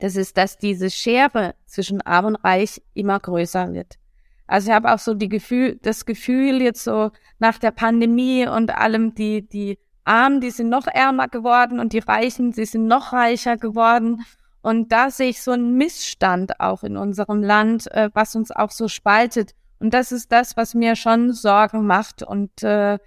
das 0.00 0.16
ist, 0.16 0.36
dass 0.36 0.58
diese 0.58 0.90
Schere 0.90 1.54
zwischen 1.66 2.00
Arm 2.02 2.26
und 2.26 2.36
Reich 2.36 2.82
immer 2.94 3.18
größer 3.18 3.72
wird. 3.72 3.98
Also 4.46 4.68
ich 4.68 4.74
habe 4.74 4.92
auch 4.92 4.98
so 4.98 5.14
die 5.14 5.28
Gefühl, 5.28 5.78
das 5.82 6.04
Gefühl 6.04 6.60
jetzt 6.60 6.84
so 6.84 7.10
nach 7.38 7.58
der 7.58 7.70
Pandemie 7.70 8.46
und 8.46 8.76
allem, 8.76 9.14
die, 9.14 9.48
die 9.48 9.78
Armen, 10.04 10.40
die 10.40 10.50
sind 10.50 10.68
noch 10.68 10.86
ärmer 10.86 11.28
geworden 11.28 11.80
und 11.80 11.92
die 11.92 12.00
Reichen, 12.00 12.52
sie 12.52 12.66
sind 12.66 12.86
noch 12.86 13.12
reicher 13.12 13.56
geworden. 13.56 14.24
Und 14.64 14.92
da 14.92 15.10
sehe 15.10 15.28
ich 15.28 15.42
so 15.42 15.50
einen 15.50 15.76
Missstand 15.76 16.58
auch 16.58 16.84
in 16.84 16.96
unserem 16.96 17.42
Land, 17.42 17.86
äh, 17.92 18.08
was 18.14 18.34
uns 18.34 18.50
auch 18.50 18.70
so 18.70 18.88
spaltet. 18.88 19.54
Und 19.78 19.92
das 19.92 20.10
ist 20.10 20.32
das, 20.32 20.56
was 20.56 20.72
mir 20.72 20.96
schon 20.96 21.34
Sorgen 21.34 21.86
macht 21.86 22.22
und 22.22 22.62
äh, 22.62 22.98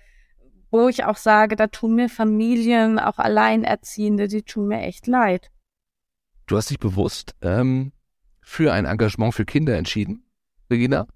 wo 0.70 0.88
ich 0.88 1.06
auch 1.06 1.18
sage, 1.18 1.56
da 1.56 1.66
tun 1.66 1.96
mir 1.96 2.10
Familien, 2.10 3.00
auch 3.00 3.18
Alleinerziehende, 3.18 4.28
die 4.28 4.44
tun 4.44 4.68
mir 4.68 4.82
echt 4.82 5.08
leid. 5.08 5.50
Du 6.46 6.58
hast 6.58 6.70
dich 6.70 6.78
bewusst 6.78 7.36
ähm, 7.42 7.92
für 8.40 8.72
ein 8.72 8.86
Engagement 8.86 9.34
für 9.34 9.46
Kinder 9.46 9.76
entschieden, 9.78 10.28
Regina? 10.70 11.08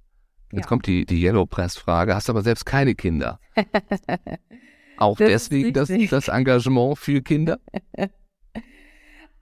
Jetzt 0.52 0.64
ja. 0.64 0.68
kommt 0.68 0.88
die, 0.88 1.06
die 1.06 1.22
Yellow 1.22 1.46
Press 1.46 1.78
Frage. 1.78 2.16
Hast 2.16 2.32
aber 2.32 2.42
selbst 2.42 2.66
keine 2.66 2.96
Kinder. 2.96 3.39
auch 4.98 5.18
das 5.18 5.28
deswegen 5.28 5.74
das, 5.74 5.92
das 6.10 6.30
Engagement 6.30 6.98
für 6.98 7.22
Kinder? 7.22 7.60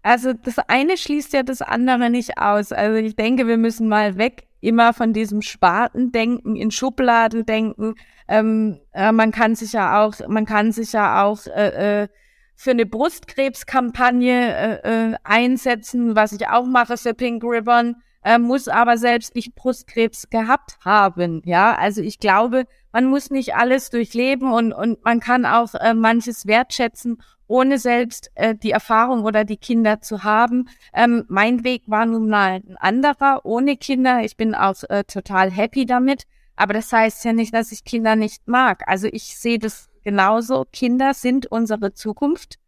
Also 0.02 0.34
das 0.34 0.58
eine 0.68 0.98
schließt 0.98 1.34
ja 1.34 1.44
das 1.44 1.62
andere 1.62 2.10
nicht 2.10 2.38
aus. 2.38 2.72
Also 2.72 2.96
ich 2.98 3.16
denke, 3.16 3.48
wir 3.48 3.58
müssen 3.58 3.88
mal 3.90 4.18
weg 4.18 4.48
immer 4.62 4.94
von 4.94 5.14
diesem 5.14 5.42
Spartendenken 5.42 6.56
in 6.56 6.72
Schubladen 6.72 7.46
denken. 7.46 7.96
Ähm, 8.28 8.80
äh, 8.94 9.12
man 9.12 9.32
kann 9.32 9.56
sich 9.56 9.74
ja 9.74 10.04
auch, 10.04 10.14
man 10.28 10.46
kann 10.46 10.72
sich 10.72 10.94
ja 10.94 11.24
auch 11.24 11.46
äh, 11.48 12.04
äh, 12.04 12.08
für 12.56 12.72
eine 12.72 12.86
Brustkrebskampagne 12.86 14.82
äh, 14.84 15.12
äh, 15.12 15.16
einsetzen, 15.24 16.16
was 16.16 16.34
ich 16.34 16.48
auch 16.48 16.66
mache 16.66 16.98
für 16.98 17.14
Pink 17.14 17.44
Ribbon, 17.44 17.96
äh, 18.24 18.38
muss 18.38 18.68
aber 18.68 18.98
selbst 18.98 19.34
nicht 19.36 19.56
Brustkrebs 19.56 20.30
gehabt 20.30 20.78
haben. 20.84 21.42
Ja, 21.46 21.76
also 21.76 22.02
ich 22.02 22.20
glaube, 22.20 22.66
man 22.92 23.06
muss 23.06 23.30
nicht 23.30 23.56
alles 23.56 23.90
durchleben 23.90 24.52
und, 24.52 24.74
und 24.74 25.04
man 25.06 25.22
kann 25.22 25.46
auch 25.46 25.74
äh, 25.76 25.94
manches 25.94 26.48
wertschätzen, 26.48 27.22
ohne 27.50 27.80
selbst 27.80 28.32
äh, 28.36 28.56
die 28.56 28.72
Erfahrung 28.72 29.24
oder 29.24 29.44
die 29.44 29.58
Kinder 29.58 30.02
zu 30.02 30.24
haben. 30.24 30.70
Ähm, 30.94 31.26
mein 31.28 31.64
Weg 31.64 31.84
war 31.88 32.06
nun 32.06 32.30
mal 32.30 32.62
ein 32.66 32.78
anderer, 32.78 33.42
ohne 33.44 33.76
Kinder. 33.76 34.22
Ich 34.24 34.38
bin 34.38 34.54
auch 34.54 34.84
äh, 34.88 35.04
total 35.04 35.52
happy 35.52 35.86
damit. 35.86 36.24
Aber 36.56 36.74
das 36.74 36.94
heißt 36.94 37.26
ja 37.26 37.34
nicht, 37.34 37.54
dass 37.54 37.72
ich 37.72 37.84
Kinder 37.84 38.16
nicht 38.16 38.48
mag. 38.48 38.84
Also 38.86 39.08
ich 39.12 39.36
sehe 39.36 39.58
das 39.58 39.90
genauso. 40.04 40.66
Kinder 40.72 41.16
sind 41.16 41.48
unsere 41.48 41.94
Zukunft. 41.94 42.60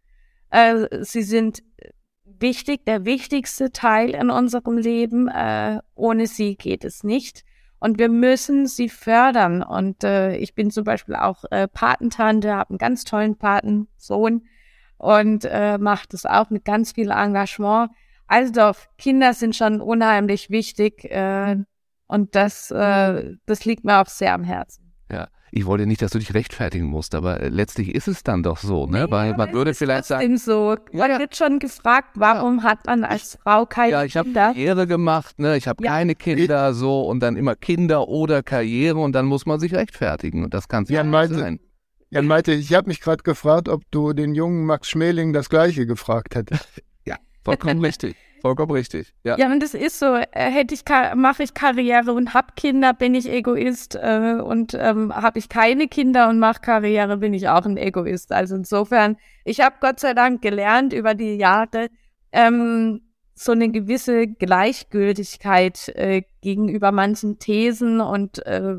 Äh, 0.49 0.87
sie 1.01 1.21
sind 1.21 1.61
wichtig, 2.25 2.83
der 2.85 3.05
wichtigste 3.05 3.71
Teil 3.71 4.09
in 4.15 4.31
unserem 4.31 4.79
Leben. 4.79 5.27
Äh, 5.27 5.79
ohne 5.93 6.25
sie 6.25 6.55
geht 6.55 6.83
es 6.85 7.03
nicht. 7.03 7.43
Und 7.79 7.99
wir 7.99 8.09
müssen 8.09 8.65
sie 8.65 8.89
fördern. 8.89 9.61
Und 9.61 10.03
äh, 10.03 10.37
ich 10.37 10.55
bin 10.55 10.71
zum 10.71 10.85
Beispiel 10.85 11.15
auch 11.15 11.43
äh, 11.51 11.67
Patentante, 11.67 12.55
habe 12.55 12.71
einen 12.71 12.79
ganz 12.79 13.03
tollen 13.03 13.37
Patensohn 13.37 14.41
und 15.01 15.45
äh, 15.45 15.79
macht 15.79 16.13
es 16.13 16.25
auch 16.27 16.51
mit 16.51 16.63
ganz 16.63 16.91
viel 16.91 17.09
Engagement. 17.09 17.89
Also 18.27 18.71
Kinder 18.97 19.33
sind 19.33 19.55
schon 19.55 19.81
unheimlich 19.81 20.51
wichtig 20.51 21.05
äh, 21.05 21.57
und 22.05 22.35
das, 22.35 22.69
äh, 22.69 23.33
das 23.45 23.65
liegt 23.65 23.83
mir 23.83 23.99
auch 23.99 24.07
sehr 24.07 24.33
am 24.33 24.43
Herzen. 24.43 24.93
Ja, 25.11 25.27
ich 25.51 25.65
wollte 25.65 25.87
nicht, 25.87 26.03
dass 26.03 26.11
du 26.11 26.19
dich 26.19 26.33
rechtfertigen 26.35 26.85
musst, 26.85 27.15
aber 27.15 27.41
äh, 27.41 27.49
letztlich 27.49 27.95
ist 27.95 28.07
es 28.07 28.23
dann 28.23 28.43
doch 28.43 28.57
so, 28.57 28.85
ne? 28.85 29.05
Nee, 29.05 29.11
Weil 29.11 29.35
man 29.35 29.51
würde 29.51 29.73
vielleicht 29.73 30.05
sagen. 30.05 30.37
so. 30.37 30.77
Man 30.93 31.11
ja, 31.11 31.19
wird 31.19 31.35
schon 31.35 31.57
gefragt, 31.57 32.11
warum 32.13 32.59
ja. 32.59 32.63
hat 32.63 32.85
man 32.85 33.03
als 33.03 33.39
Frau 33.41 33.65
keine 33.65 33.87
Kinder? 33.87 33.99
Ja, 33.99 34.05
ich 34.05 34.17
habe 34.17 34.31
Karriere 34.31 34.87
gemacht, 34.87 35.39
ne? 35.39 35.57
Ich 35.57 35.67
habe 35.67 35.83
ja. 35.83 35.91
keine 35.91 36.13
Kinder, 36.13 36.73
so 36.75 37.01
und 37.01 37.21
dann 37.21 37.35
immer 37.35 37.55
Kinder 37.55 38.07
oder 38.07 38.43
Karriere 38.43 38.99
und 38.99 39.13
dann 39.13 39.25
muss 39.25 39.47
man 39.47 39.59
sich 39.59 39.73
rechtfertigen 39.73 40.43
und 40.43 40.53
das 40.53 40.67
kann 40.67 40.83
es 40.83 40.89
ja 40.89 41.03
nicht 41.03 41.33
sein. 41.33 41.59
Jan 42.13 42.27
Malte, 42.27 42.51
ich 42.51 42.73
habe 42.73 42.89
mich 42.89 42.99
gerade 42.99 43.23
gefragt, 43.23 43.69
ob 43.69 43.89
du 43.89 44.11
den 44.11 44.35
jungen 44.35 44.65
Max 44.65 44.89
Schmeling 44.89 45.31
das 45.31 45.49
Gleiche 45.49 45.85
gefragt 45.85 46.35
hättest. 46.35 46.83
ja, 47.05 47.15
vollkommen 47.41 47.79
richtig. 47.85 48.17
Vollkommen 48.41 48.71
richtig. 48.71 49.13
Ja. 49.23 49.37
ja, 49.37 49.49
und 49.49 49.63
das 49.63 49.73
ist 49.73 49.97
so. 49.97 50.15
Äh, 50.15 50.25
hätte 50.33 50.73
ich 50.73 50.83
mache 51.15 51.43
ich 51.43 51.53
Karriere 51.53 52.11
und 52.11 52.33
hab 52.33 52.57
Kinder, 52.57 52.93
bin 52.93 53.15
ich 53.15 53.29
Egoist. 53.29 53.95
Äh, 53.95 54.41
und 54.43 54.73
ähm, 54.73 55.15
habe 55.15 55.39
ich 55.39 55.47
keine 55.47 55.87
Kinder 55.87 56.27
und 56.27 56.39
mache 56.39 56.59
Karriere, 56.59 57.17
bin 57.17 57.33
ich 57.33 57.47
auch 57.47 57.65
ein 57.65 57.77
Egoist. 57.77 58.33
Also 58.33 58.55
insofern, 58.55 59.15
ich 59.45 59.61
habe 59.61 59.75
Gott 59.79 60.01
sei 60.01 60.13
Dank 60.13 60.41
gelernt 60.41 60.91
über 60.91 61.13
die 61.13 61.35
Jahre, 61.35 61.87
ähm, 62.33 63.01
so 63.35 63.53
eine 63.53 63.69
gewisse 63.69 64.27
Gleichgültigkeit 64.27 65.87
äh, 65.95 66.23
gegenüber 66.41 66.91
manchen 66.91 67.39
Thesen 67.39 68.01
und 68.01 68.45
äh, 68.45 68.75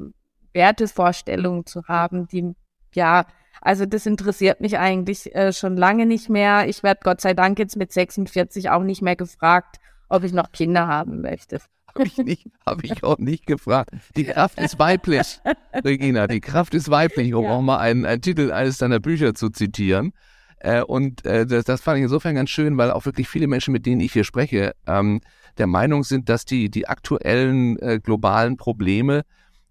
Wertevorstellungen 0.52 1.64
zu 1.64 1.84
haben, 1.84 2.26
die 2.26 2.54
ja, 2.96 3.26
also 3.60 3.86
das 3.86 4.06
interessiert 4.06 4.60
mich 4.60 4.78
eigentlich 4.78 5.34
äh, 5.34 5.52
schon 5.52 5.76
lange 5.76 6.04
nicht 6.04 6.28
mehr. 6.28 6.68
Ich 6.68 6.82
werde 6.82 7.00
Gott 7.04 7.20
sei 7.20 7.32
Dank 7.32 7.58
jetzt 7.58 7.76
mit 7.76 7.92
46 7.92 8.70
auch 8.70 8.82
nicht 8.82 9.02
mehr 9.02 9.16
gefragt, 9.16 9.76
ob 10.08 10.24
ich 10.24 10.32
noch 10.32 10.50
Kinder 10.50 10.88
haben 10.88 11.20
möchte. 11.20 11.60
Habe 11.94 12.06
ich, 12.06 12.16
nicht, 12.18 12.48
hab 12.66 12.82
ich 12.82 13.04
auch 13.04 13.18
nicht 13.18 13.46
gefragt. 13.46 13.90
Die 14.16 14.24
Kraft 14.24 14.58
ist 14.58 14.78
weiblich, 14.78 15.40
Regina. 15.84 16.26
Die 16.26 16.40
Kraft 16.40 16.74
ist 16.74 16.90
weiblich, 16.90 17.34
um 17.34 17.44
ja. 17.44 17.50
auch 17.50 17.60
mal 17.60 17.78
einen, 17.78 18.06
einen 18.06 18.22
Titel 18.22 18.50
eines 18.50 18.78
deiner 18.78 18.98
Bücher 18.98 19.34
zu 19.34 19.50
zitieren. 19.50 20.12
Äh, 20.58 20.82
und 20.82 21.24
äh, 21.24 21.46
das, 21.46 21.64
das 21.64 21.82
fand 21.82 21.98
ich 21.98 22.04
insofern 22.04 22.34
ganz 22.34 22.50
schön, 22.50 22.78
weil 22.78 22.90
auch 22.90 23.04
wirklich 23.04 23.28
viele 23.28 23.46
Menschen, 23.46 23.72
mit 23.72 23.84
denen 23.84 24.00
ich 24.00 24.12
hier 24.12 24.24
spreche, 24.24 24.74
ähm, 24.86 25.20
der 25.58 25.66
Meinung 25.66 26.02
sind, 26.02 26.28
dass 26.28 26.44
die, 26.44 26.70
die 26.70 26.88
aktuellen 26.88 27.78
äh, 27.80 28.00
globalen 28.02 28.56
Probleme 28.56 29.22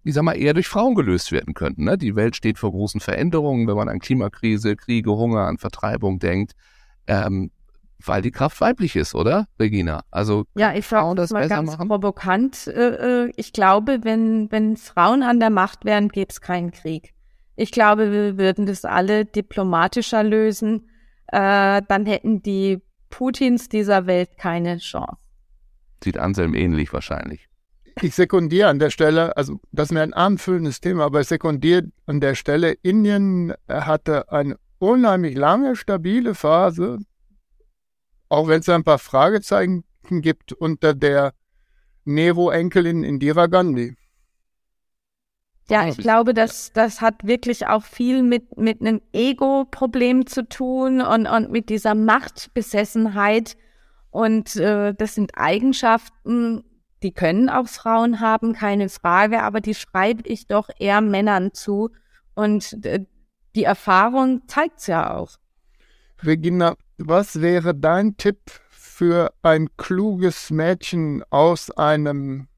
ich 0.04 0.14
sag 0.14 0.22
mal, 0.22 0.32
eher 0.32 0.54
durch 0.54 0.68
Frauen 0.68 0.94
gelöst 0.94 1.32
werden 1.32 1.54
könnten. 1.54 1.84
Ne? 1.84 1.96
Die 1.96 2.16
Welt 2.16 2.36
steht 2.36 2.58
vor 2.58 2.72
großen 2.72 3.00
Veränderungen, 3.00 3.68
wenn 3.68 3.76
man 3.76 3.88
an 3.88 4.00
Klimakrise, 4.00 4.76
Kriege, 4.76 5.10
Hunger, 5.12 5.46
an 5.46 5.58
Vertreibung 5.58 6.18
denkt, 6.18 6.52
ähm, 7.06 7.50
weil 8.04 8.20
die 8.20 8.32
Kraft 8.32 8.60
weiblich 8.60 8.96
ist, 8.96 9.14
oder, 9.14 9.46
Regina? 9.60 10.02
Also 10.10 10.44
ja, 10.56 10.74
ich 10.74 10.84
Frauen 10.84 11.16
das 11.16 11.30
mal 11.30 11.48
ganz 11.48 11.70
machen? 11.70 11.88
provokant. 11.88 12.66
Äh, 12.66 13.26
äh, 13.26 13.32
ich 13.36 13.52
glaube, 13.52 14.00
wenn 14.02 14.50
wenn 14.50 14.76
Frauen 14.76 15.22
an 15.22 15.38
der 15.38 15.50
Macht 15.50 15.84
wären, 15.84 16.08
gäbe 16.08 16.30
es 16.30 16.40
keinen 16.40 16.72
Krieg. 16.72 17.14
Ich 17.54 17.70
glaube, 17.70 18.10
wir 18.10 18.38
würden 18.38 18.66
das 18.66 18.84
alle 18.84 19.24
diplomatischer 19.24 20.24
lösen. 20.24 20.88
Äh, 21.28 21.82
dann 21.86 22.06
hätten 22.06 22.42
die 22.42 22.82
Putins 23.08 23.68
dieser 23.68 24.06
Welt 24.06 24.30
keine 24.36 24.78
Chance. 24.78 25.22
Sieht 26.02 26.18
Anselm 26.18 26.54
ähnlich 26.54 26.92
wahrscheinlich 26.92 27.51
ich 28.00 28.14
sekundiere 28.14 28.68
an 28.68 28.78
der 28.78 28.90
Stelle, 28.90 29.36
also 29.36 29.60
das 29.72 29.88
ist 29.88 29.92
mir 29.92 30.02
ein 30.02 30.14
armfüllendes 30.14 30.80
Thema, 30.80 31.04
aber 31.04 31.20
ich 31.20 31.28
sekundiere 31.28 31.84
an 32.06 32.20
der 32.20 32.34
Stelle, 32.34 32.72
Indien 32.82 33.54
hatte 33.68 34.30
eine 34.30 34.56
unheimlich 34.78 35.36
lange, 35.36 35.76
stabile 35.76 36.34
Phase, 36.34 36.98
auch 38.28 38.48
wenn 38.48 38.60
es 38.60 38.68
ein 38.68 38.84
paar 38.84 38.98
Fragezeichen 38.98 39.84
gibt 40.08 40.52
unter 40.52 40.94
der 40.94 41.34
Nero-Enkelin 42.04 43.04
Indira 43.04 43.46
Gandhi. 43.46 43.96
Ja, 45.68 45.86
ich 45.86 45.96
glaube, 45.96 46.34
das, 46.34 46.72
das 46.72 47.00
hat 47.00 47.24
wirklich 47.24 47.66
auch 47.66 47.84
viel 47.84 48.22
mit, 48.22 48.58
mit 48.58 48.80
einem 48.80 49.00
Ego-Problem 49.12 50.26
zu 50.26 50.48
tun 50.48 51.00
und, 51.00 51.26
und 51.26 51.50
mit 51.50 51.68
dieser 51.68 51.94
Machtbesessenheit. 51.94 53.56
Und 54.10 54.56
äh, 54.56 54.92
das 54.92 55.14
sind 55.14 55.32
Eigenschaften, 55.36 56.64
die 57.02 57.12
können 57.12 57.48
auch 57.48 57.68
Frauen 57.68 58.20
haben, 58.20 58.52
keine 58.52 58.88
Frage, 58.88 59.42
aber 59.42 59.60
die 59.60 59.74
schreibe 59.74 60.22
ich 60.28 60.46
doch 60.46 60.68
eher 60.78 61.00
Männern 61.00 61.52
zu. 61.52 61.90
Und 62.34 62.84
äh, 62.84 63.04
die 63.54 63.64
Erfahrung 63.64 64.42
zeigt's 64.46 64.86
ja 64.86 65.14
auch. 65.14 65.36
Regina, 66.22 66.76
was 66.98 67.40
wäre 67.40 67.74
dein 67.74 68.16
Tipp 68.16 68.38
für 68.70 69.32
ein 69.42 69.68
kluges 69.76 70.50
Mädchen 70.50 71.24
aus 71.30 71.70
einem 71.70 72.48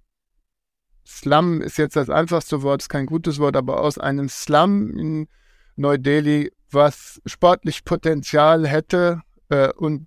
Slum, 1.07 1.61
ist 1.61 1.78
jetzt 1.78 1.97
das 1.97 2.11
einfachste 2.11 2.62
Wort, 2.62 2.82
ist 2.82 2.88
kein 2.88 3.07
gutes 3.07 3.38
Wort, 3.38 3.57
aber 3.57 3.80
aus 3.80 3.99
einem 3.99 4.28
Slum 4.28 4.90
in 4.97 5.28
Neu-Delhi, 5.76 6.53
was 6.70 7.20
sportlich 7.26 7.84
Potenzial 7.84 8.66
hätte 8.66 9.22
äh, 9.49 9.72
und 9.72 10.07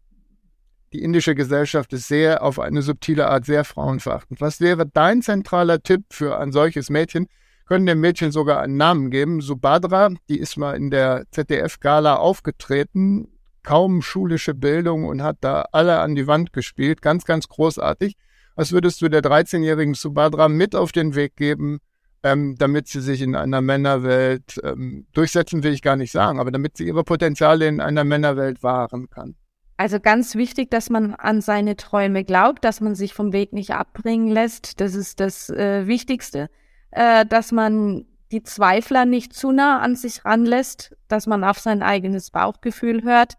die 0.94 1.04
indische 1.04 1.36
Gesellschaft 1.36 1.92
ist 1.94 2.08
sehr 2.08 2.42
auf 2.42 2.60
eine 2.60 2.82
subtile 2.82 3.28
Art 3.28 3.46
sehr 3.46 3.64
frauenverachtend. 3.64 4.40
Was 4.40 4.62
wäre 4.62 4.86
dein 4.86 5.22
zentraler 5.22 5.82
Tipp 5.82 6.06
für 6.12 6.38
ein 6.38 6.52
solches 6.52 6.90
Mädchen? 6.90 7.28
Können 7.66 7.86
dem 7.86 8.00
Mädchen 8.00 8.32
sogar 8.32 8.62
einen 8.62 8.78
Namen 8.78 9.12
geben. 9.12 9.42
Subhadra, 9.42 10.12
die 10.30 10.40
ist 10.40 10.58
mal 10.58 10.76
in 10.76 10.90
der 10.90 11.26
ZDF-Gala 11.32 12.16
aufgetreten, 12.16 13.28
kaum 13.64 14.02
schulische 14.02 14.54
Bildung 14.54 15.04
und 15.06 15.22
hat 15.22 15.38
da 15.42 15.66
alle 15.74 16.00
an 16.00 16.16
die 16.16 16.28
Wand 16.28 16.54
gespielt. 16.54 17.02
Ganz, 17.02 17.26
ganz 17.26 17.50
großartig. 17.50 18.16
Was 18.56 18.72
würdest 18.72 19.02
du 19.02 19.10
der 19.10 19.22
13-jährigen 19.22 19.94
Subhadra 19.94 20.48
mit 20.48 20.74
auf 20.74 20.94
den 20.94 21.16
Weg 21.16 21.36
geben, 21.36 21.80
ähm, 22.24 22.56
damit 22.58 22.88
sie 22.88 23.02
sich 23.02 23.22
in 23.22 23.36
einer 23.36 23.62
Männerwelt 23.62 24.60
ähm, 24.64 25.06
durchsetzen, 25.12 25.64
will 25.64 25.74
ich 25.74 25.82
gar 25.82 25.98
nicht 25.98 26.14
sagen, 26.14 26.40
aber 26.40 26.52
damit 26.52 26.78
sie 26.78 26.88
ihre 26.88 27.04
Potenziale 27.04 27.68
in 27.68 27.82
einer 27.82 28.06
Männerwelt 28.06 28.64
wahren 28.64 29.10
kann? 29.10 29.36
Also 29.78 30.00
ganz 30.00 30.34
wichtig, 30.34 30.72
dass 30.72 30.90
man 30.90 31.14
an 31.14 31.40
seine 31.40 31.76
Träume 31.76 32.24
glaubt, 32.24 32.66
dass 32.66 32.82
man 32.82 32.96
sich 32.96 33.14
vom 33.14 33.32
Weg 33.32 33.54
nicht 33.54 33.72
abbringen 33.72 34.28
lässt. 34.28 34.82
Das 34.82 34.96
ist 34.96 35.20
das 35.20 35.52
äh, 35.52 35.86
Wichtigste, 35.86 36.50
äh, 36.90 37.28
dass 37.28 37.52
man 37.52 38.06
die 38.32 38.42
Zweifler 38.42 39.06
nicht 39.06 39.34
zu 39.34 39.52
nah 39.52 39.80
an 39.80 39.96
sich 39.96 40.26
ranlässt, 40.26 40.96
dass 41.08 41.28
man 41.28 41.44
auf 41.44 41.60
sein 41.60 41.84
eigenes 41.84 42.32
Bauchgefühl 42.32 43.04
hört 43.04 43.36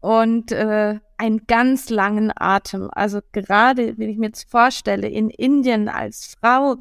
und 0.00 0.52
äh, 0.52 0.98
einen 1.18 1.46
ganz 1.46 1.90
langen 1.90 2.32
Atem. 2.34 2.88
Also 2.92 3.20
gerade, 3.32 3.98
wenn 3.98 4.08
ich 4.08 4.16
mir 4.16 4.26
jetzt 4.26 4.50
vorstelle, 4.50 5.08
in 5.08 5.28
Indien 5.28 5.88
als 5.88 6.36
Frau, 6.40 6.76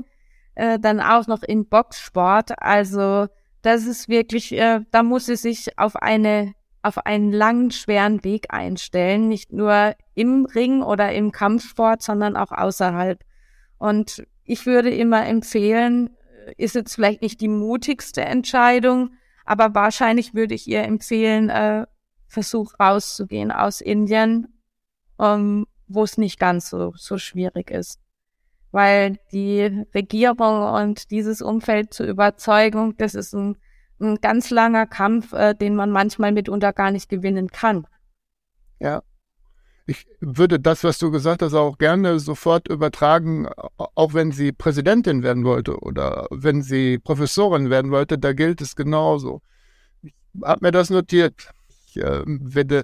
äh, 0.55 0.79
dann 0.79 1.01
auch 1.01 1.27
noch 1.27 1.43
in 1.43 1.67
Boxsport, 1.67 2.61
also 2.61 3.27
das 3.61 3.85
ist 3.85 4.07
wirklich, 4.07 4.53
äh, 4.53 4.81
da 4.91 5.03
muss 5.03 5.25
sie 5.25 5.35
sich 5.35 5.77
auf 5.77 5.95
eine 5.97 6.53
auf 6.82 7.05
einen 7.05 7.32
langen, 7.32 7.71
schweren 7.71 8.23
Weg 8.23 8.53
einstellen, 8.53 9.28
nicht 9.28 9.51
nur 9.51 9.95
im 10.15 10.45
Ring 10.45 10.82
oder 10.82 11.11
im 11.13 11.32
Kampfsport, 11.32 12.01
sondern 12.01 12.38
auch 12.38 12.51
außerhalb. 12.51 13.23
Und 13.78 14.25
ich 14.43 14.65
würde 14.65 14.89
immer 14.89 15.25
empfehlen, 15.25 16.09
ist 16.57 16.75
jetzt 16.75 16.95
vielleicht 16.95 17.21
nicht 17.21 17.41
die 17.41 17.49
mutigste 17.49 18.21
Entscheidung, 18.21 19.11
aber 19.45 19.75
wahrscheinlich 19.75 20.34
würde 20.34 20.55
ich 20.55 20.67
ihr 20.67 20.84
empfehlen, 20.84 21.49
äh, 21.49 21.86
Versuch 22.28 22.73
rauszugehen 22.80 23.51
aus 23.51 23.82
Indien, 23.82 24.47
um, 25.17 25.65
wo 25.88 26.03
es 26.03 26.17
nicht 26.17 26.39
ganz 26.39 26.69
so, 26.69 26.93
so 26.95 27.17
schwierig 27.17 27.71
ist. 27.71 27.99
Weil 28.71 29.17
die 29.32 29.86
Regierung 29.95 30.73
und 30.73 31.09
dieses 31.09 31.41
Umfeld 31.41 31.93
zur 31.93 32.05
Überzeugung, 32.05 32.97
das 32.97 33.15
ist 33.15 33.34
ein 33.34 33.57
ein 33.99 34.17
ganz 34.21 34.49
langer 34.49 34.85
Kampf, 34.85 35.33
äh, 35.33 35.53
den 35.53 35.75
man 35.75 35.91
manchmal 35.91 36.31
mitunter 36.31 36.73
gar 36.73 36.91
nicht 36.91 37.09
gewinnen 37.09 37.49
kann. 37.49 37.87
Ja. 38.79 39.01
Ich 39.89 40.05
würde 40.19 40.59
das, 40.59 40.83
was 40.83 40.97
du 40.97 41.11
gesagt 41.11 41.41
hast, 41.41 41.53
auch 41.53 41.77
gerne 41.77 42.19
sofort 42.19 42.67
übertragen, 42.67 43.47
auch 43.77 44.13
wenn 44.13 44.33
sie 44.33 44.51
Präsidentin 44.51 45.23
werden 45.23 45.45
wollte 45.45 45.79
oder 45.79 46.27
wenn 46.29 46.61
sie 46.61 46.97
Professorin 46.99 47.69
werden 47.69 47.89
wollte, 47.89 48.17
da 48.17 48.33
gilt 48.33 48.59
es 48.59 48.75
genauso. 48.75 49.41
Ich 50.01 50.13
habe 50.43 50.65
mir 50.65 50.71
das 50.71 50.89
notiert. 50.89 51.51
Ich 51.85 52.03
äh, 52.03 52.21
werde 52.25 52.83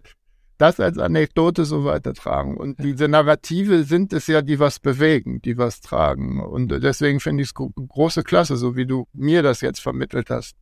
das 0.57 0.80
als 0.80 0.97
Anekdote 0.97 1.66
so 1.66 1.84
weitertragen. 1.84 2.55
Und 2.55 2.80
diese 2.80 3.09
Narrative 3.09 3.84
sind 3.84 4.14
es 4.14 4.28
ja, 4.28 4.41
die 4.41 4.59
was 4.59 4.80
bewegen, 4.80 5.41
die 5.41 5.57
was 5.57 5.82
tragen. 5.82 6.39
Und 6.39 6.70
deswegen 6.70 7.20
finde 7.20 7.43
ich 7.43 7.49
es 7.49 7.53
große 7.53 8.24
Klasse, 8.24 8.55
so 8.55 8.78
wie 8.78 8.86
du 8.86 9.07
mir 9.11 9.43
das 9.43 9.59
jetzt 9.59 9.82
vermittelt 9.82 10.30
hast. 10.30 10.55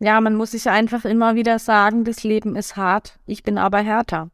Ja, 0.00 0.20
man 0.20 0.34
muss 0.34 0.50
sich 0.50 0.68
einfach 0.68 1.04
immer 1.04 1.34
wieder 1.34 1.58
sagen, 1.58 2.04
das 2.04 2.24
Leben 2.24 2.56
ist 2.56 2.76
hart, 2.76 3.18
ich 3.26 3.42
bin 3.42 3.58
aber 3.58 3.78
härter. 3.78 4.30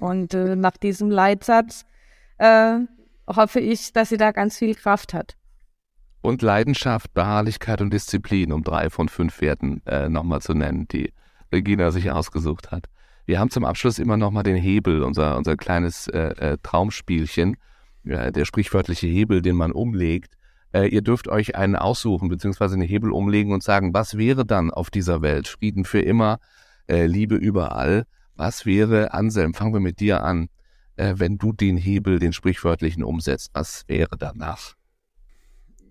Und 0.00 0.34
äh, 0.34 0.56
nach 0.56 0.76
diesem 0.76 1.10
Leitsatz 1.10 1.84
äh, 2.38 2.78
hoffe 3.26 3.60
ich, 3.60 3.92
dass 3.92 4.08
sie 4.08 4.16
da 4.16 4.32
ganz 4.32 4.58
viel 4.58 4.74
Kraft 4.74 5.14
hat. 5.14 5.36
Und 6.20 6.42
Leidenschaft, 6.42 7.14
Beharrlichkeit 7.14 7.80
und 7.80 7.92
Disziplin, 7.92 8.52
um 8.52 8.64
drei 8.64 8.90
von 8.90 9.08
fünf 9.08 9.40
Werten 9.40 9.82
äh, 9.86 10.08
nochmal 10.08 10.42
zu 10.42 10.52
nennen, 10.52 10.88
die 10.88 11.12
Regina 11.52 11.90
sich 11.90 12.10
ausgesucht 12.10 12.70
hat. 12.70 12.86
Wir 13.24 13.38
haben 13.38 13.50
zum 13.50 13.64
Abschluss 13.64 13.98
immer 13.98 14.16
nochmal 14.16 14.42
den 14.42 14.56
Hebel, 14.56 15.02
unser, 15.02 15.36
unser 15.36 15.56
kleines 15.56 16.08
äh, 16.08 16.30
äh, 16.38 16.58
Traumspielchen, 16.62 17.56
der 18.04 18.44
sprichwörtliche 18.46 19.06
Hebel, 19.06 19.42
den 19.42 19.56
man 19.56 19.70
umlegt. 19.70 20.37
Äh, 20.72 20.88
ihr 20.88 21.02
dürft 21.02 21.28
euch 21.28 21.56
einen 21.56 21.76
aussuchen, 21.76 22.28
beziehungsweise 22.28 22.74
einen 22.74 22.86
Hebel 22.86 23.10
umlegen 23.10 23.52
und 23.52 23.62
sagen, 23.62 23.94
was 23.94 24.18
wäre 24.18 24.44
dann 24.44 24.70
auf 24.70 24.90
dieser 24.90 25.22
Welt? 25.22 25.48
Frieden 25.48 25.84
für 25.84 26.00
immer, 26.00 26.38
äh, 26.88 27.06
Liebe 27.06 27.36
überall. 27.36 28.04
Was 28.34 28.66
wäre, 28.66 29.14
Anselm, 29.14 29.54
fangen 29.54 29.72
wir 29.72 29.80
mit 29.80 30.00
dir 30.00 30.22
an, 30.22 30.48
äh, 30.96 31.14
wenn 31.16 31.38
du 31.38 31.52
den 31.52 31.76
Hebel, 31.76 32.18
den 32.18 32.32
sprichwörtlichen 32.32 33.02
umsetzt, 33.02 33.50
was 33.54 33.84
wäre 33.88 34.16
danach? 34.18 34.74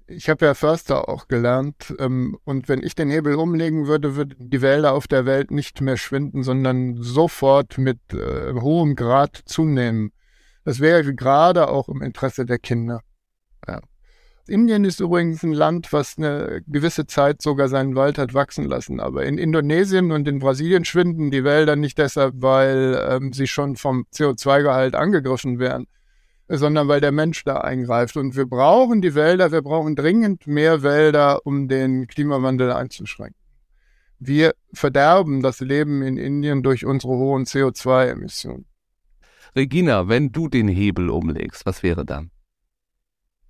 Ich 0.09 0.30
habe 0.30 0.45
ja 0.45 0.53
Förster 0.53 1.09
auch 1.09 1.28
gelernt 1.28 1.93
ähm, 1.99 2.38
und 2.45 2.69
wenn 2.69 2.82
ich 2.82 2.95
den 2.95 3.09
Hebel 3.09 3.36
umlegen 3.36 3.88
würde, 3.88 4.15
würden 4.15 4.49
die 4.49 4.61
Wälder 4.61 4.93
auf 4.93 5.07
der 5.07 5.25
Welt 5.25 5.51
nicht 5.51 5.82
mehr 5.82 5.97
schwinden, 5.97 6.43
sondern 6.43 6.95
sofort 7.01 7.78
mit 7.78 7.99
äh, 8.13 8.53
hohem 8.53 8.95
Grad 8.95 9.41
zunehmen. 9.45 10.13
Das 10.63 10.80
wäre 10.80 11.13
gerade 11.13 11.67
auch 11.67 11.89
im 11.89 12.01
Interesse 12.01 12.45
der 12.45 12.59
Kinder. 12.59 13.01
Indien 14.49 14.85
ist 14.85 14.99
übrigens 14.99 15.43
ein 15.43 15.53
Land, 15.53 15.91
was 15.93 16.17
eine 16.17 16.61
gewisse 16.67 17.07
Zeit 17.07 17.41
sogar 17.41 17.67
seinen 17.67 17.95
Wald 17.95 18.17
hat 18.17 18.33
wachsen 18.33 18.65
lassen. 18.65 18.99
Aber 18.99 19.25
in 19.25 19.37
Indonesien 19.37 20.11
und 20.11 20.27
in 20.27 20.39
Brasilien 20.39 20.85
schwinden 20.85 21.31
die 21.31 21.43
Wälder 21.43 21.75
nicht 21.75 21.97
deshalb, 21.97 22.35
weil 22.37 22.99
ähm, 23.09 23.33
sie 23.33 23.47
schon 23.47 23.75
vom 23.75 24.05
CO2-Gehalt 24.13 24.95
angegriffen 24.95 25.59
werden, 25.59 25.87
sondern 26.47 26.87
weil 26.87 27.01
der 27.01 27.11
Mensch 27.11 27.43
da 27.43 27.57
eingreift. 27.57 28.17
Und 28.17 28.35
wir 28.35 28.45
brauchen 28.45 29.01
die 29.01 29.15
Wälder, 29.15 29.51
wir 29.51 29.61
brauchen 29.61 29.95
dringend 29.95 30.47
mehr 30.47 30.83
Wälder, 30.83 31.45
um 31.45 31.67
den 31.67 32.07
Klimawandel 32.07 32.71
einzuschränken. 32.71 33.41
Wir 34.19 34.53
verderben 34.73 35.41
das 35.41 35.59
Leben 35.59 36.01
in 36.01 36.17
Indien 36.17 36.63
durch 36.63 36.85
unsere 36.85 37.13
hohen 37.13 37.45
CO2-Emissionen. 37.45 38.65
Regina, 39.55 40.07
wenn 40.07 40.31
du 40.31 40.47
den 40.47 40.67
Hebel 40.67 41.09
umlegst, 41.09 41.65
was 41.65 41.83
wäre 41.83 42.05
dann? 42.05 42.31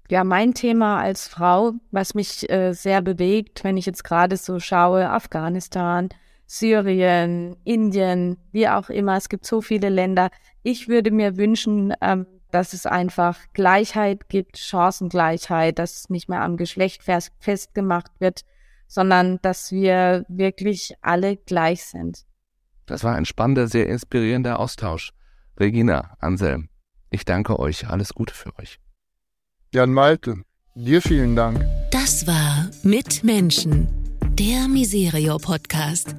Ja, 0.09 0.23
mein 0.23 0.53
Thema 0.53 1.01
als 1.01 1.27
Frau, 1.27 1.73
was 1.91 2.13
mich 2.13 2.49
äh, 2.49 2.71
sehr 2.71 3.01
bewegt, 3.01 3.65
wenn 3.65 3.75
ich 3.75 3.85
jetzt 3.85 4.05
gerade 4.05 4.37
so 4.37 4.59
schaue, 4.59 5.09
Afghanistan, 5.09 6.07
Syrien, 6.45 7.57
Indien, 7.65 8.37
wie 8.53 8.69
auch 8.69 8.89
immer, 8.89 9.17
es 9.17 9.27
gibt 9.27 9.45
so 9.45 9.61
viele 9.61 9.89
Länder. 9.89 10.29
Ich 10.63 10.87
würde 10.87 11.11
mir 11.11 11.35
wünschen, 11.35 11.93
ähm, 11.99 12.25
dass 12.51 12.71
es 12.71 12.85
einfach 12.85 13.37
Gleichheit 13.51 14.29
gibt, 14.29 14.57
Chancengleichheit, 14.57 15.77
dass 15.77 15.99
es 15.99 16.09
nicht 16.09 16.29
mehr 16.29 16.41
am 16.41 16.55
Geschlecht 16.55 17.03
fest, 17.03 17.33
festgemacht 17.39 18.11
wird, 18.19 18.45
sondern 18.87 19.39
dass 19.41 19.73
wir 19.73 20.25
wirklich 20.29 20.93
alle 21.01 21.35
gleich 21.35 21.83
sind. 21.83 22.25
Das 22.85 23.03
war 23.03 23.13
ein 23.13 23.25
spannender, 23.25 23.67
sehr 23.67 23.87
inspirierender 23.87 24.59
Austausch. 24.59 25.11
Regina, 25.59 26.15
Anselm, 26.19 26.69
ich 27.09 27.25
danke 27.25 27.59
euch. 27.59 27.89
Alles 27.89 28.13
Gute 28.13 28.33
für 28.33 28.57
euch. 28.57 28.79
Jan 29.73 29.91
Malte, 29.91 30.43
dir 30.75 31.01
vielen 31.01 31.35
Dank. 31.35 31.61
Das 31.91 32.25
war 32.25 32.69
Mit 32.83 33.25
Menschen, 33.25 33.87
der 34.39 34.69
Miserio 34.69 35.37
Podcast. 35.39 36.15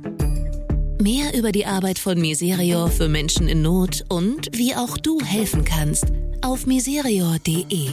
Mehr 1.00 1.34
über 1.34 1.50
die 1.50 1.64
Arbeit 1.64 1.98
von 1.98 2.20
Miserio 2.20 2.88
für 2.88 3.08
Menschen 3.08 3.48
in 3.48 3.62
Not 3.62 4.04
und 4.10 4.50
wie 4.52 4.74
auch 4.74 4.98
du 4.98 5.18
helfen 5.24 5.64
kannst 5.64 6.04
auf 6.42 6.66
miserio.de. 6.66 7.88